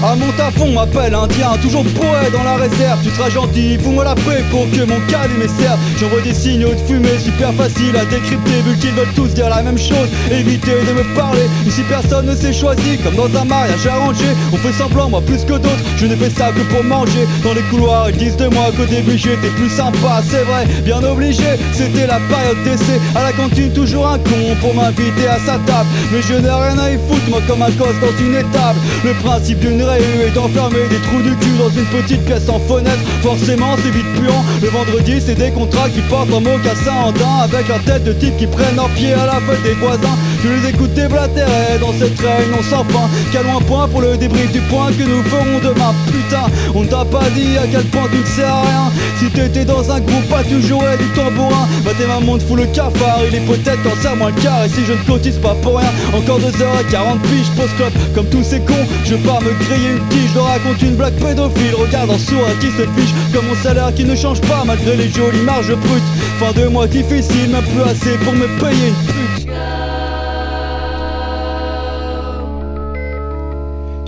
À 0.04 0.16
mon 0.16 0.32
tafon 0.32 0.72
m'appelle 0.72 1.14
indien, 1.14 1.52
toujours 1.62 1.84
poète 1.84 2.32
dans 2.34 2.44
la 2.44 2.56
réserve. 2.56 3.00
Tu 3.04 3.12
seras 3.12 3.30
gentil, 3.30 3.78
fous-moi 3.78 4.04
la 4.04 4.16
paix 4.16 4.44
pour 4.50 4.66
que 4.72 4.84
mon 4.84 5.00
calumet 5.08 5.48
serve. 5.48 5.80
J'envoie 6.00 6.22
des 6.22 6.34
signaux 6.34 6.74
de 6.74 6.80
fumée 6.88 7.20
super 7.24 7.54
facile 7.54 7.96
à 7.96 8.06
décrypter 8.06 8.62
Vu 8.66 8.76
qu'ils 8.80 8.92
veulent 8.92 9.14
tous 9.16 9.28
dire 9.28 9.50
la 9.50 9.62
même 9.62 9.78
chose, 9.78 10.10
évitez 10.32 10.72
de 10.72 10.94
me 10.94 11.16
parler 11.16 11.46
Ici 11.68 11.82
personne 11.88 12.26
ne 12.26 12.36
s'est 12.36 12.52
choisi, 12.52 12.98
comme 13.04 13.16
dans 13.16 13.40
un 13.40 13.46
mariage 13.46 13.86
arrangé 13.86 14.26
On 14.52 14.58
fait 14.58 14.74
semblant, 14.74 15.08
moi 15.08 15.22
plus 15.22 15.46
que 15.46 15.54
d'autres, 15.54 15.86
je 15.98 16.08
ne 16.08 16.16
fais 16.16 16.32
ça 16.32 16.52
que 16.52 16.62
pour 16.74 16.84
manger. 16.84 17.28
Dans 17.44 17.54
les 17.54 17.62
couloirs 17.70 18.10
ils 18.10 18.18
disent 18.18 18.38
de 18.38 18.48
moi 18.48 18.72
qu'au 18.76 18.86
début 18.86 19.20
j'étais 19.20 19.50
plus 19.50 19.70
sympa. 19.70 20.24
C'est 20.28 20.44
vrai, 20.44 20.66
bien 20.84 21.04
obligé, 21.04 21.60
c'était 21.74 22.08
la 22.08 22.20
période 22.28 22.64
d'essai. 22.64 23.00
À 23.14 23.22
la 23.22 23.34
cantine 23.34 23.72
toujours 23.72 24.08
un 24.08 24.18
con 24.18 24.56
pour 24.62 24.74
m'inviter 24.74 25.28
à 25.28 25.38
sa 25.38 25.60
table. 25.60 25.90
Mais 26.12 26.24
je 26.24 26.34
n'ai 26.34 26.50
rien 26.50 26.78
à 26.80 26.90
y 26.90 26.98
foutre, 27.08 27.30
moi 27.30 27.40
comme 27.48 27.62
un 27.62 27.70
gosse 27.70 28.00
dans 28.02 28.18
une 28.20 28.34
étable. 28.34 28.80
Le 29.06 29.14
principe 29.22 29.60
d'une 29.60 29.91
et 29.98 30.30
d'enfermer 30.32 30.88
des 30.90 30.98
trous 30.98 31.22
du 31.22 31.36
cul 31.38 31.58
dans 31.58 31.70
une 31.70 31.86
petite 31.86 32.24
pièce 32.26 32.48
en 32.50 32.60
fenêtre. 32.60 33.02
Forcément 33.22 33.76
c'est 33.84 33.92
vite 33.92 34.08
puant. 34.16 34.44
Le 34.62 34.70
vendredi 34.70 35.22
c'est 35.24 35.36
des 35.36 35.52
contrats 35.52 35.90
qui 35.90 36.02
portent 36.02 36.34
un 36.34 36.40
mocassin 36.40 36.94
en 37.06 37.12
dents 37.12 37.42
Avec 37.44 37.68
leur 37.68 37.82
tête 37.84 38.04
de 38.04 38.14
type 38.14 38.38
qui 38.38 38.48
prennent 38.48 38.76
leur 38.76 38.90
pied 38.90 39.14
à 39.14 39.26
la 39.26 39.40
fête 39.42 39.64
des 39.64 39.74
voisins. 39.74 40.18
Je 40.44 40.50
les 40.50 40.70
écoute 40.70 40.94
déblatérer 40.94 41.80
dans 41.80 41.94
cette 41.94 42.20
réunion 42.20 42.62
sans 42.70 42.84
fin 42.86 43.10
Calons 43.32 43.58
un 43.58 43.62
point 43.62 43.88
pour 43.88 44.02
le 44.02 44.18
débrief 44.18 44.52
du 44.52 44.60
point 44.62 44.92
que 44.92 45.04
nous 45.04 45.24
ferons 45.24 45.60
demain. 45.64 45.94
Putain 46.08 46.48
on 46.74 46.84
t'a 46.84 47.06
pas 47.06 47.30
dit 47.36 47.58
à 47.58 47.68
quel 47.72 47.84
point 47.86 48.08
tu 48.12 48.20
ne 48.20 48.26
sais 48.26 48.44
à 48.44 48.62
rien. 48.62 48.92
Si 49.20 49.30
t'étais 49.30 49.66
dans 49.66 49.90
un 49.92 50.00
groupe 50.00 50.28
pas 50.30 50.44
tu 50.44 50.62
jouais 50.62 50.98
du 50.98 51.08
tambourin. 51.10 51.68
Bah 51.84 51.92
t'es 51.98 52.08
maman 52.08 52.38
te 52.38 52.44
fout 52.44 52.58
le 52.58 52.66
cafard 52.68 53.20
Il 53.28 53.36
est 53.36 53.46
peut-être 53.46 53.82
qu'en 53.84 54.02
serre 54.02 54.16
moins 54.16 54.32
le 54.36 54.42
quart. 54.42 54.66
Et 54.66 54.70
si 54.70 54.86
je 54.86 54.94
ne 54.94 55.04
cotise 55.06 55.38
pas 55.38 55.56
pour 55.62 55.78
rien 55.78 55.92
Encore 56.14 56.40
2h40 56.40 57.20
piges 57.24 57.52
post-club 57.56 57.94
Comme 58.14 58.28
tous 58.28 58.44
ces 58.44 58.60
cons 58.60 58.88
je 59.06 59.16
pars 59.16 59.42
me 59.42 59.52
griller 59.82 59.96
une 60.34 60.40
raconte 60.40 60.82
une 60.82 60.96
blague 60.96 61.14
pédophile. 61.16 61.76
Regarde 61.76 62.12
en 62.12 62.18
sourd 62.18 62.48
qui 62.60 62.68
se 62.68 62.84
fiche. 62.96 63.14
Comme 63.34 63.48
mon 63.48 63.56
salaire 63.56 63.94
qui 63.94 64.04
ne 64.04 64.16
change 64.16 64.42
pas 64.42 64.64
malgré 64.66 64.96
les 64.96 65.10
jolies 65.10 65.42
marges 65.42 65.76
brutes. 65.76 66.04
Fin 66.40 66.52
de 66.60 66.68
mois 66.68 66.88
difficile, 66.88 67.50
même 67.50 67.64
plus 67.64 67.82
assez 67.84 68.18
pour 68.24 68.34
me 68.34 68.48
payer 68.60 68.94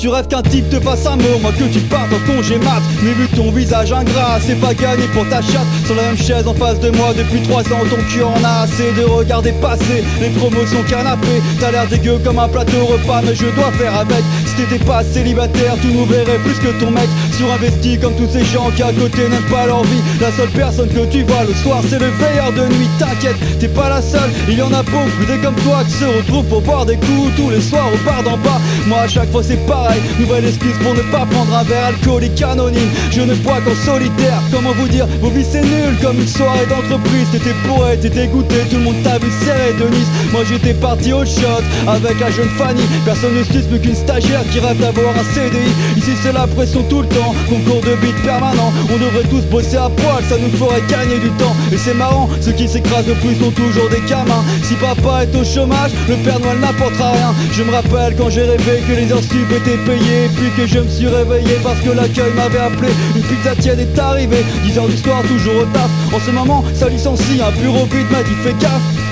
Tu 0.03 0.09
rêves 0.09 0.27
qu'un 0.27 0.41
type 0.41 0.69
te 0.69 0.81
fasse 0.81 1.05
un 1.05 1.15
mot, 1.15 1.39
moi 1.41 1.53
que 1.57 1.63
tu 1.63 1.79
partes 1.79 2.11
en 2.11 2.19
congé 2.29 2.57
mat 2.57 2.81
Mais 3.01 3.13
vu 3.13 3.25
ton 3.29 3.51
visage 3.51 3.93
ingrat, 3.93 4.37
c'est 4.45 4.59
pas 4.59 4.73
gagné 4.73 5.07
pour 5.13 5.23
ta 5.29 5.41
chatte. 5.41 5.65
Sur 5.85 5.95
la 5.95 6.01
même 6.03 6.17
chaise 6.17 6.45
en 6.45 6.53
face 6.53 6.77
de 6.81 6.89
moi 6.89 7.13
depuis 7.17 7.41
trois 7.43 7.61
ans 7.61 7.87
Ton 7.89 8.03
cul 8.11 8.21
en 8.21 8.43
a 8.43 8.63
assez 8.63 8.91
de 8.91 9.05
regarder 9.05 9.53
passer 9.53 10.03
Les 10.19 10.27
promotions 10.31 10.83
canapé. 10.89 11.41
T'as 11.57 11.71
l'air 11.71 11.87
dégueu 11.87 12.19
comme 12.21 12.37
un 12.37 12.49
plateau 12.49 12.83
repas 12.85 13.21
Mais 13.23 13.33
je 13.33 13.45
dois 13.55 13.71
faire 13.71 13.95
avec. 13.95 14.21
Si 14.45 14.55
t'étais 14.55 14.83
pas 14.83 15.05
célibataire, 15.05 15.75
tu 15.81 15.87
nous 15.87 16.05
verrais 16.05 16.37
plus 16.39 16.59
que 16.59 16.77
ton 16.81 16.91
mec. 16.91 17.07
Surinvesti 17.37 17.97
comme 17.97 18.15
tous 18.15 18.27
ces 18.29 18.43
gens 18.43 18.71
qui 18.75 18.83
à 18.83 18.91
côté 18.91 19.29
n'aiment 19.29 19.49
pas 19.49 19.67
leur 19.67 19.83
vie. 19.83 20.03
La 20.19 20.33
seule 20.33 20.49
personne 20.49 20.89
que 20.89 21.05
tu 21.05 21.23
vois 21.23 21.45
le 21.47 21.53
soir 21.53 21.81
c'est 21.89 21.99
le 21.99 22.09
veilleur 22.09 22.51
de 22.51 22.67
nuit. 22.75 22.89
T'inquiète, 22.99 23.37
t'es 23.57 23.69
pas 23.69 23.87
la 23.87 24.01
seule, 24.01 24.31
il 24.49 24.57
y 24.57 24.61
en 24.61 24.73
a 24.73 24.83
beaucoup 24.83 25.25
des 25.25 25.37
comme 25.37 25.55
toi 25.63 25.81
qui 25.85 25.93
se 25.93 26.05
retrouvent 26.05 26.47
pour 26.47 26.61
boire 26.61 26.85
des 26.85 26.97
coups. 26.97 27.31
Tous 27.37 27.49
les 27.49 27.61
soirs 27.61 27.87
au 27.87 28.05
bar 28.05 28.21
d'en 28.21 28.37
bas. 28.37 28.59
Moi 28.85 28.99
à 28.99 29.07
chaque 29.07 29.31
fois 29.31 29.41
c'est 29.41 29.65
pareil 29.65 29.92
Nouvelle 30.19 30.45
excuse 30.45 30.75
pour 30.81 30.93
ne 30.93 31.01
pas 31.11 31.25
prendre 31.25 31.55
un 31.55 31.63
verre 31.63 31.85
alcoolique 31.87 32.41
anonyme. 32.41 32.89
Je 33.11 33.21
ne 33.21 33.35
bois 33.35 33.59
qu'en 33.61 33.75
solitaire. 33.75 34.41
Comment 34.51 34.73
vous 34.73 34.87
dire, 34.87 35.07
vos 35.21 35.29
vies 35.29 35.45
c'est 35.49 35.61
nul 35.61 35.95
comme 36.01 36.19
une 36.19 36.27
soirée 36.27 36.65
d'entreprise. 36.67 37.27
T'étais 37.31 37.55
poète, 37.67 38.01
t'es 38.01 38.09
dégoûté, 38.09 38.55
tout 38.69 38.77
le 38.77 38.83
monde 38.83 39.03
t'a 39.03 39.17
vu 39.17 39.29
serrer 39.43 39.73
Denise 39.79 40.07
Moi 40.31 40.41
j'étais 40.49 40.73
parti 40.73 41.13
au 41.13 41.25
shot 41.25 41.63
avec 41.87 42.19
la 42.19 42.31
jeune 42.31 42.49
Fanny. 42.57 42.83
Personne 43.05 43.35
ne 43.37 43.43
suit 43.43 43.63
plus 43.63 43.79
qu'une 43.79 43.95
stagiaire 43.95 44.43
qui 44.51 44.59
rêve 44.59 44.79
d'avoir 44.79 45.13
un 45.15 45.23
CDI 45.33 45.71
Ici 45.97 46.11
c'est 46.21 46.33
la 46.33 46.47
pression 46.47 46.83
tout 46.83 47.01
le 47.01 47.07
temps, 47.07 47.33
concours 47.49 47.81
de 47.81 47.95
beat 47.95 48.15
permanent. 48.23 48.71
On 48.93 48.97
devrait 48.97 49.27
tous 49.29 49.45
bosser 49.49 49.77
à 49.77 49.89
poil, 49.89 50.23
ça 50.27 50.35
nous 50.37 50.55
ferait 50.57 50.81
gagner 50.89 51.19
du 51.19 51.29
temps. 51.31 51.55
Et 51.71 51.77
c'est 51.77 51.93
marrant, 51.93 52.29
ceux 52.41 52.51
qui 52.51 52.67
s'écrasent 52.67 53.07
le 53.07 53.15
plus 53.15 53.35
sont 53.35 53.51
toujours 53.51 53.89
des 53.89 54.01
gamins. 54.07 54.43
Si 54.63 54.75
papa 54.75 55.23
est 55.23 55.35
au 55.35 55.43
chômage, 55.43 55.91
le 56.07 56.15
Père 56.17 56.39
Noël 56.39 56.59
n'apportera 56.59 57.11
rien. 57.11 57.33
Je 57.51 57.63
me 57.63 57.71
rappelle 57.71 58.15
quand 58.17 58.29
j'ai 58.29 58.43
rêvé 58.43 58.81
que 58.87 58.93
les 58.93 59.11
heures 59.11 59.23
sup 59.23 59.51
étaient 59.51 59.82
payé 59.85 60.29
Puis 60.35 60.49
que 60.57 60.67
je 60.67 60.79
me 60.79 60.87
suis 60.87 61.07
réveillé 61.07 61.57
parce 61.63 61.79
que 61.79 61.89
l'accueil 61.89 62.33
m'avait 62.35 62.59
appelé. 62.59 62.89
Une 63.15 63.21
pizza 63.21 63.55
tiède 63.55 63.79
est 63.79 63.99
arrivée 63.99 64.43
10 64.63 64.77
heures 64.77 64.87
du 64.87 64.97
soir 64.97 65.21
toujours 65.23 65.55
au 65.61 65.65
taf. 65.65 65.89
En 66.13 66.19
ce 66.19 66.31
moment 66.31 66.63
ça 66.73 66.89
licencie 66.89 67.41
un 67.41 67.51
bureau 67.61 67.85
vide 67.85 68.09
m'a 68.11 68.23
dit 68.23 68.35
fais 68.43 68.53
gaffe. 68.59 69.03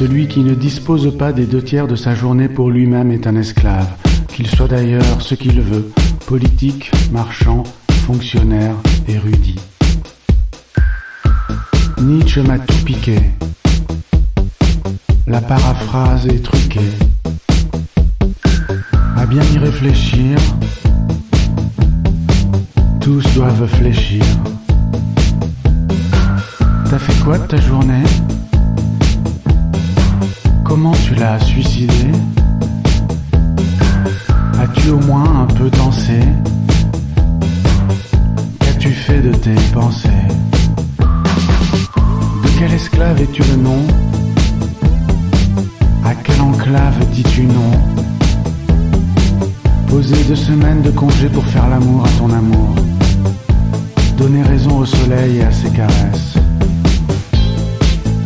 Celui 0.00 0.28
qui 0.28 0.40
ne 0.40 0.54
dispose 0.54 1.14
pas 1.18 1.30
des 1.30 1.44
deux 1.44 1.60
tiers 1.60 1.86
de 1.86 1.94
sa 1.94 2.14
journée 2.14 2.48
pour 2.48 2.70
lui-même 2.70 3.12
est 3.12 3.26
un 3.26 3.36
esclave, 3.36 3.86
qu'il 4.28 4.46
soit 4.46 4.66
d'ailleurs 4.66 5.20
ce 5.20 5.34
qu'il 5.34 5.60
veut, 5.60 5.92
politique, 6.30 6.92
marchand, 7.10 7.64
fonctionnaire, 8.06 8.76
érudit. 9.08 9.58
Nietzsche 12.00 12.40
m'a 12.42 12.56
tout 12.56 12.84
piqué. 12.84 13.18
La 15.26 15.40
paraphrase 15.40 16.28
est 16.28 16.40
truquée. 16.40 16.92
À 19.16 19.26
bien 19.26 19.42
y 19.42 19.58
réfléchir, 19.58 20.38
tous 23.00 23.24
doivent 23.34 23.66
fléchir. 23.66 24.24
T'as 26.88 27.00
fait 27.00 27.24
quoi 27.24 27.38
de 27.38 27.46
ta 27.48 27.56
journée? 27.56 28.04
Comment 30.62 30.92
tu 30.92 31.16
l'as 31.16 31.40
suicidé? 31.40 32.12
As-tu 34.60 34.90
au 34.90 34.98
moins 34.98 35.40
un 35.40 35.46
peu 35.46 35.70
dansé 35.70 36.20
Qu'as-tu 38.58 38.90
fait 38.90 39.22
de 39.22 39.32
tes 39.32 39.54
pensées 39.72 40.08
De 40.98 42.48
quel 42.58 42.70
esclave 42.74 43.22
es-tu 43.22 43.42
le 43.42 43.56
nom 43.56 43.82
À 46.04 46.14
quelle 46.14 46.42
enclave 46.42 46.98
dis-tu 47.14 47.44
non 47.44 47.70
Poser 49.88 50.22
deux 50.24 50.36
semaines 50.36 50.82
de 50.82 50.90
congé 50.90 51.30
pour 51.30 51.44
faire 51.46 51.66
l'amour 51.70 52.04
à 52.04 52.10
ton 52.18 52.30
amour. 52.30 52.74
Donner 54.18 54.42
raison 54.42 54.80
au 54.80 54.84
soleil 54.84 55.38
et 55.38 55.44
à 55.44 55.52
ses 55.52 55.70
caresses. 55.70 56.34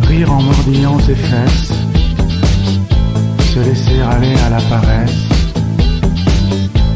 Rire 0.02 0.32
en 0.32 0.42
mordillant 0.42 0.98
ses 0.98 1.14
fesses. 1.14 1.72
Se 3.54 3.60
laisser 3.60 4.00
aller 4.00 4.34
à 4.44 4.50
la 4.50 4.60
paresse. 4.62 5.33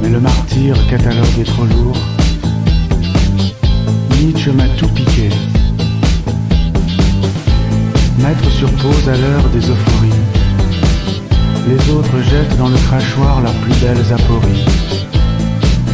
Mais 0.00 0.08
le 0.08 0.20
martyr 0.20 0.74
catalogue 0.88 1.38
est 1.40 1.44
trop 1.44 1.64
lourd. 1.64 1.96
Nietzsche 4.20 4.50
m'a 4.52 4.68
tout 4.76 4.88
piqué. 4.88 5.30
Mettre 8.18 8.50
sur 8.50 8.70
pause 8.72 9.08
à 9.08 9.16
l'heure 9.16 9.48
des 9.52 9.70
euphories. 9.70 10.22
Les 11.68 11.92
autres 11.92 12.20
jettent 12.30 12.56
dans 12.56 12.68
le 12.68 12.76
crachoir 12.76 13.40
leurs 13.42 13.54
plus 13.54 13.74
belles 13.80 14.12
apories. 14.12 14.64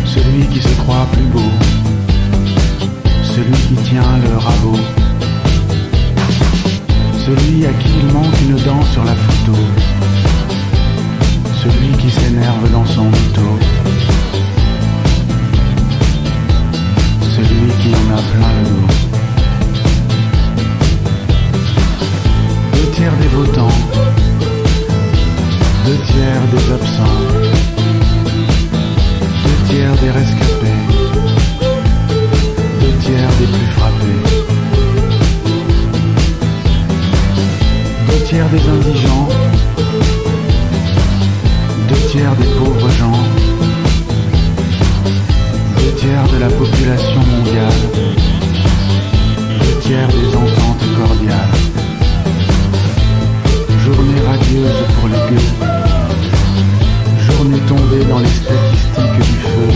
Celui 0.07 0.47
qui 0.47 0.61
se 0.61 0.75
croit 0.83 1.07
plus 1.13 1.25
beau, 1.25 1.51
celui 3.25 3.57
qui 3.69 3.75
tient 3.91 4.19
le 4.23 4.37
rabot, 4.37 4.79
celui 7.27 7.67
à 7.67 7.73
qui 7.73 7.89
il 8.01 8.13
manque 8.13 8.41
une 8.43 8.57
dent 8.65 8.85
sur 8.93 9.05
la 9.05 9.15
photo, 9.15 9.59
celui 11.65 11.93
qui 11.97 12.11
s'énerve 12.11 12.71
dans 12.73 12.85
son 12.85 13.07
auto, 13.07 13.59
celui 17.35 17.71
qui 17.81 17.89
en 17.95 18.07
a 18.13 18.21
plein 18.33 18.53
le 18.59 18.65
dos. 18.69 18.87
Deux 22.75 22.91
tiers 22.95 23.17
des 23.17 23.29
votants, 23.29 23.79
deux 25.87 26.01
tiers 26.07 26.45
des 26.53 26.73
absents, 26.73 27.21
deux 29.45 29.61
tiers 29.69 29.97
des 30.03 30.11
rescapés, 30.11 30.81
deux 32.81 32.97
tiers 33.01 33.33
des 33.39 33.47
plus 33.47 33.71
frappés, 33.77 34.21
deux 38.11 38.23
tiers 38.27 38.49
des 38.51 38.69
indigents, 38.69 39.29
tiers 42.17 42.37
des 42.37 42.47
pauvres 42.47 42.91
gens, 42.91 43.19
deux 45.77 45.93
tiers 45.97 46.29
de 46.33 46.39
la 46.39 46.47
population 46.47 47.21
mondiale, 47.21 47.81
deux 49.59 49.79
tiers 49.81 50.07
des 50.07 50.37
ententes 50.37 50.87
cordiales. 50.97 51.57
Journée 53.85 54.21
radieuse 54.29 54.81
pour 54.95 55.09
les 55.09 55.23
gueux. 55.29 55.51
Journée 57.19 57.59
tombée 57.67 58.05
dans 58.05 58.21
les 58.21 58.29
statistiques 58.29 59.17
du 59.17 59.37
feu. 59.51 59.71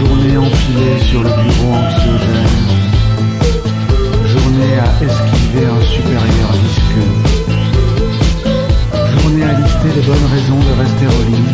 Journée 0.00 0.38
empilée 0.38 0.98
sur 1.08 1.22
le 1.22 1.30
bureau 1.30 1.72
anxiogène. 1.72 2.58
Journée 4.26 4.74
à 4.80 5.04
esquiver 5.04 5.66
un 5.66 5.82
supérieur 5.84 6.52
visqueux. 6.52 7.27
Journée 9.28 9.44
à 9.44 9.52
lister 9.52 9.92
les 9.94 10.00
bonnes 10.06 10.28
raisons 10.32 10.58
de 10.58 10.72
rester 10.80 11.06
au 11.06 11.22
lit. 11.28 11.52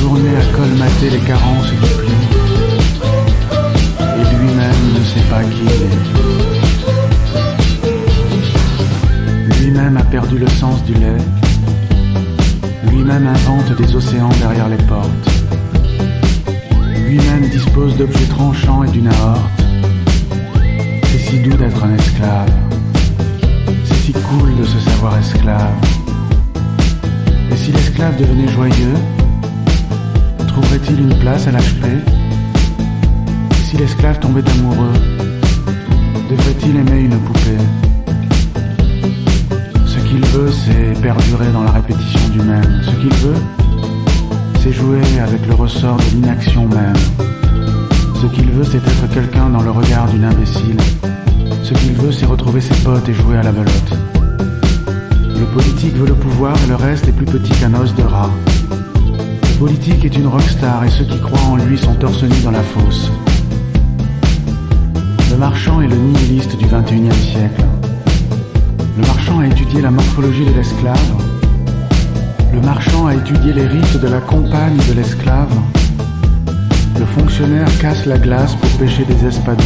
Journée 0.00 0.36
à 0.36 0.44
colmater 0.56 1.10
les 1.10 1.20
carences 1.20 1.70
du 1.70 1.76
pli. 1.76 2.12
Et 4.16 4.24
lui-même 4.34 4.82
ne 4.94 5.02
sait 5.04 5.26
pas 5.30 5.44
qui 5.44 5.62
il 5.62 5.82
est. 9.54 9.60
Lui-même 9.60 9.96
a 9.96 10.02
perdu 10.02 10.38
le 10.38 10.48
sens 10.48 10.82
du 10.82 10.94
lait. 10.94 11.22
Lui-même 12.90 13.28
invente 13.28 13.76
des 13.80 13.94
océans 13.94 14.34
derrière 14.40 14.68
les 14.68 14.84
portes. 14.88 15.30
Lui-même 17.06 17.48
dispose 17.48 17.96
d'objets 17.96 18.26
tranchants 18.26 18.82
et 18.82 18.90
d'une 18.90 19.06
aorte. 19.06 19.57
Devenait 28.18 28.48
joyeux, 28.48 28.94
trouverait-il 30.48 31.00
une 31.00 31.16
place 31.20 31.46
à 31.46 31.50
Et 31.50 31.54
si 33.64 33.76
l'esclave 33.76 34.18
tombait 34.18 34.42
amoureux, 34.50 34.92
devrait-il 36.28 36.76
aimer 36.76 37.02
une 37.02 37.16
poupée? 37.20 37.62
Ce 39.86 39.98
qu'il 39.98 40.24
veut, 40.26 40.50
c'est 40.50 41.00
perdurer 41.00 41.52
dans 41.52 41.62
la 41.62 41.70
répétition 41.70 42.28
du 42.30 42.40
même. 42.40 42.82
Ce 42.82 42.90
qu'il 42.96 43.14
veut, 43.14 43.40
c'est 44.62 44.72
jouer 44.72 45.00
avec 45.20 45.46
le 45.46 45.54
ressort 45.54 45.98
de 45.98 46.16
l'inaction 46.16 46.66
même. 46.66 46.96
Ce 48.20 48.26
qu'il 48.34 48.50
veut, 48.50 48.64
c'est 48.64 48.78
être 48.78 49.08
quelqu'un 49.14 49.48
dans 49.50 49.62
le 49.62 49.70
regard 49.70 50.08
d'une 50.08 50.24
imbécile. 50.24 50.80
Ce 51.62 51.72
qu'il 51.72 51.92
veut, 51.92 52.10
c'est 52.10 52.26
retrouver 52.26 52.60
ses 52.60 52.74
potes 52.82 53.08
et 53.08 53.14
jouer 53.14 53.36
à 53.36 53.44
la 53.44 53.52
belote. 53.52 54.17
Politique 55.54 55.96
veut 55.96 56.06
le 56.06 56.14
pouvoir 56.14 56.54
et 56.64 56.68
le 56.68 56.76
reste 56.76 57.08
est 57.08 57.12
plus 57.12 57.26
petit 57.26 57.52
qu'un 57.52 57.74
os 57.74 57.94
de 57.94 58.02
rat. 58.02 58.30
Politique 59.58 60.04
est 60.04 60.16
une 60.16 60.26
rockstar 60.26 60.84
et 60.84 60.90
ceux 60.90 61.04
qui 61.04 61.18
croient 61.20 61.48
en 61.50 61.56
lui 61.56 61.76
sont 61.78 61.94
torse 61.94 62.22
nus 62.22 62.42
dans 62.44 62.50
la 62.50 62.62
fosse. 62.62 63.10
Le 65.30 65.36
marchand 65.36 65.80
est 65.80 65.88
le 65.88 65.96
nihiliste 65.96 66.56
du 66.56 66.66
21e 66.66 67.12
siècle. 67.12 67.64
Le 68.98 69.06
marchand 69.06 69.40
a 69.40 69.46
étudié 69.46 69.80
la 69.80 69.90
morphologie 69.90 70.44
de 70.44 70.52
l'esclave. 70.52 71.14
Le 72.52 72.60
marchand 72.60 73.06
a 73.06 73.14
étudié 73.14 73.52
les 73.52 73.66
rites 73.66 74.00
de 74.00 74.08
la 74.08 74.20
compagne 74.20 74.76
de 74.88 74.94
l'esclave. 74.94 75.54
Le 76.98 77.04
fonctionnaire 77.04 77.68
casse 77.78 78.06
la 78.06 78.18
glace 78.18 78.54
pour 78.54 78.70
pêcher 78.78 79.04
des 79.04 79.26
espadons. 79.26 79.62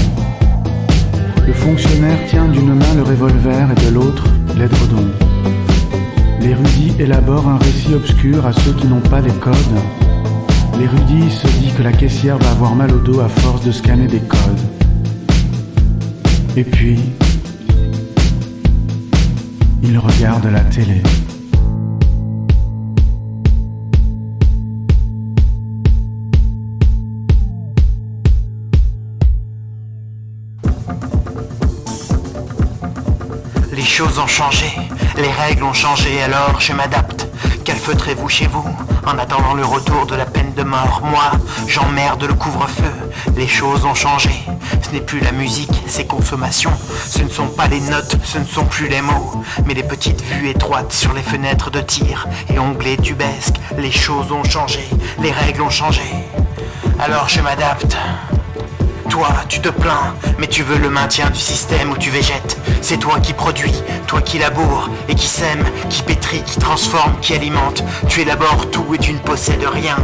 Le 1.47 1.53
fonctionnaire 1.53 2.19
tient 2.29 2.47
d'une 2.47 2.75
main 2.75 2.95
le 2.97 3.03
revolver 3.03 3.69
et 3.71 3.87
de 3.87 3.95
l'autre 3.95 4.25
l'édredon. 4.57 5.07
L'érudit 6.43 6.93
élabore 6.99 7.49
un 7.49 7.57
récit 7.57 7.95
obscur 7.95 8.45
à 8.45 8.53
ceux 8.53 8.73
qui 8.73 8.89
n'ont 8.89 9.01
pas 9.01 9.21
les 9.21 9.33
codes. 9.35 9.55
L'érudit 10.77 11.31
se 11.31 11.47
dit 11.47 11.73
que 11.77 11.83
la 11.83 11.93
caissière 11.93 12.37
va 12.39 12.51
avoir 12.51 12.75
mal 12.75 12.93
au 12.93 12.99
dos 12.99 13.21
à 13.21 13.29
force 13.29 13.65
de 13.65 13.71
scanner 13.71 14.09
des 14.09 14.19
codes. 14.19 14.61
Et 16.57 16.65
puis, 16.65 16.99
il 19.85 19.97
regarde 19.99 20.47
la 20.47 20.61
télé. 20.61 21.01
Les 33.73 33.83
choses 33.83 34.19
ont 34.19 34.27
changé, 34.27 34.67
les 35.17 35.31
règles 35.31 35.65
ont 35.65 35.73
changé, 35.73 36.23
alors 36.23 36.61
je 36.61 36.73
m'adapte. 36.73 37.29
Calfeutrez-vous 37.65 38.29
chez 38.29 38.47
vous 38.47 38.65
en 39.07 39.19
attendant 39.19 39.55
le 39.55 39.65
retour 39.65 40.07
de 40.07 40.17
la 40.17 40.27
peine 40.27 40.53
de 40.55 40.63
mort? 40.63 41.01
Moi, 41.05 41.31
j'emmerde 41.69 42.25
le 42.25 42.35
couvre-feu. 42.35 42.93
Les 43.37 43.47
choses 43.47 43.85
ont 43.85 43.95
changé. 43.95 44.31
Ce 44.83 44.91
n'est 44.91 45.01
plus 45.01 45.21
la 45.21 45.33
musique, 45.33 45.83
c'est 45.87 46.07
consommation. 46.07 46.73
Ce 47.07 47.23
ne 47.23 47.29
sont 47.29 47.47
pas 47.47 47.69
les 47.69 47.81
notes, 47.81 48.17
ce 48.25 48.39
ne 48.39 48.45
sont 48.45 48.65
plus 48.65 48.89
les 48.89 49.01
mots, 49.01 49.43
mais 49.65 49.75
les 49.75 49.83
petites 49.83 50.23
vues 50.23 50.49
étroites 50.49 50.93
sur 50.93 51.13
les 51.13 51.23
fenêtres 51.23 51.71
de 51.71 51.81
tir 51.81 52.27
et 52.53 52.59
onglets 52.59 52.97
tubesques. 52.97 53.57
Les 53.79 53.93
choses 53.93 54.33
ont 54.33 54.45
changé, 54.45 54.89
les 55.21 55.31
règles 55.31 55.63
ont 55.63 55.71
changé. 55.71 56.03
Alors 56.99 57.29
je 57.29 57.41
m'adapte. 57.41 57.97
Toi, 59.13 59.29
tu 59.47 59.61
te 59.61 59.69
plains, 59.69 60.15
mais 60.39 60.47
tu 60.47 60.63
veux 60.63 60.79
le 60.79 60.89
maintien 60.89 61.29
du 61.29 61.39
système 61.39 61.91
où 61.91 61.99
tu 61.99 62.09
végètes. 62.09 62.57
C'est 62.81 62.97
toi 62.97 63.21
qui 63.21 63.35
produis, 63.35 63.75
toi 64.07 64.23
qui 64.23 64.39
laboure 64.39 64.89
et 65.07 65.15
qui 65.15 65.27
sème, 65.27 65.63
qui 65.91 66.03
pétrit, 66.03 66.43
qui 66.43 66.59
transforme, 66.59 67.21
qui 67.21 67.35
alimente. 67.35 67.85
Tu 68.09 68.23
élabores 68.23 68.71
tout 68.71 68.95
et 68.95 68.99
tu 68.99 69.13
ne 69.13 69.19
possèdes 69.19 69.67
rien. 69.71 69.97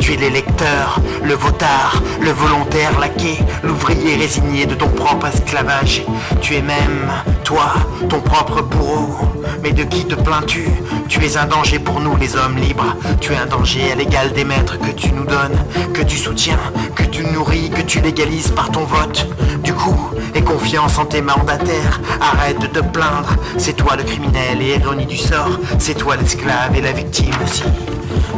Tu 0.00 0.14
es 0.14 0.16
l'électeur, 0.16 0.98
le 1.22 1.34
votard, 1.34 2.02
le 2.20 2.32
volontaire 2.32 2.98
laqué, 2.98 3.38
l'ouvrier 3.62 4.16
résigné 4.16 4.66
de 4.66 4.74
ton 4.74 4.88
propre 4.88 5.28
esclavage. 5.28 6.02
Tu 6.40 6.56
es 6.56 6.62
même, 6.62 7.08
toi, 7.46 7.74
ton 8.08 8.20
propre 8.20 8.60
bourreau. 8.60 9.14
Mais 9.62 9.70
de 9.70 9.84
qui 9.84 10.04
te 10.04 10.16
plains-tu? 10.16 10.68
Tu 11.08 11.24
es 11.24 11.36
un 11.36 11.46
danger 11.46 11.78
pour 11.78 12.00
nous 12.00 12.16
les 12.16 12.34
hommes 12.34 12.56
libres. 12.56 12.96
Tu 13.20 13.32
es 13.32 13.36
un 13.36 13.46
danger 13.46 13.92
à 13.92 13.94
l'égal 13.94 14.32
des 14.32 14.44
maîtres 14.44 14.76
que 14.80 14.90
tu 14.90 15.12
nous 15.12 15.24
donnes, 15.24 15.56
que 15.94 16.02
tu 16.02 16.18
soutiens, 16.18 16.58
que 16.96 17.04
tu 17.04 17.24
nourris, 17.24 17.70
que 17.70 17.82
tu 17.82 18.00
légalises 18.00 18.50
par 18.50 18.72
ton 18.72 18.84
vote. 18.84 19.28
Du 19.62 19.72
coup, 19.72 20.10
aie 20.34 20.42
confiance 20.42 20.98
en 20.98 21.04
tes 21.04 21.22
mandataires. 21.22 22.00
Arrête 22.20 22.58
de 22.58 22.66
te 22.66 22.80
plaindre. 22.80 23.36
C'est 23.58 23.76
toi 23.76 23.94
le 23.94 24.02
criminel 24.02 24.60
et 24.60 24.78
ironie 24.80 25.06
du 25.06 25.16
sort. 25.16 25.60
C'est 25.78 25.94
toi 25.94 26.16
l'esclave 26.16 26.74
et 26.76 26.80
la 26.80 26.90
victime 26.90 27.34
aussi. 27.44 27.62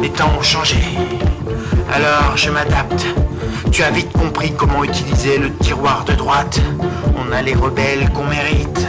Les 0.03 0.11
temps 0.11 0.31
ont 0.39 0.43
changé. 0.43 0.77
Alors 1.95 2.37
je 2.37 2.51
m'adapte. 2.51 3.07
Tu 3.73 3.83
as 3.83 3.91
vite 3.91 4.13
compris 4.13 4.53
comment 4.53 4.85
utiliser 4.85 5.39
le 5.39 5.51
tiroir 5.55 6.05
de 6.05 6.13
droite. 6.13 6.61
On 7.29 7.33
a 7.33 7.43
les 7.43 7.55
rebelles 7.55 8.09
qu'on 8.15 8.25
mérite. 8.25 8.87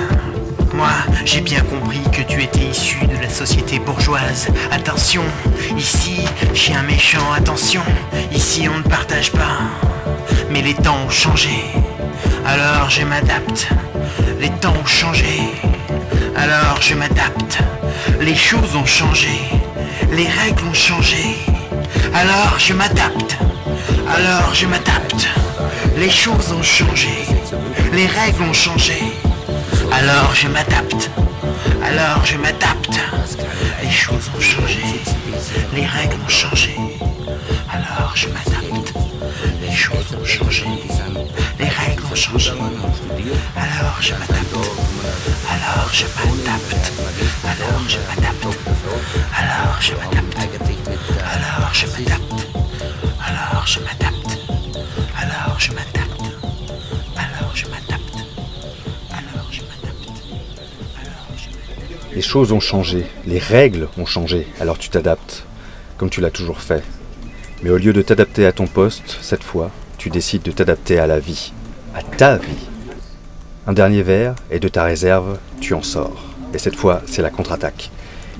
moi, 0.73 0.91
j'ai 1.25 1.41
bien 1.41 1.59
compris 1.59 1.99
que 2.13 2.21
tu 2.21 2.41
étais 2.41 2.67
issu 2.71 2.95
de 3.05 3.21
la 3.21 3.29
société 3.29 3.79
bourgeoise. 3.79 4.47
Attention, 4.71 5.23
ici, 5.77 6.23
un 6.73 6.83
méchant, 6.83 7.33
attention, 7.35 7.81
ici 8.31 8.69
on 8.73 8.77
ne 8.77 8.83
partage 8.83 9.33
pas. 9.33 9.57
Mais 10.51 10.61
les 10.61 10.73
temps 10.73 10.99
ont 11.05 11.09
changé, 11.09 11.65
alors 12.45 12.89
je 12.89 13.03
m'adapte. 13.03 13.67
Les 14.39 14.51
temps 14.51 14.73
ont 14.81 14.85
changé, 14.85 15.41
alors 16.37 16.81
je 16.81 16.95
m'adapte. 16.95 17.59
Les 18.21 18.35
choses 18.35 18.73
ont 18.77 18.85
changé, 18.85 19.37
les 20.13 20.27
règles 20.27 20.63
ont 20.63 20.73
changé, 20.73 21.35
alors 22.13 22.55
je 22.57 22.71
m'adapte. 22.71 23.37
Alors 24.07 24.53
je 24.53 24.65
m'adapte. 24.65 25.27
Les 25.97 26.09
choses 26.09 26.53
ont 26.53 26.63
changé, 26.63 27.09
les 27.93 28.05
règles 28.05 28.43
ont 28.43 28.53
changé. 28.53 28.99
Alors 29.91 30.33
je 30.35 30.47
m'adapte. 30.47 31.09
Alors 31.83 32.25
je 32.25 32.37
m'adapte. 32.37 32.99
Les 33.81 33.91
choses 33.91 34.29
ont 34.35 34.41
changé. 34.41 34.83
Les 35.73 35.85
règles 35.85 36.17
ont 36.25 36.29
changé. 36.29 36.75
Alors 37.71 38.11
je 38.15 38.27
m'adapte. 38.27 38.93
Les 39.61 39.75
choses 39.75 40.15
ont 40.19 40.25
changé. 40.25 40.65
Les 41.59 41.67
règles 41.67 42.03
ont 42.11 42.15
changé. 42.15 42.51
Alors 43.55 43.97
je 44.01 44.13
m'adapte. 44.13 44.55
Alors 45.53 45.89
je 45.91 46.05
m'adapte. 46.15 46.91
Alors 47.43 47.83
je 47.87 47.97
m'adapte. 47.97 48.47
Alors 49.37 49.81
je 49.81 49.93
m'adapte. 49.93 50.37
Alors 51.33 51.73
je 51.73 51.85
m'adapte. 51.85 52.47
Alors 53.25 53.65
je 53.65 53.79
m'adapte. 53.79 54.08
Les 62.19 62.23
choses 62.23 62.51
ont 62.51 62.59
changé, 62.59 63.05
les 63.25 63.39
règles 63.39 63.87
ont 63.97 64.05
changé, 64.05 64.45
alors 64.59 64.77
tu 64.77 64.89
t'adaptes, 64.89 65.45
comme 65.95 66.09
tu 66.09 66.19
l'as 66.19 66.29
toujours 66.29 66.59
fait. 66.59 66.83
Mais 67.63 67.69
au 67.69 67.77
lieu 67.77 67.93
de 67.93 68.01
t'adapter 68.01 68.45
à 68.45 68.51
ton 68.51 68.67
poste, 68.67 69.17
cette 69.21 69.41
fois, 69.41 69.71
tu 69.97 70.09
décides 70.09 70.41
de 70.41 70.51
t'adapter 70.51 70.99
à 70.99 71.07
la 71.07 71.17
vie, 71.17 71.53
à 71.95 72.03
ta 72.03 72.35
vie. 72.35 72.67
Un 73.67 73.71
dernier 73.71 74.03
verre, 74.03 74.35
et 74.51 74.59
de 74.59 74.67
ta 74.67 74.83
réserve, 74.83 75.37
tu 75.61 75.73
en 75.73 75.81
sors. 75.81 76.25
Et 76.53 76.57
cette 76.57 76.75
fois, 76.75 77.01
c'est 77.05 77.21
la 77.21 77.29
contre-attaque. 77.29 77.89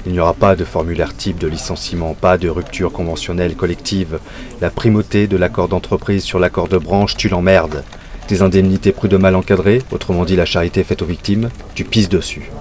Il 0.05 0.11
n'y 0.11 0.19
aura 0.19 0.33
pas 0.33 0.57
de 0.57 0.65
formulaire 0.65 1.15
type 1.15 1.37
de 1.37 1.47
licenciement, 1.47 2.15
pas 2.15 2.37
de 2.37 2.49
rupture 2.49 2.91
conventionnelle 2.91 3.55
collective. 3.55 4.19
La 4.59 4.71
primauté 4.71 5.27
de 5.27 5.37
l'accord 5.37 5.69
d'entreprise 5.69 6.25
sur 6.25 6.39
l'accord 6.39 6.67
de 6.67 6.77
branche, 6.77 7.15
tu 7.15 7.29
l'emmerdes. 7.29 7.85
Tes 8.27 8.41
indemnités 8.41 8.91
prud'homales 8.91 9.37
encadrées, 9.37 9.81
autrement 9.89 10.25
dit 10.25 10.35
la 10.35 10.43
charité 10.43 10.83
faite 10.83 11.01
aux 11.01 11.05
victimes, 11.05 11.49
tu 11.75 11.85
pisses 11.85 12.09
dessus. 12.09 12.51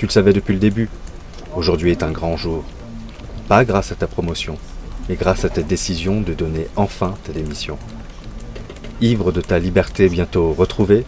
Tu 0.00 0.06
le 0.06 0.12
savais 0.12 0.32
depuis 0.32 0.54
le 0.54 0.58
début. 0.58 0.88
Aujourd'hui 1.54 1.90
est 1.90 2.02
un 2.02 2.10
grand 2.10 2.38
jour. 2.38 2.64
Pas 3.48 3.66
grâce 3.66 3.92
à 3.92 3.94
ta 3.94 4.06
promotion, 4.06 4.56
mais 5.06 5.14
grâce 5.14 5.44
à 5.44 5.50
ta 5.50 5.60
décision 5.60 6.22
de 6.22 6.32
donner 6.32 6.68
enfin 6.74 7.18
ta 7.22 7.34
démission. 7.34 7.76
Ivre 9.02 9.30
de 9.30 9.42
ta 9.42 9.58
liberté 9.58 10.08
bientôt 10.08 10.54
retrouvée, 10.54 11.04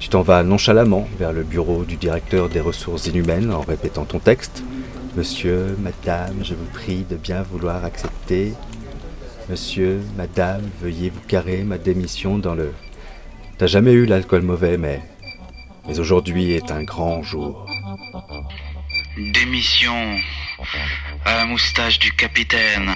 tu 0.00 0.08
t'en 0.08 0.22
vas 0.22 0.42
nonchalamment 0.42 1.06
vers 1.16 1.32
le 1.32 1.44
bureau 1.44 1.84
du 1.84 1.94
directeur 1.94 2.48
des 2.48 2.58
ressources 2.58 3.06
inhumaines 3.06 3.52
en 3.52 3.60
répétant 3.60 4.04
ton 4.04 4.18
texte. 4.18 4.64
Monsieur, 5.16 5.76
madame, 5.78 6.34
je 6.42 6.54
vous 6.54 6.66
prie 6.72 7.06
de 7.08 7.14
bien 7.14 7.42
vouloir 7.42 7.84
accepter. 7.84 8.52
Monsieur, 9.48 10.00
madame, 10.16 10.62
veuillez 10.82 11.10
vous 11.10 11.22
carrer 11.28 11.62
ma 11.62 11.78
démission 11.78 12.38
dans 12.38 12.56
le... 12.56 12.72
T'as 13.58 13.68
jamais 13.68 13.92
eu 13.92 14.06
l'alcool 14.06 14.42
mauvais, 14.42 14.76
mais... 14.76 15.02
Mais 15.86 16.00
aujourd'hui 16.00 16.50
est 16.50 16.72
un 16.72 16.82
grand 16.82 17.22
jour. 17.22 17.64
Démission 19.16 20.18
à 21.24 21.36
la 21.36 21.44
moustache 21.44 21.98
du 21.98 22.12
capitaine. 22.12 22.94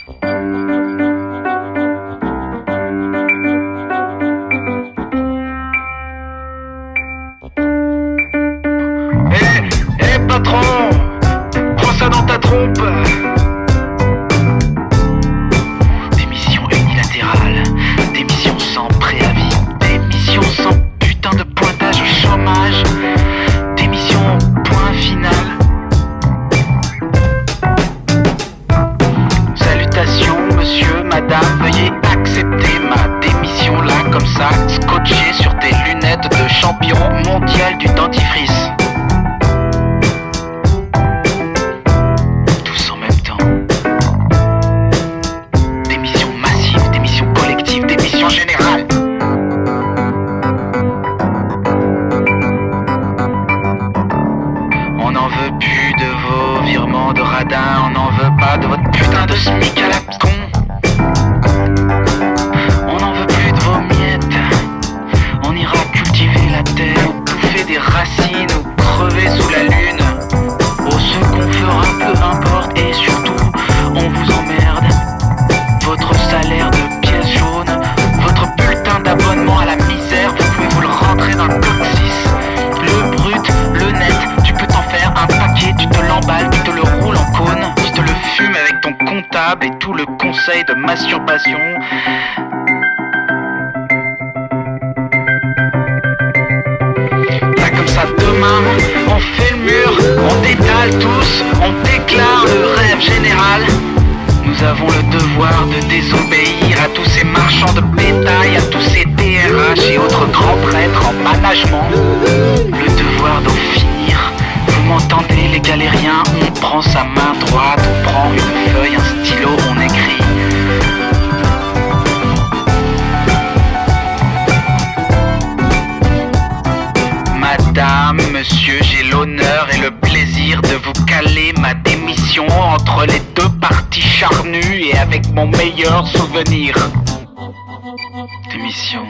Démission. 138.51 139.05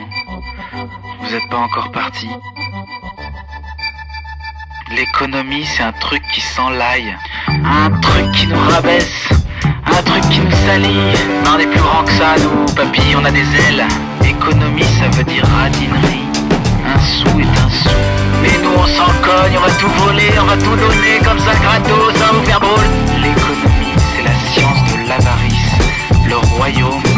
Vous 1.21 1.35
êtes 1.35 1.47
pas 1.51 1.57
encore 1.57 1.91
parti. 1.91 2.27
L'économie, 4.89 5.63
c'est 5.65 5.83
un 5.83 5.91
truc 5.91 6.23
qui 6.33 6.41
s'enlaille. 6.41 7.15
Un 7.47 7.91
truc 7.99 8.31
qui 8.31 8.47
nous 8.47 8.59
rabaisse. 8.71 9.29
Un 9.85 10.01
truc 10.01 10.23
qui 10.29 10.39
nous 10.39 10.49
salit. 10.65 11.13
Mais 11.43 11.49
on 11.53 11.59
est 11.59 11.67
plus 11.67 11.79
grand 11.79 12.03
que 12.03 12.11
ça, 12.13 12.35
nous, 12.39 12.65
papy, 12.73 13.15
on 13.15 13.23
a 13.23 13.31
des 13.31 13.45
ailes. 13.67 13.85
Économie, 14.23 14.83
ça 14.83 15.07
veut 15.09 15.23
dire 15.23 15.45
radinerie. 15.45 16.25
Un 16.83 16.99
sou 16.99 17.39
est 17.39 17.59
un 17.59 17.69
sou. 17.69 17.89
Et 18.43 18.57
nous, 18.63 18.73
on 18.75 18.87
s'en 18.87 19.11
cogne, 19.21 19.55
on 19.55 19.61
va 19.61 19.71
tout 19.79 19.89
voler, 20.03 20.31
on 20.41 20.45
va 20.45 20.57
tout 20.57 20.75
donner 20.75 21.19
comme 21.23 21.39
ça 21.39 21.53
gratos, 21.61 22.15
ça 22.15 22.31
vous. 22.31 22.41
L'économie, 23.21 23.93
c'est 24.15 24.23
la 24.23 24.33
science 24.49 24.81
de 24.91 25.07
l'avarice. 25.07 25.75
Le 26.27 26.35
royaume 26.35 27.08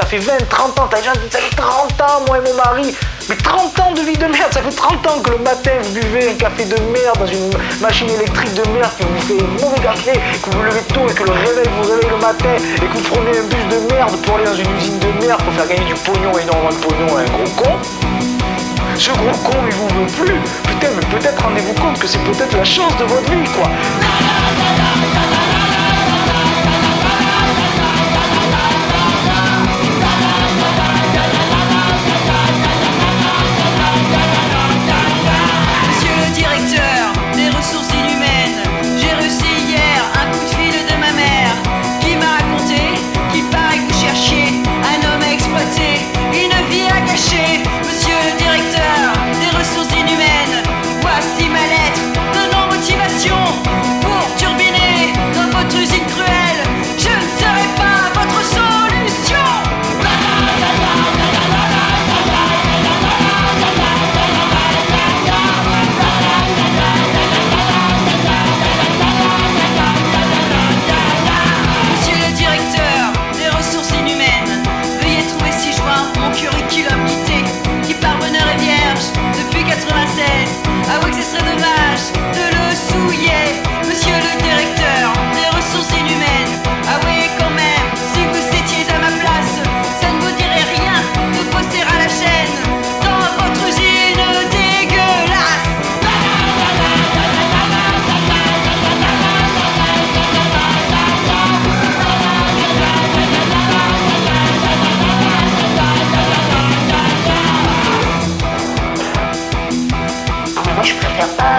ça 0.00 0.06
fait 0.06 0.18
20, 0.18 0.48
30 0.48 0.80
ans, 0.80 0.88
t'as 0.90 0.98
déjà 0.98 1.12
ça 1.30 1.38
fait 1.38 1.56
30 1.56 2.00
ans, 2.00 2.24
moi 2.26 2.38
et 2.38 2.40
mon 2.40 2.54
mari. 2.54 2.94
Mais 3.28 3.36
30 3.36 3.80
ans 3.80 3.92
de 3.92 4.00
vie 4.00 4.16
de 4.16 4.24
merde, 4.26 4.50
ça 4.50 4.62
fait 4.62 4.74
30 4.74 5.06
ans 5.06 5.20
que 5.22 5.30
le 5.30 5.38
matin 5.38 5.72
vous 5.82 5.92
buvez 5.92 6.30
un 6.30 6.34
café 6.34 6.64
de 6.64 6.76
merde 6.90 7.18
dans 7.18 7.26
une 7.26 7.50
machine 7.80 8.08
électrique 8.08 8.54
de 8.54 8.62
merde 8.70 8.90
qui 8.96 9.04
vous 9.04 9.20
fait 9.20 9.44
un 9.44 9.62
mauvais 9.62 9.80
café, 9.82 10.12
que 10.12 10.50
vous 10.50 10.58
vous 10.58 10.64
levez 10.64 10.82
tôt 10.94 11.06
et 11.08 11.12
que 11.12 11.24
le 11.24 11.32
réveil 11.32 11.68
vous 11.76 11.82
réveille 11.82 12.10
le 12.10 12.16
matin 12.16 12.56
et 12.76 12.86
que 12.86 12.96
vous 12.96 13.10
prenez 13.12 13.38
un 13.38 13.44
bus 13.44 13.64
de 13.68 13.94
merde 13.94 14.16
pour 14.24 14.36
aller 14.36 14.44
dans 14.44 14.54
une 14.54 14.76
usine 14.76 14.98
de 14.98 15.26
merde 15.26 15.42
pour 15.42 15.52
faire 15.52 15.68
gagner 15.68 15.84
du 15.84 15.94
pognon, 15.94 16.32
énormément 16.38 16.70
de 16.70 16.80
pognon 16.80 17.16
à 17.16 17.20
un 17.20 17.24
gros 17.24 17.50
con. 17.56 17.72
Ce 18.96 19.10
gros 19.10 19.38
con, 19.44 19.56
il 19.66 19.74
vous 19.74 19.88
veut 19.88 20.24
plus. 20.24 20.40
Putain, 20.64 20.88
mais 20.96 21.18
peut-être 21.18 21.42
rendez-vous 21.42 21.74
compte 21.74 21.98
que 21.98 22.06
c'est 22.06 22.24
peut-être 22.24 22.56
la 22.56 22.64
chance 22.64 22.96
de 22.96 23.04
votre 23.04 23.30
vie, 23.30 23.48
quoi. 23.50 23.68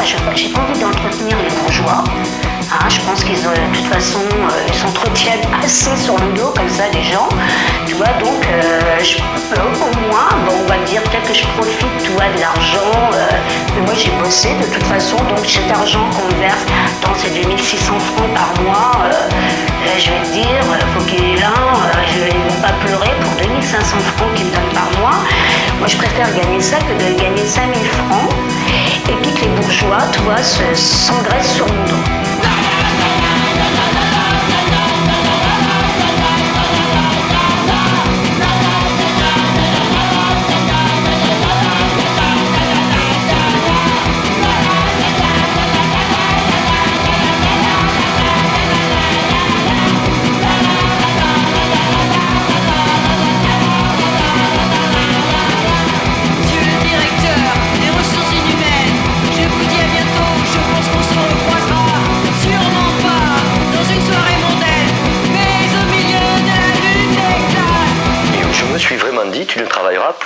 Je- 0.05 0.17
j'ai 0.35 0.49
pas 0.49 0.61
envie 0.61 0.79
d'entretenir 0.79 1.37
les 1.37 1.55
bourgeois. 1.55 2.03
Je 2.93 2.99
pense 3.07 3.23
qu'ils 3.23 3.39
ont, 3.47 3.51
de 3.51 3.75
toute 3.75 3.87
façon, 3.87 4.19
euh, 4.19 4.67
ils 4.67 4.73
s'entretiennent 4.73 5.47
assez 5.63 5.95
sur 5.97 6.15
le 6.17 6.33
dos 6.35 6.51
comme 6.55 6.69
ça 6.69 6.83
les 6.93 7.03
gens. 7.03 7.29
Tu 7.87 7.93
vois, 7.95 8.11
donc 8.19 8.45
euh, 8.51 8.81
peux 9.49 9.61
au 9.61 9.91
moins, 10.07 10.29
bon, 10.45 10.53
on 10.63 10.67
va 10.67 10.77
dire 10.85 11.01
peut-être 11.03 11.27
que 11.27 11.33
je 11.33 11.45
profite, 11.57 11.87
tu 12.03 12.09
de 12.11 12.39
l'argent. 12.39 12.93
euh, 13.13 13.27
mais 13.75 13.81
moi 13.85 13.93
j'ai 13.95 14.11
bossé 14.21 14.49
de 14.59 14.65
toute 14.73 14.83
façon, 14.83 15.15
donc 15.17 15.39
cet 15.45 15.71
argent 15.71 16.03
qu'on 16.11 16.35
me 16.35 16.39
verse, 16.41 16.65
dans 17.01 17.15
ces 17.15 17.29
2600 17.29 17.93
francs 17.99 18.33
par 18.33 18.51
mois, 18.63 18.91
euh, 19.05 19.11
euh, 19.11 19.99
je 19.99 20.11
vais 20.11 20.21
te 20.23 20.31
dire, 20.33 20.63
euh, 20.71 20.79
faut 20.93 21.05
qu'il 21.05 21.23
y 21.23 21.33
ait 21.33 21.37
l'un, 21.37 21.47
euh, 21.47 22.03
je 22.11 22.19
vais 22.25 22.61
pas 22.61 22.73
pleurer 22.85 23.11
pour 23.21 23.31
2500 23.47 23.97
francs 24.15 24.33
qu'ils 24.35 24.47
me 24.47 24.51
donnent 24.51 24.75
par 24.75 24.89
mois. 24.99 25.19
Moi 25.79 25.87
je 25.87 25.97
préfère 25.97 26.27
gagner 26.35 26.61
ça 26.61 26.77
que 26.77 26.93
de 26.93 27.19
gagner 27.19 27.45
5000 27.45 27.73
francs 27.85 28.29
et 29.09 29.13
puis 29.21 29.33
que 29.33 29.41
les 29.41 29.51
bourgeois, 29.61 30.03
tu 30.11 30.19
s'engraissent 30.75 31.55
sur 31.55 31.65
mon 31.67 31.83
dos. 31.85 32.30
Monsieur 34.43 34.80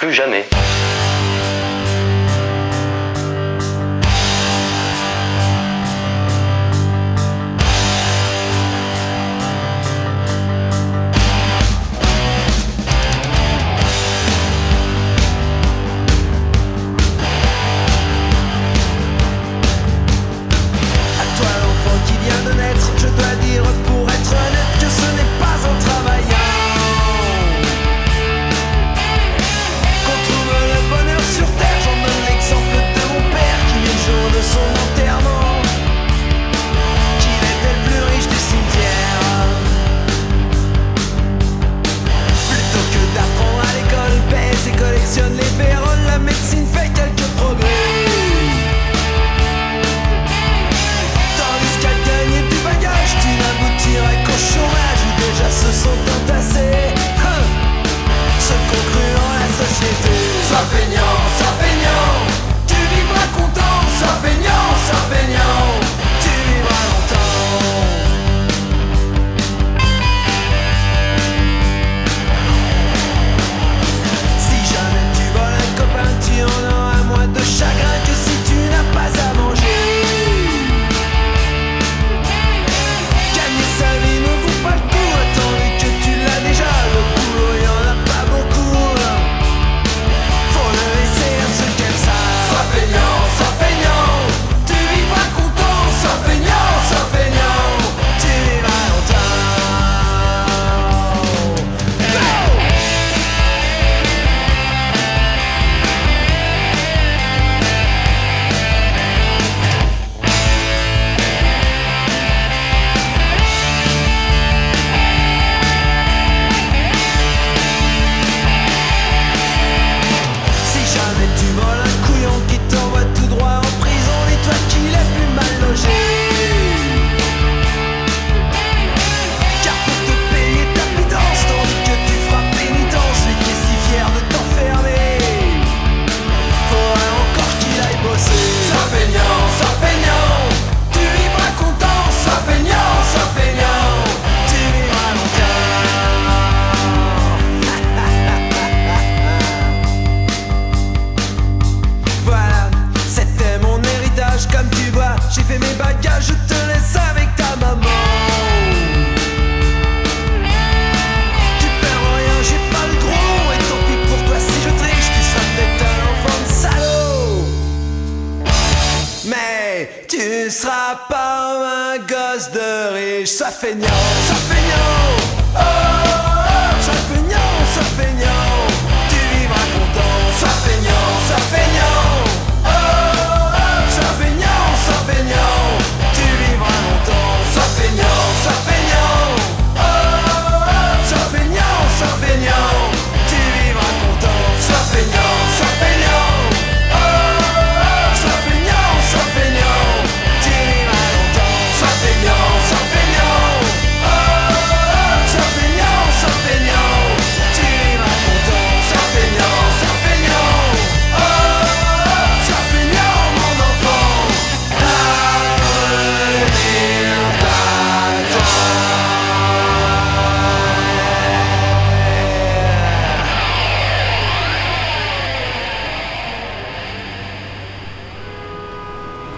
plus 0.06 0.14
jamais. 0.14 0.46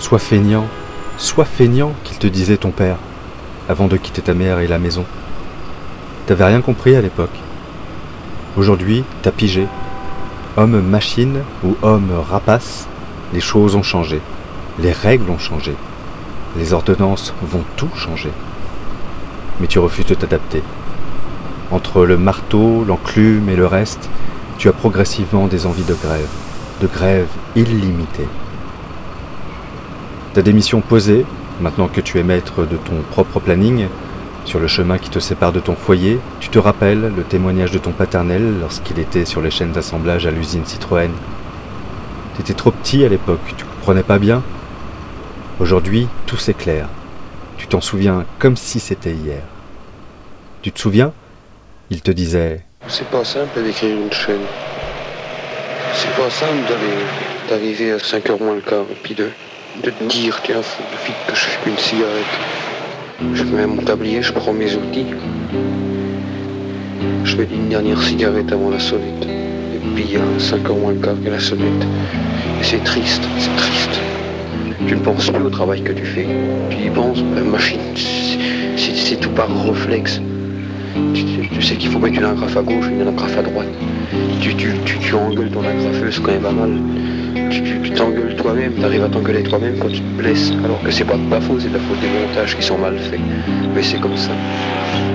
Sois 0.07 0.19
feignant, 0.19 0.67
sois 1.17 1.43
feignant, 1.43 1.91
qu'il 2.05 2.17
te 2.17 2.27
disait 2.27 2.55
ton 2.55 2.71
père, 2.71 2.95
avant 3.67 3.87
de 3.87 3.97
quitter 3.97 4.21
ta 4.21 4.33
mère 4.33 4.59
et 4.59 4.67
la 4.67 4.79
maison. 4.79 5.03
T'avais 6.27 6.45
rien 6.45 6.61
compris 6.61 6.95
à 6.95 7.01
l'époque. 7.01 7.37
Aujourd'hui, 8.55 9.03
t'as 9.21 9.33
pigé. 9.33 9.67
Homme 10.55 10.79
machine 10.79 11.41
ou 11.61 11.75
homme 11.81 12.09
rapace, 12.29 12.87
les 13.33 13.41
choses 13.41 13.75
ont 13.75 13.83
changé. 13.83 14.21
Les 14.79 14.93
règles 14.93 15.29
ont 15.29 15.37
changé. 15.37 15.73
Les 16.55 16.71
ordonnances 16.71 17.33
vont 17.41 17.65
tout 17.75 17.91
changer. 17.93 18.31
Mais 19.59 19.67
tu 19.67 19.77
refuses 19.77 20.05
de 20.05 20.15
t'adapter. 20.15 20.63
Entre 21.69 22.05
le 22.05 22.17
marteau, 22.17 22.85
l'enclume 22.87 23.49
et 23.49 23.57
le 23.57 23.67
reste, 23.67 24.09
tu 24.57 24.69
as 24.69 24.73
progressivement 24.73 25.47
des 25.47 25.65
envies 25.65 25.83
de 25.83 25.95
grève, 25.95 26.29
de 26.79 26.87
grève 26.87 27.27
illimitée. 27.57 28.29
Ta 30.37 30.43
démission 30.43 30.81
posée, 30.81 31.25
maintenant 31.61 31.87
que 31.87 31.99
tu 31.99 32.19
es 32.19 32.23
maître 32.23 32.63
de 32.63 32.77
ton 32.77 33.01
propre 33.09 33.39
planning, 33.39 33.87
sur 34.45 34.59
le 34.59 34.67
chemin 34.67 34.99
qui 34.99 35.09
te 35.09 35.17
sépare 35.17 35.51
de 35.51 35.59
ton 35.59 35.73
foyer, 35.73 36.19
tu 36.39 36.49
te 36.49 36.59
rappelles 36.59 37.11
le 37.17 37.23
témoignage 37.23 37.71
de 37.71 37.79
ton 37.79 37.89
paternel 37.91 38.59
lorsqu'il 38.61 38.99
était 38.99 39.25
sur 39.25 39.41
les 39.41 39.49
chaînes 39.49 39.71
d'assemblage 39.71 40.27
à 40.27 40.29
l'usine 40.29 40.63
Citroën? 40.63 41.09
T'étais 42.37 42.53
trop 42.53 42.69
petit 42.69 43.03
à 43.03 43.09
l'époque, 43.09 43.39
tu 43.57 43.65
comprenais 43.65 44.03
pas 44.03 44.19
bien? 44.19 44.43
Aujourd'hui, 45.59 46.07
tout 46.27 46.37
s'éclaire. 46.37 46.87
Tu 47.57 47.65
t'en 47.65 47.81
souviens 47.81 48.23
comme 48.37 48.57
si 48.57 48.79
c'était 48.79 49.13
hier. 49.13 49.41
Tu 50.61 50.71
te 50.71 50.79
souviens? 50.79 51.13
Il 51.89 52.03
te 52.03 52.11
disait 52.11 52.63
C'est 52.87 53.09
pas 53.09 53.23
simple 53.23 53.63
d'écrire 53.63 53.97
une 53.97 54.13
chaîne. 54.13 54.45
C'est 55.93 56.15
pas 56.15 56.29
simple 56.29 56.61
d'arriver 57.49 57.93
à 57.93 57.97
5h 57.97 58.39
moins 58.39 58.53
le 58.53 58.61
quart 58.61 58.85
puis 59.01 59.15
de, 59.15 59.31
de 59.83 59.89
te 59.91 60.03
dire 60.05 60.39
tiens 60.43 60.61
faut 60.61 60.83
vite 61.05 61.15
que 61.27 61.35
je 61.35 61.41
fume 61.41 61.73
une 61.73 61.77
cigarette. 61.77 62.35
Je 63.33 63.43
mets 63.43 63.65
mon 63.65 63.81
tablier, 63.81 64.21
je 64.21 64.31
prends 64.31 64.53
mes 64.53 64.73
outils. 64.75 65.05
Je 67.23 67.35
fais 67.35 67.47
une 67.51 67.69
dernière 67.69 68.01
cigarette 68.01 68.51
avant 68.51 68.69
la 68.69 68.79
sonnette. 68.79 69.25
Et 69.25 69.79
puis 69.95 70.05
il 70.07 70.13
y 70.13 70.15
a 70.17 70.21
5h 70.39 70.79
moins 70.79 70.93
le 70.93 70.99
quart 70.99 71.15
que 71.23 71.29
la 71.29 71.39
sonnette. 71.39 71.83
Et 72.59 72.63
c'est 72.63 72.83
triste, 72.83 73.23
c'est 73.39 73.55
triste. 73.55 73.99
Tu 74.87 74.95
ne 74.95 75.01
penses 75.01 75.29
plus 75.29 75.43
au 75.43 75.49
travail 75.49 75.81
que 75.81 75.93
tu 75.93 76.05
fais. 76.05 76.27
Tu 76.69 76.77
y 76.77 76.89
penses, 76.89 77.19
la 77.35 77.41
machine, 77.41 77.79
c'est 77.95 79.19
tout 79.19 79.31
par 79.31 79.49
réflexe. 79.65 80.21
Tu, 81.13 81.61
sais 81.61 81.75
qu'il 81.75 81.89
faut 81.89 81.99
mettre 81.99 82.17
une 82.17 82.25
agrafe 82.25 82.57
à 82.57 82.61
gauche, 82.61 82.85
une 82.87 83.07
agrafe 83.07 83.37
à 83.37 83.41
droite. 83.41 83.67
Tu, 84.39 84.55
tu, 84.55 84.73
tu, 84.85 85.13
engueules 85.15 85.49
ton 85.49 85.61
agrafeuse 85.61 86.19
quand 86.19 86.31
elle 86.31 86.39
va 86.39 86.51
mal. 86.51 86.71
Tu 87.49 87.91
t'engueules 87.91 88.35
toi-même, 88.35 88.73
tu 88.77 88.83
arrives 88.83 89.03
à 89.03 89.09
t'engueuler 89.09 89.43
toi-même 89.43 89.77
quand 89.79 89.89
tu 89.89 90.01
te 90.01 90.21
blesses. 90.21 90.51
Alors 90.63 90.81
que 90.83 90.91
c'est 90.91 91.05
pas 91.05 91.15
de 91.15 91.29
ta 91.29 91.41
faute, 91.41 91.61
c'est 91.61 91.69
de 91.69 91.73
la 91.73 91.79
faute 91.79 91.99
des 91.99 92.07
montages 92.07 92.55
qui 92.55 92.63
sont 92.63 92.77
mal 92.77 92.97
faits. 92.97 93.19
Mais 93.75 93.83
c'est 93.83 93.99
comme 93.99 94.17
ça. 94.17 94.31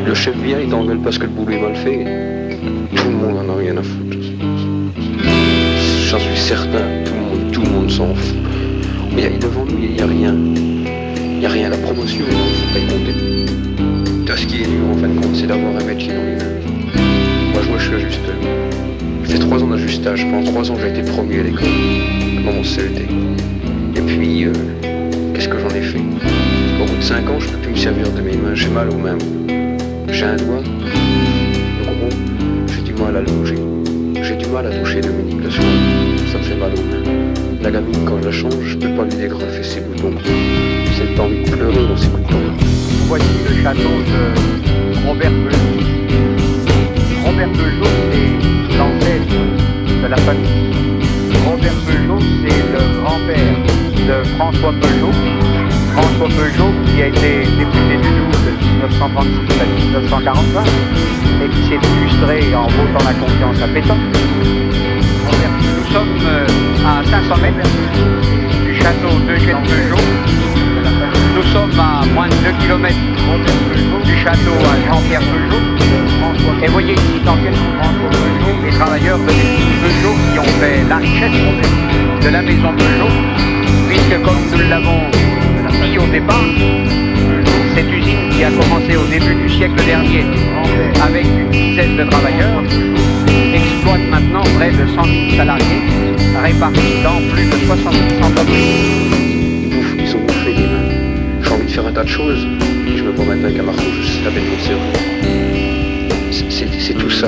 Le 0.06 0.14
chef 0.14 0.36
vient, 0.36 0.58
il 0.58 0.68
t'engueule 0.68 0.98
parce 0.98 1.18
que 1.18 1.24
le 1.24 1.30
boulot 1.30 1.52
est 1.52 1.60
mal 1.60 1.76
fait. 1.76 2.58
Tout 2.94 3.08
le 3.08 3.16
monde 3.16 3.38
en 3.38 3.52
a 3.52 3.56
rien 3.56 3.76
à 3.76 3.82
foutre. 3.82 4.16
J'en 6.08 6.18
suis 6.18 6.36
certain, 6.36 6.84
tout 7.04 7.12
le 7.14 7.20
monde, 7.20 7.52
tout 7.52 7.62
le 7.62 7.70
monde 7.70 7.90
s'en 7.90 8.14
fout. 8.14 8.36
Mais 9.14 9.30
devant 9.40 9.64
nous, 9.64 9.78
il 9.82 9.92
n'y 9.92 10.00
a 10.00 10.06
rien. 10.06 10.34
Il 10.34 11.38
n'y 11.38 11.46
a 11.46 11.48
rien. 11.48 11.68
La 11.68 11.76
promotion, 11.78 12.24
il 12.28 12.34
faut 12.34 12.72
pas 12.72 12.78
y 12.78 12.86
compter. 12.86 13.21
En 14.52 14.98
fin 14.98 15.08
de 15.08 15.18
compte, 15.18 15.34
c'est 15.34 15.46
d'avoir 15.46 15.74
un 15.74 15.84
métier 15.84 16.12
dans 16.12 16.22
les 16.24 16.36
mains. 16.36 16.60
Moi, 17.52 17.62
je 17.62 17.68
vois, 17.68 17.78
je 17.78 17.84
suis 17.86 17.94
ajusteur. 17.94 18.34
J'ai 19.24 19.32
fait 19.32 19.38
trois 19.38 19.62
ans 19.62 19.66
d'ajustage. 19.66 20.26
Pendant 20.26 20.44
trois 20.44 20.70
ans, 20.70 20.76
j'ai 20.78 20.90
été 20.90 21.10
promu 21.10 21.40
à 21.40 21.42
l'école, 21.44 21.68
dans 22.44 22.52
mon 22.52 22.62
CET. 22.62 22.90
Et 23.96 24.00
puis, 24.02 24.44
euh, 24.44 24.52
qu'est-ce 25.32 25.48
que 25.48 25.58
j'en 25.58 25.70
ai 25.70 25.80
fait? 25.80 25.96
Au 25.96 26.84
bout 26.84 26.96
de 26.98 27.02
cinq 27.02 27.30
ans, 27.30 27.40
je 27.40 27.48
peux 27.48 27.56
plus 27.56 27.70
me 27.70 27.76
servir 27.76 28.10
de 28.12 28.20
mes 28.20 28.36
mains. 28.36 28.54
J'ai 28.54 28.68
mal 28.68 28.90
aux 28.90 28.98
mains. 28.98 29.16
J'ai 30.08 30.24
un 30.24 30.36
doigt, 30.36 30.62
gros, 31.82 32.10
j'ai 32.74 32.82
du 32.82 32.92
mal 33.00 33.16
à 33.16 33.20
le 33.20 33.26
bouger. 33.32 33.56
J'ai 34.22 34.36
du 34.36 34.46
mal 34.48 34.66
à 34.66 34.70
toucher 34.70 35.00
Dominique 35.00 35.44
le 35.44 35.50
soir. 35.50 35.66
Ça 36.30 36.36
me 36.36 36.42
fait 36.42 36.56
mal 36.56 36.72
aux 36.74 36.82
mains. 36.82 37.62
La 37.62 37.70
gamine, 37.70 38.04
quand 38.04 38.20
je 38.20 38.26
la 38.26 38.32
change, 38.32 38.64
je 38.66 38.76
peux 38.76 38.94
pas 38.94 39.04
lui 39.04 39.16
dégrafer 39.16 39.62
ses 39.62 39.80
boutons. 39.80 40.12
C'est 40.94 41.08
le 41.08 41.14
temps 41.16 41.30
de 41.30 41.50
pleurer 41.50 41.88
dans 41.88 41.96
ses 41.96 42.08
boutons. 42.08 42.81
Voici 43.14 43.26
le 43.46 43.62
château 43.62 44.00
de 44.08 45.06
Robert 45.06 45.32
Peugeot. 45.44 45.58
Robert 47.26 47.50
Peugeot, 47.50 47.84
c'est 48.70 48.78
l'ancêtre 48.78 49.36
de 50.02 50.06
la 50.08 50.16
famille. 50.16 50.48
Robert 51.44 51.74
Peugeot, 51.86 52.18
c'est 52.40 52.62
le 52.72 53.02
grand-père 53.02 53.54
de 54.08 54.28
François 54.38 54.72
Peugeot. 54.80 55.12
François 55.92 56.28
Peugeot, 56.28 56.72
qui 56.86 57.02
a 57.02 57.08
été 57.08 57.40
député 57.58 57.96
du 58.00 58.08
Doubs 58.16 58.44
de 58.46 58.52
1936 58.80 59.60
à 59.60 59.66
1945 59.66 60.66
et 61.44 61.48
qui 61.50 61.62
s'est 61.68 61.80
illustré 62.00 62.54
en 62.54 62.66
votant 62.66 63.04
la 63.04 63.12
confiance 63.12 63.60
à 63.62 63.68
Pétain. 63.68 63.98
Nous 65.76 65.92
sommes 65.92 66.18
euh, 66.24 66.46
à 66.86 67.04
500 67.04 67.42
mètres 67.42 67.68
du 68.64 68.74
château 68.74 69.18
d'Eugène 69.26 69.62
Peugeot. 69.64 70.71
Nous 71.52 71.58
sommes 71.58 71.80
à 71.80 72.02
moins 72.14 72.28
de 72.28 72.34
2 72.34 72.52
km 72.60 72.96
du 74.04 74.16
château 74.16 74.56
à 74.64 74.88
Jean-Pierre 74.88 75.20
Peugeot. 75.20 76.64
Et 76.64 76.68
voyez 76.68 76.94
ici 76.94 77.20
dans 77.26 77.36
quel 77.36 77.52
François 77.52 78.08
Peugeot, 78.08 78.64
les 78.64 78.70
travailleurs 78.70 79.18
de 79.18 79.24
Peugeot 79.26 80.16
qui 80.32 80.38
ont 80.38 80.60
fait 80.60 80.82
la 80.88 80.96
richesse 80.96 82.24
de 82.24 82.28
la 82.30 82.40
maison 82.40 82.72
Peugeot, 82.74 83.12
puisque 83.86 84.22
comme 84.22 84.38
nous 84.50 84.70
l'avons 84.70 85.00
dit 85.82 85.98
au 85.98 86.06
départ, 86.06 86.42
cette 87.74 87.92
usine 87.92 88.30
qui 88.30 88.44
a 88.44 88.50
commencé 88.50 88.96
au 88.96 89.04
début 89.10 89.34
du 89.34 89.50
siècle 89.50 89.84
dernier 89.84 90.24
avec 91.04 91.26
une 91.26 91.50
dizaine 91.50 91.98
de 91.98 92.04
travailleurs 92.04 92.62
exploite 93.52 94.00
maintenant 94.10 94.44
près 94.56 94.70
de 94.70 94.86
100 94.86 95.04
000 95.04 95.36
salariés 95.36 95.82
répartis 96.42 97.02
dans 97.04 97.20
plus 97.30 97.44
de 97.44 97.66
70 97.66 98.24
entreprises. 98.24 99.21
Faire 101.72 101.86
un 101.86 101.92
tas 101.92 102.04
de 102.04 102.08
choses. 102.08 102.46
Je 102.96 103.02
me 103.02 103.12
promets 103.12 103.42
avec 103.42 103.58
un 103.58 103.62
marteau, 103.62 103.82
je 104.02 104.24
taper 104.24 104.40
mon 104.40 104.58
cerveau. 104.62 104.92
C'est- 106.30 106.92
tout 106.94 107.08
ça. 107.10 107.26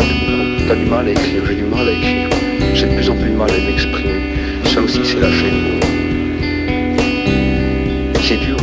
T'as 0.68 0.74
du 0.74 0.84
mal 0.84 1.08
à 1.08 1.10
écrire, 1.12 1.42
j'ai 1.48 1.54
du 1.54 1.62
mal 1.62 1.88
à 1.88 1.92
écrire. 1.92 2.28
J'ai 2.74 2.86
de 2.86 2.94
plus 2.94 3.08
en 3.08 3.16
plus 3.16 3.30
de 3.30 3.36
mal 3.36 3.48
à 3.50 3.70
m'exprimer. 3.70 4.20
Ça 4.66 4.82
aussi, 4.82 5.00
c'est 5.02 5.20
la 5.20 5.30
chaîne. 5.30 5.80
C'est 8.20 8.36
dur. 8.36 8.56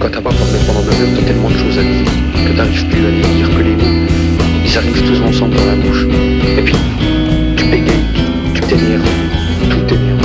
Quand 0.00 0.08
t'as 0.10 0.22
pas 0.22 0.30
parlé 0.30 0.58
pendant 0.66 0.80
deux 0.80 0.90
heures, 1.02 1.14
t'as 1.16 1.26
tellement 1.26 1.50
de 1.50 1.58
choses 1.58 1.78
à 1.78 1.82
dire 1.82 2.46
que 2.46 2.56
t'arrives 2.56 2.86
plus 2.86 3.04
à 3.04 3.10
les 3.10 3.36
dire 3.36 3.50
que 3.56 3.62
les 3.62 3.76
mots. 3.76 4.06
Ils 4.64 4.78
arrivent 4.78 5.02
tous 5.02 5.20
ensemble 5.22 5.54
dans 5.56 5.66
la 5.66 5.76
bouche. 5.76 6.06
Et 6.58 6.62
puis, 6.62 6.74
tu 7.56 7.64
bégayes, 7.64 8.06
tu 8.54 8.60
t'énerves, 8.62 9.10
tout 9.68 9.80
t'énerve. 9.86 10.24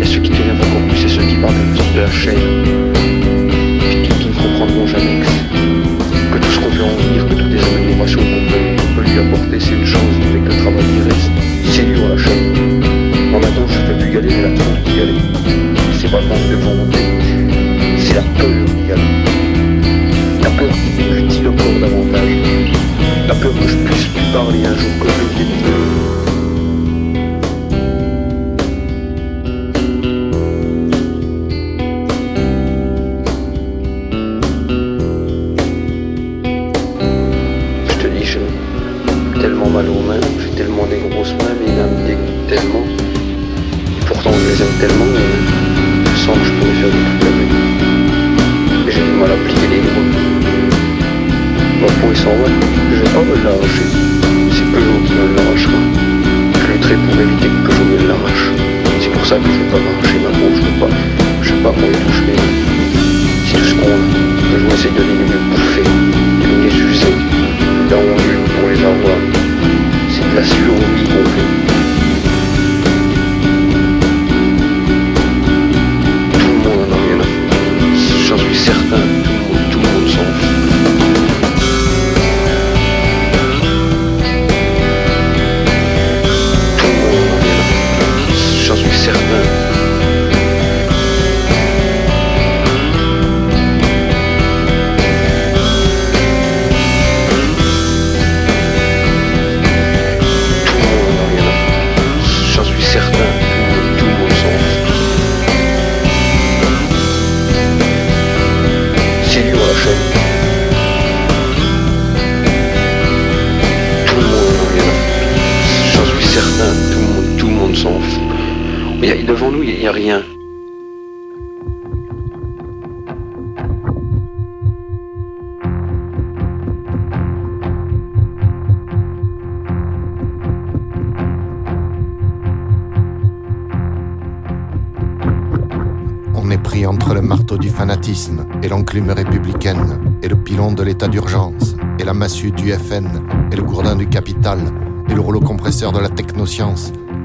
Et 0.00 0.06
ceux 0.06 0.20
qui 0.20 0.30
t'énervent 0.30 0.60
encore 0.60 0.88
plus, 0.88 0.98
c'est 0.98 1.08
ceux 1.08 1.22
qui 1.26 1.36
parlent 1.36 1.54
de 1.96 2.00
la 2.00 2.10
chaîne. 2.10 2.53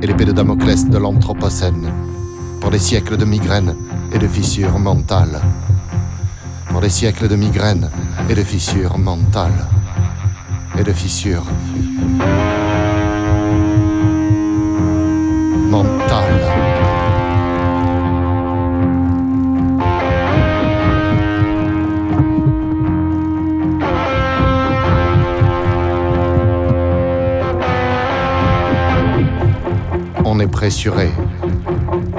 Et 0.01 0.07
l'épée 0.07 0.23
de 0.23 0.31
Damoclès 0.31 0.87
de 0.87 0.97
l'anthropocène. 0.97 1.91
Pour 2.61 2.71
des 2.71 2.79
siècles 2.79 3.17
de 3.17 3.25
migraines 3.25 3.75
et 4.13 4.17
de 4.17 4.27
fissures 4.27 4.79
mentales. 4.79 5.41
Pour 6.69 6.79
des 6.79 6.89
siècles 6.89 7.27
de 7.27 7.35
migraines 7.35 7.89
et 8.29 8.35
de 8.35 8.43
fissures 8.43 8.97
mentales. 8.97 9.65
Et 10.77 10.83
de 10.83 10.93
fissures 10.93 11.43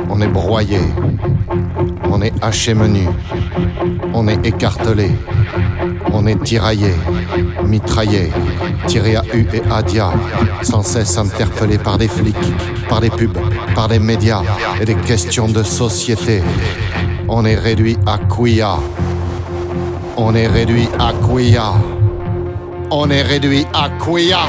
on 0.09 0.21
est 0.21 0.27
broyé, 0.27 0.81
on 2.11 2.21
est 2.21 2.33
haché 2.43 2.75
menu, 2.75 3.07
on 4.13 4.27
est 4.27 4.45
écartelé, 4.45 5.13
on 6.13 6.27
est 6.27 6.43
tiraillé, 6.43 6.93
mitraillé, 7.65 8.33
tiré 8.89 9.15
à 9.15 9.23
U 9.35 9.47
et 9.53 9.63
à 9.71 9.83
dia, 9.83 10.11
sans 10.63 10.83
cesse 10.83 11.17
interpellé 11.17 11.79
par 11.79 11.97
des 11.97 12.09
flics, 12.09 12.35
par 12.89 13.01
des 13.01 13.11
pubs, 13.11 13.39
par 13.77 13.87
des 13.87 14.01
médias 14.01 14.43
et 14.81 14.85
des 14.85 14.97
questions 14.97 15.47
de 15.47 15.63
société. 15.63 16.43
On 17.29 17.45
est 17.45 17.55
réduit 17.55 17.99
à 18.05 18.19
quia. 18.19 18.79
On 20.17 20.35
est 20.35 20.49
réduit 20.49 20.89
à 20.99 21.13
quia. 21.13 21.75
On 22.91 23.09
est 23.11 23.23
réduit 23.23 23.65
à 23.73 23.91
quia. 24.05 24.41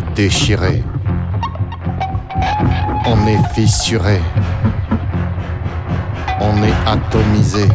Est 0.00 0.14
déchiré. 0.14 0.82
On 3.06 3.26
est 3.26 3.42
fissuré. 3.54 4.20
On 6.40 6.62
est 6.62 6.78
atomisé. 6.86 7.68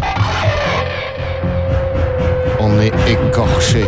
On 2.60 2.80
est 2.80 2.94
écorché. 3.08 3.86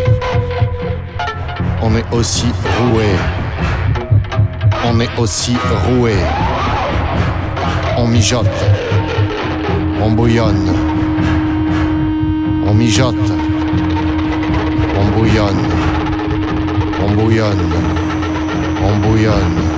On 1.82 1.96
est 1.96 2.06
aussi 2.12 2.48
roué. 2.78 3.10
On 4.86 5.00
est 5.00 5.14
aussi 5.18 5.56
roué. 5.86 6.16
On 7.98 8.08
mijote. 8.08 8.60
On 10.04 10.12
bouillonne. 10.12 10.70
On 12.68 12.74
mijote. 12.74 13.32
On 15.00 15.06
bouillonne. 15.18 15.66
On 17.04 17.12
bouillonne. 17.12 17.97
On 18.88 19.77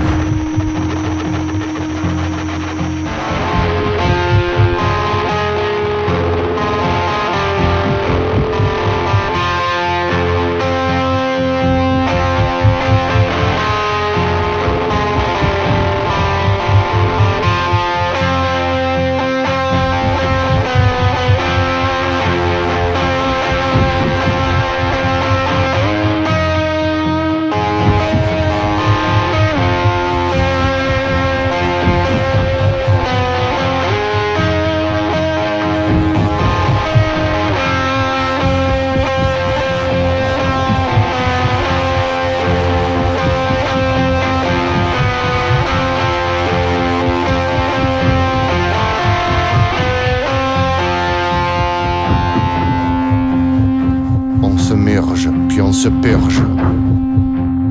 se 55.80 55.88
purge. 55.88 56.44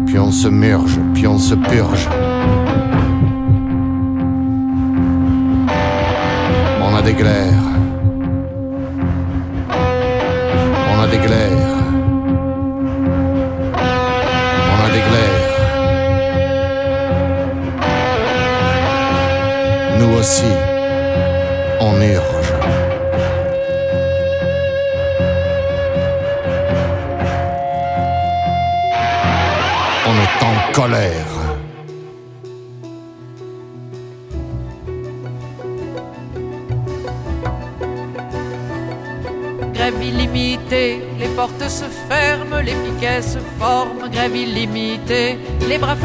Puis 0.06 0.18
on 0.18 0.30
se 0.30 0.48
murge, 0.48 0.98
puis 1.12 1.26
on 1.26 1.36
se 1.36 1.54
purge. 1.54 2.08
On 6.80 6.96
a 6.96 7.02
des 7.02 7.12
glaires. 7.12 7.57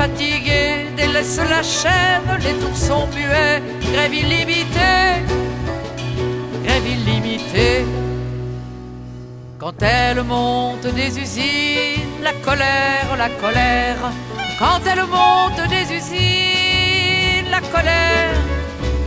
Fatigués 0.03 0.91
délaissent 0.97 1.49
la 1.55 1.63
chaîne, 1.63 2.29
les 2.45 2.55
tours 2.61 2.79
sont 2.89 3.07
muets. 3.15 3.61
Grève 3.93 4.13
illimitée, 4.23 5.13
grève 6.65 6.87
illimitée. 6.95 7.85
Quand 9.61 9.79
elle 9.81 10.21
monte 10.23 10.87
des 10.99 11.11
usines, 11.23 12.15
la 12.27 12.33
colère, 12.47 13.09
la 13.23 13.29
colère. 13.43 14.03
Quand 14.59 14.81
elle 14.91 15.05
monte 15.17 15.61
des 15.75 15.85
usines, 15.99 17.49
la 17.55 17.61
colère, 17.73 18.35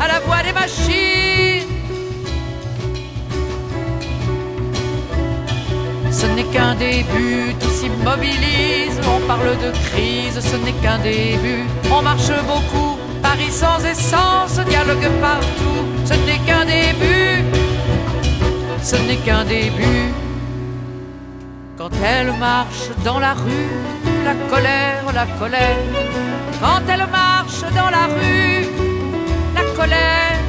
à 0.03 0.07
la 0.13 0.19
voix 0.25 0.43
des 0.47 0.55
machines. 0.63 1.73
Ce 6.11 6.27
n'est 6.35 6.49
qu'un 6.55 6.75
début, 6.75 7.55
s'immobilise, 7.77 8.97
on 9.15 9.21
parle 9.27 9.55
de 9.65 9.71
crise, 9.89 10.39
ce 10.51 10.57
n'est 10.65 10.79
qu'un 10.83 10.99
début. 10.99 11.65
On 11.97 12.03
marche 12.03 12.33
beaucoup, 12.51 12.93
Paris 13.23 13.53
sans 13.63 13.79
essence, 13.93 14.59
dialogue 14.73 15.11
partout, 15.21 15.83
ce 16.11 16.15
n'est 16.27 16.43
qu'un 16.47 16.65
début, 16.65 17.37
ce 18.91 18.97
n'est 19.07 19.21
qu'un 19.27 19.45
début. 19.45 20.07
Quand 21.79 21.91
elle 22.13 22.33
marche 22.51 22.87
dans 23.05 23.21
la 23.27 23.35
rue, 23.35 23.71
la 24.25 24.35
colère, 24.51 25.05
la 25.21 25.27
colère. 25.39 25.83
Quand 26.63 26.83
elle 26.93 27.07
marche 27.23 27.63
dans 27.79 27.91
la 27.99 28.05
rue, 28.17 28.65
la 29.55 29.65
colère 29.79 30.41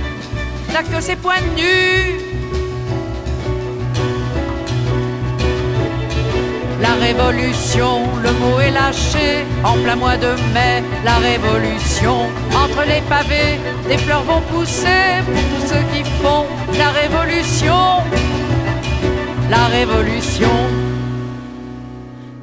n'a 0.73 0.83
que 0.91 0.99
ses 1.01 1.17
points 1.17 1.45
nus. 1.57 2.27
Révolution, 6.98 8.02
le 8.22 8.32
mot 8.34 8.60
est 8.60 8.72
lâché 8.72 9.45
en 9.64 9.74
plein 9.84 9.95
mois 9.95 10.18
de 10.18 10.32
mai. 10.53 10.84
La 11.03 11.18
révolution, 11.18 12.18
entre 12.64 12.84
les 12.88 13.02
pavés, 13.02 13.60
des 13.88 13.98
fleurs 13.98 14.24
vont 14.24 14.41
pousser 14.52 15.22
pour 15.26 15.44
tous 15.52 15.68
ceux 15.69 15.84
qui 15.94 16.03
font 16.22 16.45
la 16.78 16.90
révolution. 16.90 17.82
La 19.49 19.65
révolution. 19.68 20.57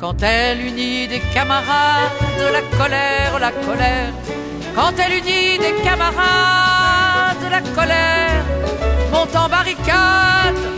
Quand 0.00 0.22
elle 0.22 0.60
unit 0.60 1.08
des 1.08 1.20
camarades, 1.32 2.12
la 2.52 2.62
colère, 2.78 3.38
la 3.40 3.50
colère. 3.50 4.12
Quand 4.74 4.92
elle 4.98 5.18
unit 5.18 5.58
des 5.58 5.74
camarades, 5.82 7.44
la 7.50 7.60
colère 7.60 8.42
monte 9.12 9.36
en 9.36 9.48
barricade. 9.48 10.73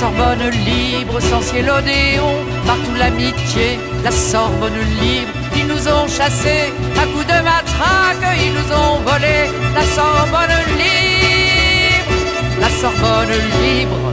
Sorbonne 0.00 0.48
libre, 0.64 1.20
sans 1.20 1.42
ciel 1.42 1.68
odéon, 1.68 2.32
partout 2.66 2.94
l'amitié, 2.98 3.78
la 4.02 4.10
Sorbonne 4.10 4.80
libre. 4.98 5.32
Ils 5.54 5.66
nous 5.66 5.88
ont 5.88 6.08
chassés 6.08 6.72
à 6.96 7.04
coups 7.12 7.26
de 7.26 7.38
matraque, 7.50 8.26
ils 8.42 8.54
nous 8.58 8.70
ont 8.82 8.96
volé 9.04 9.36
la 9.74 9.84
Sorbonne 9.96 10.58
libre, 10.80 12.14
la 12.62 12.70
Sorbonne 12.80 13.36
libre. 13.62 14.12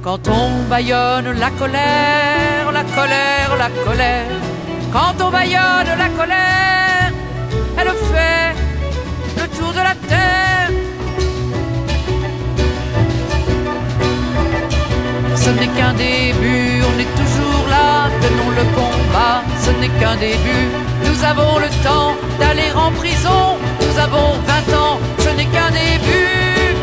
Quand 0.00 0.28
on 0.28 0.62
baillonne 0.70 1.32
la 1.32 1.50
colère, 1.50 2.70
la 2.72 2.84
colère, 2.84 3.50
la 3.58 3.70
colère. 3.84 4.30
Quand 4.92 5.16
on 5.26 5.30
baillonne 5.32 5.92
la 6.04 6.08
colère, 6.20 7.10
elle 7.78 7.92
fait 8.12 8.54
le 9.40 9.48
tour 9.58 9.72
de 9.72 9.78
la 9.78 9.96
terre. 10.08 10.47
Ce 15.48 15.52
n'est 15.54 15.74
qu'un 15.78 15.94
début, 15.94 16.84
on 16.84 16.94
est 17.00 17.12
toujours 17.16 17.64
là, 17.70 18.10
tenons 18.20 18.50
le 18.50 18.64
combat, 18.76 19.40
ce 19.64 19.70
n'est 19.80 19.88
qu'un 19.98 20.14
début. 20.16 20.68
Nous 21.06 21.24
avons 21.24 21.58
le 21.58 21.68
temps 21.82 22.12
d'aller 22.38 22.70
en 22.76 22.90
prison, 22.92 23.56
nous 23.80 23.98
avons 23.98 24.36
20 24.44 24.76
ans, 24.76 24.98
ce 25.24 25.30
n'est 25.30 25.48
qu'un 25.48 25.70
début. 25.70 26.76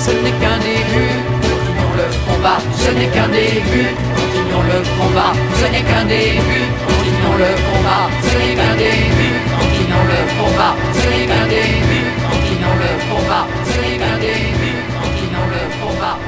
Ce 0.00 0.10
n'est 0.10 0.36
qu'un 0.42 0.58
début, 0.58 1.14
continuons 1.38 1.94
le 2.02 2.06
combat, 2.26 2.58
ce 2.82 2.90
n'est 2.98 3.10
qu'un 3.14 3.28
début, 3.28 3.94
continuons 4.18 4.64
le 4.66 4.78
combat, 4.98 5.32
ce 5.60 5.66
n'est 5.70 5.86
qu'un 5.86 6.04
début, 6.10 6.66
continuons 6.90 7.38
le 7.46 7.50
combat, 7.70 8.04
ce 8.26 8.34
n'est 8.42 8.56
qu'un 8.58 8.74
début, 8.74 9.34
continuons 9.54 10.06
le 10.10 10.20
combat, 10.34 10.74
ce 10.98 11.06
n'est 11.14 11.26
qu'un 11.30 11.46
début, 11.46 12.06
continuons 12.26 12.78
le 12.82 12.90
combat, 13.06 13.46
ce 13.70 13.78
n'est 13.86 13.98
qu'un 14.02 14.18
début, 14.18 14.78
continuons 14.98 15.48
le 15.54 15.62
combat, 15.78 16.18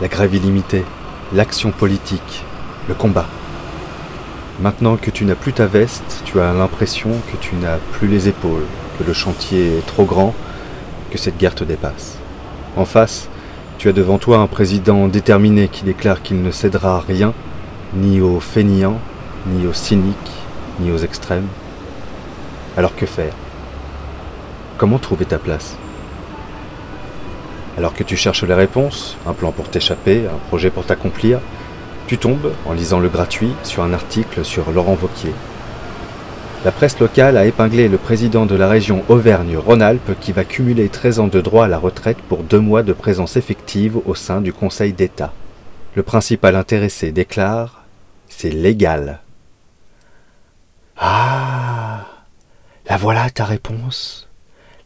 La 0.00 0.08
grève 0.08 0.34
illimitée, 0.34 0.84
l'action 1.32 1.70
politique, 1.70 2.44
le 2.88 2.94
combat. 2.94 3.26
Maintenant 4.60 4.96
que 4.96 5.10
tu 5.10 5.24
n'as 5.24 5.34
plus 5.34 5.52
ta 5.52 5.66
veste, 5.66 6.22
tu 6.24 6.40
as 6.40 6.52
l'impression 6.52 7.10
que 7.30 7.36
tu 7.38 7.54
n'as 7.56 7.78
plus 7.92 8.08
les 8.08 8.28
épaules, 8.28 8.64
que 8.98 9.04
le 9.04 9.12
chantier 9.12 9.78
est 9.78 9.86
trop 9.86 10.04
grand, 10.04 10.34
que 11.10 11.18
cette 11.18 11.38
guerre 11.38 11.54
te 11.54 11.64
dépasse. 11.64 12.18
En 12.76 12.84
face, 12.84 13.28
tu 13.78 13.88
as 13.88 13.92
devant 13.92 14.18
toi 14.18 14.38
un 14.38 14.46
président 14.46 15.08
déterminé 15.08 15.68
qui 15.68 15.84
déclare 15.84 16.22
qu'il 16.22 16.42
ne 16.42 16.50
cédera 16.50 17.00
rien, 17.00 17.32
ni 17.94 18.20
aux 18.20 18.40
fainéants, 18.40 19.00
ni 19.46 19.66
aux 19.66 19.72
cyniques, 19.72 20.14
ni 20.80 20.90
aux 20.90 20.98
extrêmes. 20.98 21.48
Alors 22.76 22.94
que 22.96 23.06
faire? 23.06 23.32
Comment 24.78 24.98
trouver 24.98 25.24
ta 25.24 25.38
place 25.38 25.76
Alors 27.78 27.94
que 27.94 28.02
tu 28.02 28.16
cherches 28.16 28.44
les 28.44 28.54
réponses, 28.54 29.16
un 29.26 29.32
plan 29.32 29.50
pour 29.50 29.70
t'échapper, 29.70 30.26
un 30.26 30.38
projet 30.48 30.68
pour 30.70 30.84
t'accomplir, 30.84 31.40
tu 32.06 32.18
tombes, 32.18 32.52
en 32.66 32.74
lisant 32.74 33.00
le 33.00 33.08
gratuit, 33.08 33.52
sur 33.62 33.82
un 33.82 33.94
article 33.94 34.44
sur 34.44 34.70
Laurent 34.70 34.94
Vauquier. 34.94 35.32
La 36.64 36.72
presse 36.72 36.98
locale 36.98 37.36
a 37.38 37.46
épinglé 37.46 37.88
le 37.88 37.96
président 37.96 38.44
de 38.44 38.54
la 38.54 38.68
région 38.68 39.02
Auvergne-Rhône-Alpes 39.08 40.18
qui 40.20 40.32
va 40.32 40.44
cumuler 40.44 40.88
13 40.88 41.20
ans 41.20 41.28
de 41.28 41.40
droit 41.40 41.64
à 41.64 41.68
la 41.68 41.78
retraite 41.78 42.18
pour 42.28 42.42
deux 42.42 42.60
mois 42.60 42.82
de 42.82 42.92
présence 42.92 43.36
effective 43.36 43.98
au 44.04 44.14
sein 44.14 44.40
du 44.40 44.52
Conseil 44.52 44.92
d'État. 44.92 45.32
Le 45.94 46.02
principal 46.02 46.54
intéressé 46.54 47.12
déclare 47.12 47.84
C'est 48.28 48.50
légal. 48.50 49.20
Ah 50.98 52.04
La 52.88 52.96
voilà 52.96 53.30
ta 53.30 53.44
réponse? 53.44 54.25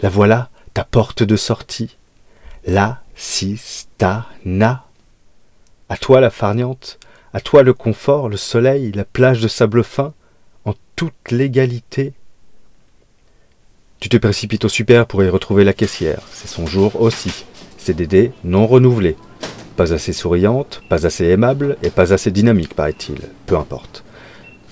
La 0.03 0.09
voilà 0.09 0.51
ta 0.75 0.85
porte 0.85 1.23
de 1.23 1.37
sortie. 1.37 1.97
La 2.67 3.03
na. 4.45 4.85
À 5.89 5.97
toi 5.97 6.21
la 6.21 6.31
farniente, 6.31 6.99
à 7.33 7.41
toi 7.41 7.63
le 7.63 7.75
confort, 7.75 8.29
le 8.29 8.37
soleil, 8.37 8.93
la 8.93 9.05
plage 9.05 9.41
de 9.41 9.49
sable 9.49 9.85
fin, 9.85 10.15
en 10.65 10.75
toute 10.97 11.31
légalité. 11.31 12.13
Tu 13.99 14.09
te 14.09 14.17
précipites 14.17 14.65
au 14.65 14.69
super 14.69 15.07
pour 15.07 15.23
y 15.23 15.29
retrouver 15.29 15.65
la 15.65 15.75
caissière. 15.75 16.23
C'est 16.33 16.49
son 16.49 16.67
jour 16.67 17.01
aussi. 17.01 17.45
CDD 17.77 18.33
non 18.45 18.67
renouvelé. 18.67 19.17
Pas 19.77 19.93
assez 19.93 20.13
souriante, 20.13 20.83
pas 20.89 21.07
assez 21.07 21.27
aimable 21.27 21.77
et 21.83 21.91
pas 21.91 22.13
assez 22.13 22.31
dynamique, 22.31 22.75
paraît-il. 22.75 23.19
Peu 23.47 23.57
importe. 23.57 24.05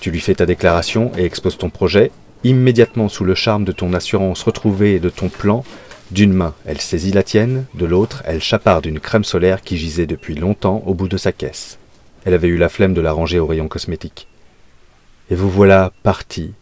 Tu 0.01 0.11
lui 0.11 0.21
fais 0.21 0.35
ta 0.35 0.47
déclaration 0.47 1.13
et 1.19 1.25
exposes 1.25 1.59
ton 1.59 1.71
projet. 1.71 2.11
Immédiatement 2.45 3.09
sous 3.09 3.25
le 3.25 3.35
charme 3.35 3.65
de 3.65 3.73
ton 3.73 3.93
assurance 3.95 4.43
retrouvée 4.43 4.95
et 4.95 5.01
de 5.01 5.11
ton 5.11 5.29
plan, 5.29 5.65
d'une 6.11 6.33
main, 6.33 6.55
elle 6.65 6.81
saisit 6.81 7.13
la 7.13 7.23
tienne, 7.23 7.67
de 7.75 7.85
l'autre, 7.85 8.23
elle 8.25 8.41
chaparde 8.41 8.87
une 8.87 9.01
crème 9.01 9.25
solaire 9.25 9.61
qui 9.61 9.77
gisait 9.77 10.07
depuis 10.07 10.35
longtemps 10.35 10.83
au 10.87 10.95
bout 10.95 11.09
de 11.09 11.17
sa 11.17 11.33
caisse. 11.33 11.79
Elle 12.25 12.35
avait 12.35 12.49
eu 12.49 12.57
la 12.57 12.69
flemme 12.69 12.95
de 12.95 13.01
la 13.01 13.13
ranger 13.13 13.41
au 13.41 13.47
rayon 13.47 13.69
cosmétique. 13.69 14.29
Et 15.31 15.35
vous 15.35 15.51
voilà 15.51 15.93
parti, 16.03 16.55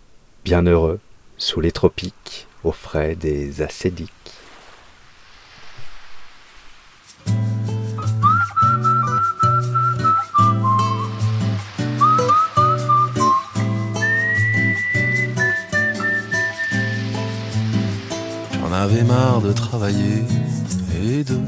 bien 0.44 0.62
heureux, 0.62 0.98
sous 1.36 1.60
les 1.60 1.72
tropiques, 1.72 2.48
au 2.64 2.72
frais 2.72 3.14
des 3.14 3.62
acédiques. 3.62 4.10
Avais 18.82 19.04
marre 19.04 19.40
de 19.40 19.52
travailler 19.52 20.22
et 21.02 21.24
de 21.24 21.38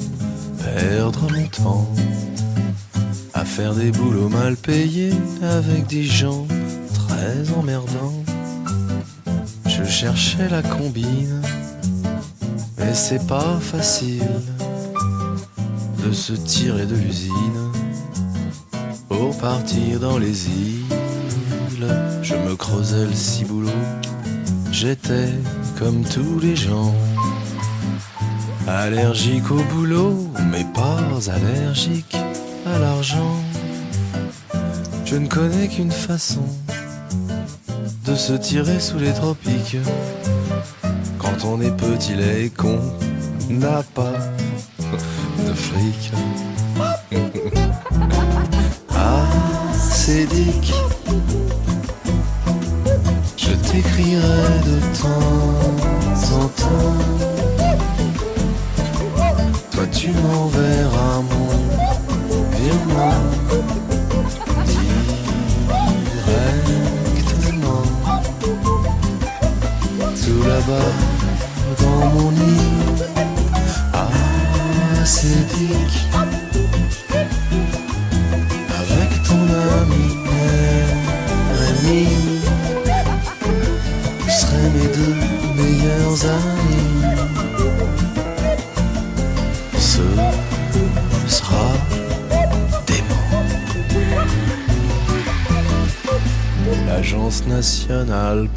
perdre 0.64 1.30
mon 1.30 1.46
temps 1.48 1.88
à 3.34 3.44
faire 3.44 3.74
des 3.74 3.90
boulots 3.90 4.30
mal 4.30 4.56
payés 4.56 5.12
avec 5.42 5.86
des 5.88 6.05
gens 6.05 6.46
très 6.94 7.52
emmerdants. 7.55 8.24
Je 9.66 9.84
cherchais 9.84 10.48
la 10.48 10.62
combine, 10.62 11.42
mais 12.78 12.94
c'est 12.94 13.26
pas 13.26 13.59
facile 13.60 14.32
de 16.06 16.12
se 16.12 16.32
tirer 16.32 16.86
de 16.86 16.96
l'usine 16.96 17.60
pour 19.09 19.36
partir 19.36 20.00
dans 20.00 20.16
les 20.16 20.48
îles. 20.48 20.96
Je 22.22 22.34
me 22.34 22.56
creusais 22.56 23.05
le 23.05 23.14
ciboulot, 23.14 23.84
j'étais 24.72 25.28
comme 25.78 26.02
tous 26.05 26.40
les 26.40 26.56
gens. 26.56 26.94
Allergique 28.69 29.51
au 29.51 29.62
boulot, 29.73 30.28
mais 30.53 30.65
pas 30.74 30.99
allergique 31.32 32.15
à 32.66 32.78
l'argent. 32.78 33.35
Je 35.07 35.16
ne 35.16 35.27
connais 35.27 35.69
qu'une 35.69 35.90
façon 35.90 36.45
de 38.05 38.15
se 38.15 38.35
tirer 38.35 38.78
sous 38.78 38.99
les 38.99 39.15
tropiques. 39.15 39.78
Quand 41.19 41.47
on 41.47 41.62
est 41.62 41.74
petit, 41.74 42.12
et 42.12 42.51
con, 42.51 42.78
n'a 43.49 43.82
pas 43.95 44.12
de 45.47 45.55
fric. 45.55 46.12
ah, 48.95 49.24
c'est 49.73 50.27
Dick. 50.27 50.74
Je 53.35 53.51
t'écrirai 53.70 54.61
de 54.66 54.78
temps 55.01 56.36
en 56.36 56.49
temps. 56.49 57.18
Tu 60.09 60.14
m'enverras 60.22 61.20
mon 61.20 61.51
virement 62.56 63.20
directement. 67.05 67.85
Tout 70.24 70.43
là-bas, 70.48 70.90
dans 71.78 72.06
mon 72.14 72.28
lit. 72.30 73.05
Ah, 73.93 74.09
c'est. 75.05 76.07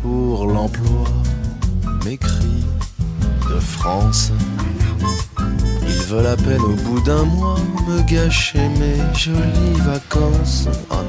Pour 0.01 0.47
l'emploi 0.47 1.03
m'écrit 2.05 2.63
de 3.49 3.59
France. 3.59 4.31
Ils 5.81 6.03
veulent 6.07 6.27
à 6.27 6.37
peine 6.37 6.61
au 6.61 6.75
bout 6.75 7.01
d'un 7.01 7.25
mois 7.25 7.59
me 7.85 8.01
gâcher 8.03 8.69
mes 8.79 8.97
jolies 9.17 9.79
vacances. 9.79 10.69
Ah 10.89 11.03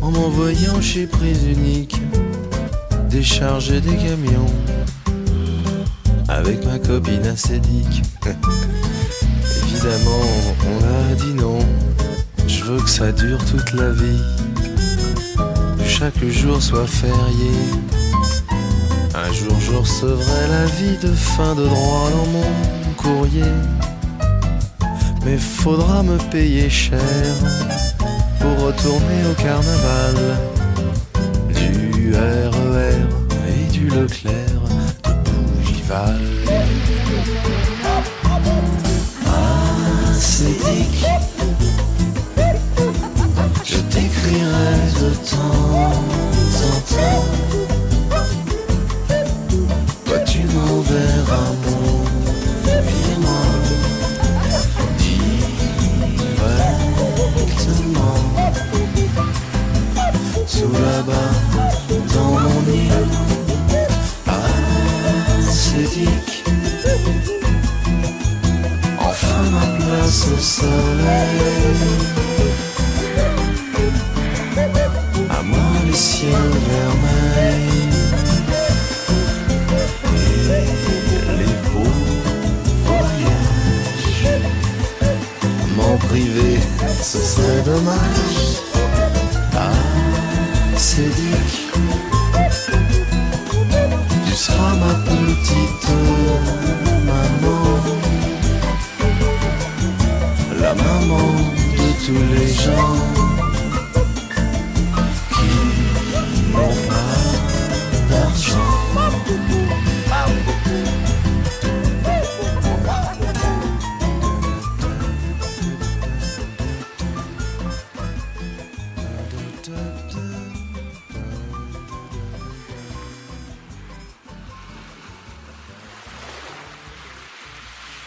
non, 0.00 0.06
en 0.06 0.10
m'envoyant 0.12 0.80
chez 0.80 1.06
Prise 1.06 1.44
Unique 1.44 2.00
décharger 3.10 3.82
des 3.82 3.96
camions 3.96 4.52
avec 6.28 6.64
ma 6.64 6.78
copine 6.78 7.26
acédique. 7.26 8.02
Évidemment, 9.62 10.26
on 10.70 11.10
a 11.10 11.14
dit 11.16 11.34
non. 11.34 11.58
Je 12.48 12.64
veux 12.64 12.80
que 12.80 12.88
ça 12.88 13.12
dure 13.12 13.44
toute 13.44 13.74
la 13.74 13.90
vie. 13.90 14.22
Que 15.96 16.00
chaque 16.00 16.24
jour 16.28 16.62
soit 16.62 16.86
férié. 16.86 17.52
Un 19.14 19.32
jour, 19.32 19.58
je 19.58 19.72
recevrai 19.72 20.48
la 20.50 20.66
vie 20.66 20.98
de 20.98 21.08
fin 21.08 21.54
de 21.54 21.64
droit 21.64 22.10
dans 22.10 22.26
mon 22.32 22.92
courrier. 22.98 23.54
Mais 25.24 25.38
faudra 25.38 26.02
me 26.02 26.18
payer 26.30 26.68
cher 26.68 27.00
pour 28.40 28.66
retourner 28.66 29.24
au 29.30 29.34
carnaval. 29.40 30.36
Du 31.54 32.12
RER 32.14 32.90
et 33.48 33.72
du 33.72 33.88
Leclerc 33.88 34.60
de 35.04 35.12
Bougival. 35.62 36.20
Ah. 39.26 39.56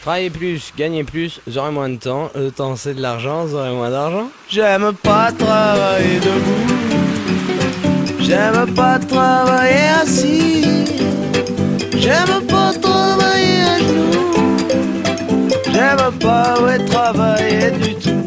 Travailler 0.10 0.31
plus, 0.31 0.73
gagner 0.76 1.03
plus, 1.03 1.40
j'aurai 1.45 1.69
moins 1.69 1.88
de 1.88 1.98
temps. 1.98 2.31
Le 2.34 2.49
temps 2.49 2.76
c'est 2.76 2.95
de 2.95 2.99
l'argent, 2.99 3.45
j'aurai 3.48 3.69
moins 3.73 3.91
d'argent. 3.91 4.31
J'aime 4.49 4.91
pas 5.03 5.31
travailler 5.31 6.19
debout. 6.19 6.73
J'aime 8.19 8.73
pas 8.73 8.98
travailler 8.98 9.90
assis. 10.02 10.65
J'aime 11.95 12.41
pas 12.48 12.73
travailler 12.81 13.61
à 13.61 13.77
genoux. 13.77 14.34
J'aime 15.72 16.11
pas 16.19 16.56
travailler 16.88 17.69
du 17.69 17.94
tout. 17.94 18.26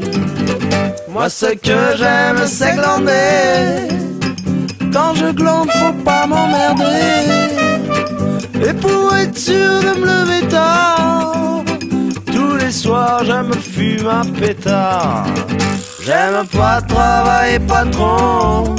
Moi 1.08 1.28
ce 1.28 1.46
que 1.46 1.96
j'aime 1.96 2.46
c'est 2.46 2.76
glander. 2.76 3.88
Quand 4.92 5.14
je 5.16 5.32
glande 5.32 5.68
faut 5.72 6.04
pas 6.04 6.28
m'emmerder. 6.28 7.50
Et 8.68 8.72
pour 8.72 9.16
être 9.16 9.36
sûr 9.36 9.80
de 9.80 9.98
me 9.98 10.06
lever 10.06 10.46
tard, 10.46 11.02
soirs 12.72 13.24
je 13.24 13.32
me 13.32 13.54
fume 13.54 14.08
un 14.08 14.24
pétard. 14.24 15.24
J'aime 16.04 16.46
pas 16.46 16.80
travailler 16.80 17.58
patron. 17.60 18.74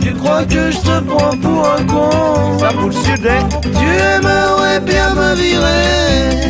Tu 0.00 0.12
crois 0.14 0.44
que 0.44 0.70
je 0.70 0.78
te 0.78 1.00
prends 1.00 1.36
pour 1.36 1.68
un 1.76 1.84
con? 1.84 2.58
Ça 2.58 2.68
pour 2.68 2.86
le 2.86 2.92
sud 2.92 3.28
Tu 3.78 3.86
aimerais 3.86 4.80
bien 4.80 5.14
me 5.14 5.34
virer. 5.34 6.44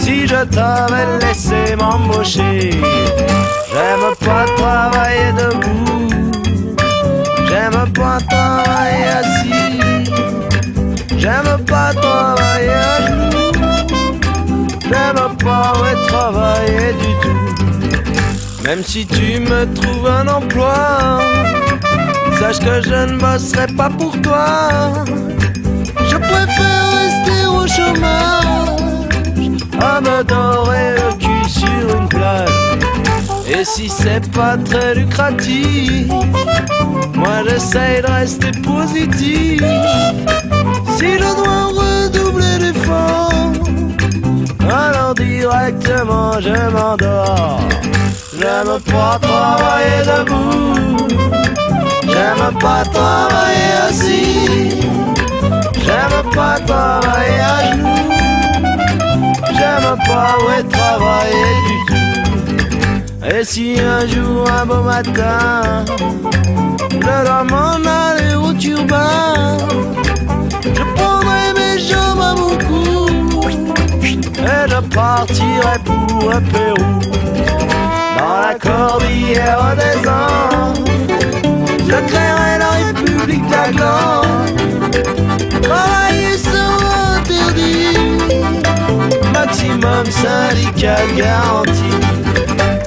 Si 0.00 0.26
je 0.26 0.44
t'avais 0.44 1.18
laissé 1.20 1.76
m'embaucher. 1.76 2.70
J'aime 3.72 4.14
pas 4.20 4.44
travailler 4.56 5.32
debout. 5.38 6.08
J'aime 7.48 7.92
pas 7.92 8.18
travailler 8.28 9.06
assis. 9.20 10.10
J'aime 11.18 11.64
pas 11.66 11.92
travailler 11.94 12.41
pas 15.42 15.72
travailler 16.08 16.92
du 16.94 17.12
tout 17.22 18.62
Même 18.64 18.82
si 18.82 19.06
tu 19.06 19.40
me 19.40 19.72
trouves 19.74 20.06
un 20.06 20.28
emploi, 20.28 21.20
sache 22.38 22.60
que 22.60 22.82
je 22.82 23.12
ne 23.12 23.18
bosserai 23.18 23.66
pas 23.76 23.90
pour 23.90 24.20
toi. 24.20 25.04
Je 26.10 26.16
préfère 26.16 26.84
rester 27.00 27.46
au 27.46 27.66
chômage, 27.66 29.08
à 29.80 30.00
me 30.00 30.22
dorer 30.24 30.94
le 30.96 31.12
cul 31.18 31.48
sur 31.48 31.96
une 31.98 32.08
plage. 32.08 32.48
Et 33.48 33.64
si 33.64 33.88
c'est 33.88 34.30
pas 34.32 34.56
très 34.56 34.94
lucratif, 34.94 36.08
moi 37.14 37.42
j'essaye 37.48 38.02
de 38.02 38.10
rester 38.10 38.52
positif. 38.62 39.62
Si 40.96 41.18
je 41.18 41.36
dois 41.36 41.91
alors 44.72 45.14
directement 45.14 46.40
je 46.40 46.70
m'endors. 46.70 47.60
J'aime 48.38 48.80
pas 48.92 49.18
travailler 49.20 50.00
debout, 50.10 51.06
j'aime 52.04 52.58
pas 52.58 52.82
travailler 52.92 53.72
assis, 53.88 54.80
j'aime 55.84 56.30
pas 56.34 56.58
travailler 56.66 57.40
à 57.40 57.72
genoux, 57.72 58.10
j'aime 59.56 59.96
pas 60.08 60.34
ouais 60.46 60.62
travailler 60.64 61.54
du 61.68 61.76
tout. 61.88 63.36
Et 63.36 63.44
si 63.44 63.76
un 63.78 64.06
jour, 64.08 64.50
un 64.50 64.66
beau 64.66 64.82
matin, 64.82 65.84
je 66.90 67.24
dois 67.24 67.44
m'en 67.44 67.74
aller 67.74 68.34
au 68.34 68.52
turbin, 68.54 69.56
je 70.64 70.82
prendrai 70.96 71.52
mes 71.56 71.78
jambes 71.78 72.20
à 72.20 72.34
mon 72.34 72.56
cou 72.66 73.31
et 74.42 74.68
je 74.68 74.80
partirai 74.94 75.78
pour 75.84 76.32
un 76.32 76.40
Pérou. 76.40 77.00
Dans 78.18 78.40
la 78.40 78.54
cordillère 78.54 79.74
des 79.76 80.08
Andes, 80.08 80.88
je 81.78 81.98
créerai 82.10 82.58
la 82.58 82.70
République 82.86 83.46
d'Aglande. 83.48 84.54
Travailler 85.62 86.36
sera 86.38 87.16
interdit, 87.18 87.98
maximum 89.32 90.04
syndical 90.06 91.06
garanti. 91.16 91.92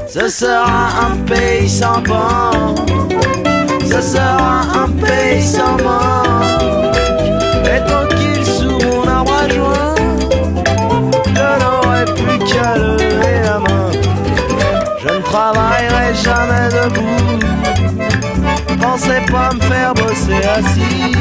Ce 0.07 0.27
sera 0.29 1.07
un 1.07 1.15
pays 1.25 1.69
sans 1.69 2.01
banque, 2.01 2.89
ce 3.83 4.01
sera 4.01 4.61
un 4.83 4.89
pays 4.89 5.43
sans 5.43 5.75
manque. 5.83 6.84
Pas 19.35 19.53
me 19.53 19.61
faire 19.61 19.93
bosser 19.93 20.41
assis, 20.57 21.13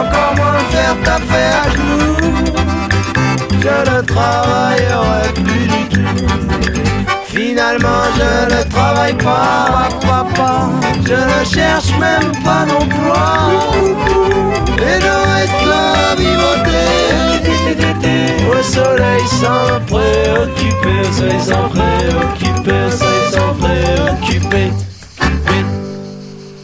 encore 0.00 0.32
moins 0.36 0.58
me 0.58 0.66
faire 0.74 0.96
taper 1.04 1.48
à 1.60 1.64
genoux. 1.74 2.16
Je 3.64 3.74
ne 3.90 3.98
travaillerai 4.02 5.28
plus 5.34 5.66
du 5.74 5.82
tout. 5.92 6.20
Finalement 7.26 8.04
je 8.18 8.54
ne 8.54 8.62
travaille 8.70 9.16
pas, 9.16 9.88
papa, 10.00 10.52
je 11.04 11.18
ne 11.32 11.40
cherche 11.54 11.90
même 11.98 12.32
pas 12.46 12.64
d'emploi. 12.70 13.24
Et 14.88 14.98
je 15.04 15.14
reste 15.32 15.66
à 15.70 16.14
vivoter 16.16 16.92
Au 18.50 18.62
soleil 18.62 19.24
sans 19.40 19.80
préoccuper, 19.92 21.00
soleil 21.12 21.42
sans 21.50 21.68
préoccuper, 21.68 22.82
soleil 22.90 23.28
sans 23.32 23.52
préoccuper. 23.60 24.91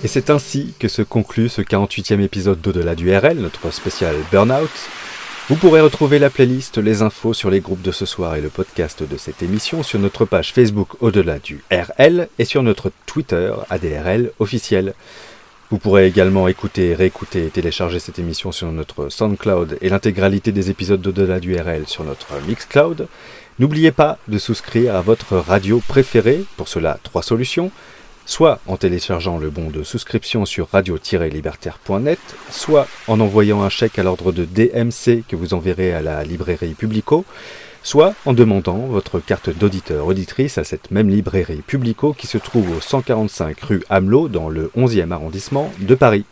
Et 0.08 0.10
c'est 0.10 0.30
ainsi 0.30 0.72
que 0.78 0.88
se 0.88 1.02
conclut 1.02 1.50
ce 1.50 1.60
48e 1.60 2.22
épisode 2.22 2.62
d'Au-delà 2.62 2.94
du 2.94 3.14
RL, 3.14 3.36
notre 3.36 3.70
spécial 3.70 4.16
Burnout. 4.32 4.70
Vous 5.50 5.56
pourrez 5.56 5.82
retrouver 5.82 6.18
la 6.18 6.30
playlist, 6.30 6.78
les 6.78 7.02
infos 7.02 7.34
sur 7.34 7.50
les 7.50 7.60
groupes 7.60 7.82
de 7.82 7.92
ce 7.92 8.06
soir 8.06 8.34
et 8.34 8.40
le 8.40 8.48
podcast 8.48 9.02
de 9.02 9.18
cette 9.18 9.42
émission 9.42 9.82
sur 9.82 9.98
notre 9.98 10.24
page 10.24 10.54
Facebook 10.54 11.02
Au-delà 11.02 11.38
du 11.38 11.62
RL 11.70 12.30
et 12.38 12.46
sur 12.46 12.62
notre 12.62 12.90
Twitter 13.04 13.52
ADRL 13.68 14.30
officiel. 14.38 14.94
Vous 15.70 15.76
pourrez 15.76 16.06
également 16.06 16.48
écouter, 16.48 16.94
réécouter 16.94 17.44
et 17.44 17.50
télécharger 17.50 17.98
cette 17.98 18.18
émission 18.18 18.50
sur 18.50 18.72
notre 18.72 19.10
SoundCloud 19.10 19.76
et 19.82 19.90
l'intégralité 19.90 20.52
des 20.52 20.70
épisodes 20.70 21.02
d'Au-delà 21.02 21.38
du 21.38 21.54
RL 21.54 21.86
sur 21.86 22.04
notre 22.04 22.28
Mixcloud. 22.46 23.08
N'oubliez 23.58 23.92
pas 23.92 24.16
de 24.26 24.38
souscrire 24.38 24.96
à 24.96 25.02
votre 25.02 25.36
radio 25.36 25.82
préférée, 25.86 26.44
pour 26.56 26.68
cela 26.68 26.98
trois 27.02 27.22
solutions 27.22 27.70
soit 28.28 28.60
en 28.66 28.76
téléchargeant 28.76 29.38
le 29.38 29.48
bon 29.48 29.70
de 29.70 29.82
souscription 29.82 30.44
sur 30.44 30.68
radio-libertaire.net, 30.70 32.18
soit 32.50 32.86
en 33.06 33.20
envoyant 33.20 33.62
un 33.62 33.70
chèque 33.70 33.98
à 33.98 34.02
l'ordre 34.02 34.32
de 34.32 34.44
DMC 34.44 35.24
que 35.26 35.34
vous 35.34 35.54
enverrez 35.54 35.94
à 35.94 36.02
la 36.02 36.22
librairie 36.24 36.74
Publico, 36.74 37.24
soit 37.82 38.12
en 38.26 38.34
demandant 38.34 38.80
votre 38.80 39.18
carte 39.18 39.48
d'auditeur-auditrice 39.48 40.58
à 40.58 40.64
cette 40.64 40.90
même 40.90 41.08
librairie 41.08 41.62
Publico 41.66 42.12
qui 42.12 42.26
se 42.26 42.36
trouve 42.36 42.76
au 42.76 42.80
145 42.82 43.58
rue 43.62 43.82
Hamelot 43.88 44.28
dans 44.28 44.50
le 44.50 44.70
11e 44.76 45.10
arrondissement 45.10 45.72
de 45.78 45.94
Paris. 45.94 46.26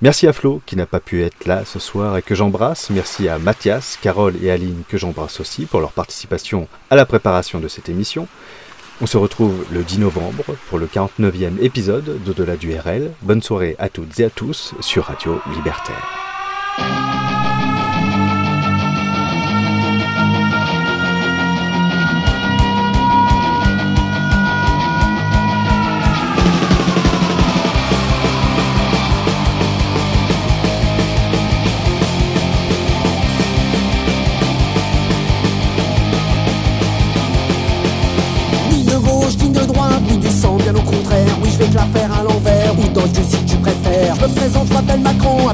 Merci 0.00 0.28
à 0.28 0.32
Flo 0.32 0.62
qui 0.64 0.76
n'a 0.76 0.86
pas 0.86 1.00
pu 1.00 1.22
être 1.24 1.44
là 1.44 1.64
ce 1.66 1.78
soir 1.78 2.16
et 2.16 2.22
que 2.22 2.34
j'embrasse. 2.34 2.88
Merci 2.88 3.28
à 3.28 3.38
Mathias, 3.38 3.98
Carole 4.00 4.36
et 4.42 4.50
Aline 4.50 4.82
que 4.88 4.96
j'embrasse 4.96 5.40
aussi 5.40 5.66
pour 5.66 5.80
leur 5.80 5.92
participation 5.92 6.68
à 6.88 6.96
la 6.96 7.04
préparation 7.04 7.60
de 7.60 7.68
cette 7.68 7.90
émission. 7.90 8.28
On 9.00 9.06
se 9.06 9.16
retrouve 9.16 9.64
le 9.70 9.84
10 9.84 10.00
novembre 10.00 10.44
pour 10.68 10.78
le 10.78 10.86
49e 10.86 11.60
épisode 11.60 12.20
d'Au-delà 12.24 12.56
du 12.56 12.76
RL. 12.76 13.12
Bonne 13.22 13.42
soirée 13.42 13.76
à 13.78 13.88
toutes 13.88 14.18
et 14.18 14.24
à 14.24 14.30
tous 14.30 14.74
sur 14.80 15.04
Radio 15.04 15.38
Libertaire. 15.54 17.17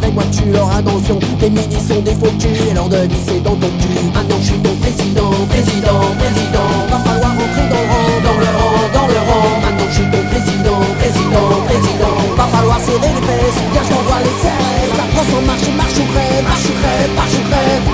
Avec 0.04 0.14
moi 0.14 0.24
fion. 1.04 1.18
Les 1.40 1.50
ministres 1.50 1.94
sont 1.94 2.00
des 2.00 2.14
faux 2.14 2.32
culs, 2.38 2.70
et 2.70 2.74
leur 2.74 2.88
demi 2.88 3.16
c'est 3.26 3.42
dans 3.42 3.56
ton 3.56 3.68
cul. 3.80 3.98
Maintenant 4.14 4.36
je 4.40 4.46
suis 4.46 4.60
ton 4.60 4.74
président, 4.76 5.30
président, 5.48 6.00
président. 6.20 6.68
Va 6.90 6.98
falloir 7.04 7.32
rentrer 7.32 7.66
dans 7.72 7.82
le 7.82 7.88
rang, 7.92 8.12
dans 8.26 8.38
le 8.38 8.50
rang, 8.56 8.84
dans 8.92 9.06
le 9.08 9.20
rang. 9.28 9.48
Maintenant 9.64 9.88
je 9.88 9.94
suis 9.94 10.08
ton 10.12 10.22
président, 10.30 10.80
président, 11.00 11.48
président. 11.68 12.14
Va 12.36 12.46
falloir 12.52 12.80
serrer 12.80 13.12
les 13.16 13.24
fesses, 13.26 13.60
bien 13.72 13.82
je 13.84 13.90
t'envoie 13.90 14.20
les 14.20 14.36
fesses. 14.44 14.92
La 15.00 15.06
France 15.12 15.32
en 15.36 15.42
marche, 15.48 15.68
marche 15.76 15.98
ou 15.98 16.06
crève, 16.12 16.44
marche 16.44 16.68
ou 16.68 16.74
crève, 16.80 17.12
marche 17.16 17.36
ou 17.40 17.44
crève. 17.48 17.86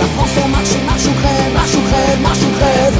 La 0.00 0.06
France 0.12 0.36
en 0.44 0.48
marche, 0.48 0.76
marche 0.88 1.06
ou 1.08 1.14
crève, 1.20 1.52
marche 1.56 1.74
ou 1.74 1.82
crève, 1.88 2.20
marche 2.20 2.44
ou 2.44 2.52
crève. 2.58 2.96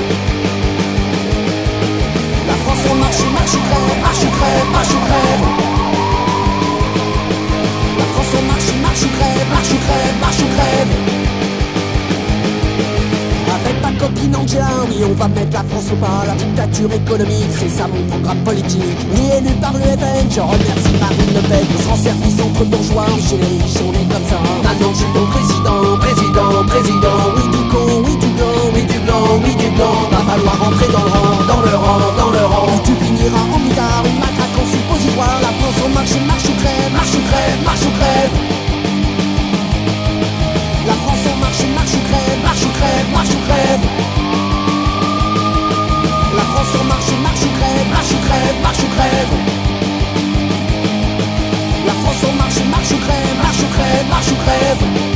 La 2.48 2.56
France 2.62 2.84
en 2.90 2.96
marche, 2.96 3.24
marche 3.36 3.54
ou 3.54 3.62
crève, 3.68 4.00
marche 4.04 4.24
ou 4.24 4.32
crève, 4.36 4.68
marche 4.72 4.72
ou 4.72 4.78
crève. 4.78 4.83
Marche 9.64 9.72
ou 9.72 9.86
crève, 9.86 10.20
marche 10.20 10.40
ou 10.40 10.48
crève. 10.56 10.92
Avec 13.54 13.80
ma 13.80 13.92
copine 13.98 14.36
Angela, 14.36 14.68
oui, 14.88 14.96
on 15.08 15.14
va 15.14 15.28
mettre 15.28 15.52
la 15.52 15.64
France 15.64 15.88
au 15.92 15.96
pas. 15.96 16.24
La 16.26 16.34
dictature 16.34 16.92
économique, 16.92 17.52
c'est 17.58 17.70
ça 17.70 17.86
mon 17.88 18.02
programme 18.10 18.42
politique. 18.44 19.00
Ni 19.14 19.30
élu 19.32 19.54
par 19.60 19.72
le 19.72 19.80
FN, 19.80 20.26
je 20.28 20.40
remercie 20.40 20.96
Marine 21.00 21.32
Le 21.32 21.42
Pen. 21.48 21.64
On 21.64 21.82
se 21.82 21.88
rend 21.88 21.96
service 21.96 22.38
entre 22.44 22.64
bourgeois, 22.64 23.06
chez 23.24 23.36
les 23.40 23.56
riches, 23.56 23.80
on 23.80 23.92
est 23.92 24.08
comme 24.12 24.26
ça. 24.28 24.38
Maintenant, 24.64 24.92
je 24.92 24.98
suis 25.00 25.12
ton 25.16 25.26
président, 25.32 25.80
président, 25.96 26.50
président. 26.68 27.18
Oui, 27.36 27.44
du 27.48 27.62
con, 27.72 27.88
oui, 28.04 28.14
du 28.20 28.28
blanc, 28.36 28.60
oui, 28.74 28.82
du 28.84 28.98
blanc, 29.00 29.24
oui, 29.44 29.52
du 29.56 29.68
blanc. 29.76 29.96
Va 30.12 30.20
falloir 30.28 30.56
rentrer 30.60 30.88
dans 30.92 31.04
le 31.08 31.14
rang, 31.16 31.40
dans 31.48 31.62
le 31.64 31.72
rang, 31.72 32.00
dans 32.20 32.30
le 32.36 32.44
rang. 32.44 32.66
Où 32.68 32.78
tu 32.84 32.92
finiras 33.00 33.44
en 33.48 33.58
mitard, 33.64 34.04
une 34.04 34.20
matraque 34.20 34.56
en 34.60 34.66
suppositoire. 34.68 35.40
La 35.40 35.52
France 35.56 35.80
en 35.80 35.88
marche, 35.88 36.16
marche 36.28 36.48
ou 36.52 36.56
crève, 36.60 36.92
marche 36.92 37.16
ou 37.16 37.22
crève, 37.32 37.58
marche 37.64 37.86
ou 37.88 37.92
crève. 37.96 38.43
Marche, 41.54 41.66
marche 41.74 41.94
ou 41.94 42.00
crève, 42.08 42.42
marche 42.42 42.64
ou 42.64 42.70
crève, 42.70 43.12
marche 43.12 43.28
ou 43.30 43.40
crève. 43.46 43.80
La 46.34 46.42
France 46.42 46.80
en 46.80 46.84
marche, 46.84 47.12
marche 47.22 47.42
ou 47.42 47.50
crève, 47.58 47.88
marche 47.90 48.12
ou 48.12 48.18
crève, 48.26 48.62
marche 48.62 48.78
ou 48.78 48.88
crève. 48.96 49.32
La 51.86 51.92
France 51.92 52.24
en 52.24 52.32
marche, 52.34 52.64
marche 52.70 52.90
ou 52.90 52.98
crève, 52.98 53.36
marche 53.42 53.62
ou 53.62 53.74
crève, 53.74 54.08
marche 54.08 54.30
ou 54.30 54.36
crève. 54.36 55.13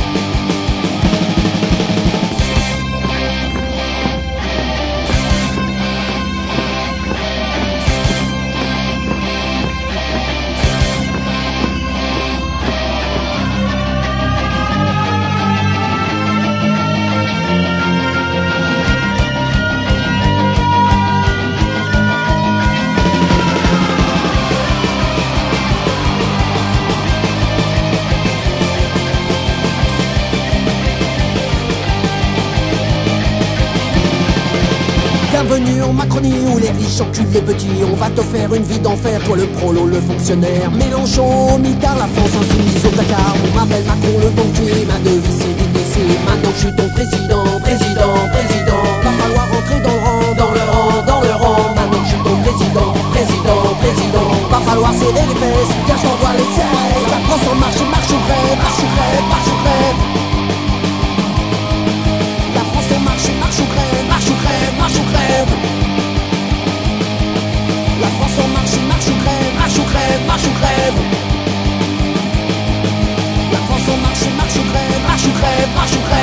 Bienvenue 35.49 35.81
en 35.81 35.93
Macronie 35.93 36.37
où 36.45 36.59
les 36.59 36.69
riches 36.69 37.01
enculent 37.01 37.33
les 37.33 37.41
petits. 37.41 37.81
On 37.81 37.95
va 37.95 38.07
te 38.11 38.21
faire 38.21 38.53
une 38.53 38.61
vie 38.61 38.77
d'enfer, 38.77 39.19
toi 39.23 39.35
le 39.35 39.47
prolo, 39.47 39.87
le 39.87 39.99
fonctionnaire. 39.99 40.69
Mélenchon, 40.69 41.57
mitard, 41.57 41.97
la 41.97 42.05
France 42.05 42.37
insoumise 42.37 42.85
au 42.85 42.89
placard. 42.89 43.33
On 43.33 43.57
m'appelle 43.57 43.81
Macron 43.81 44.13
le 44.21 44.29
banquier, 44.29 44.85
ma 44.85 44.99
devise 45.01 45.41
c'est 45.41 45.49
l'ITC. 45.49 46.05
Maintenant 46.21 46.53
je 46.53 46.59
suis 46.59 46.75
ton 46.77 46.87
président, 46.93 47.41
président, 47.65 48.13
président. 48.29 48.83
Va 49.01 49.09
falloir 49.09 49.49
rentrer 49.49 49.79
dans 49.81 49.97
le 49.97 50.05
rang, 50.05 50.21
dans 50.37 50.53
le 50.53 50.61
rang, 50.69 51.01
dans 51.09 51.21
le 51.25 51.33
rang. 51.33 51.73
Maintenant 51.73 52.03
je 52.05 52.09
suis 52.13 52.21
ton 52.21 52.35
président, 52.45 52.93
président, 53.09 53.61
président. 53.81 54.29
Va 54.53 54.59
falloir 54.69 54.93
serrer 54.93 55.25
les 55.33 55.33
fesses, 55.33 55.73
car 55.89 55.97
je 55.97 56.03
t'envoie 56.05 56.37
les 56.37 56.45
16. 56.45 56.61
La 57.09 57.19
France 57.25 57.45
en 57.49 57.57
marche, 57.57 57.81
marche 57.89 58.11
ou 58.13 58.21
crève, 58.21 58.53
marche 58.53 58.81
ou 58.85 58.89
crève, 58.93 59.25
marche 59.33 59.49
ou 59.49 59.57
crève. 59.65 59.97
La 62.53 62.61
France 62.69 62.91
en 62.93 63.01
marche, 63.01 63.29
marche 63.41 63.57
ou 63.57 63.65
marche 64.05 64.29
ou 64.29 64.37
crève, 64.45 64.77
marche 64.77 64.93
ou 64.93 65.09
crève. 65.09 65.18
garçon, 68.29 68.47
marche 68.49 68.77
marche 68.87 69.07
ou 69.07 69.15
crève, 69.23 69.55
marche 69.57 69.77
ou 69.79 69.83
crève, 69.83 70.25
marche 70.27 70.45
ou 70.45 70.51
crève. 70.51 70.93
La 73.51 73.59
France, 73.59 73.89
on 73.93 73.97
marche 73.97 74.27
marche 74.37 74.55
ou 74.55 74.71
crève, 74.71 75.01
marche 75.07 75.25
ou 75.25 75.31
crève, 75.31 75.69
marche 75.75 75.93
ou 75.93 76.01
crève. 76.01 76.18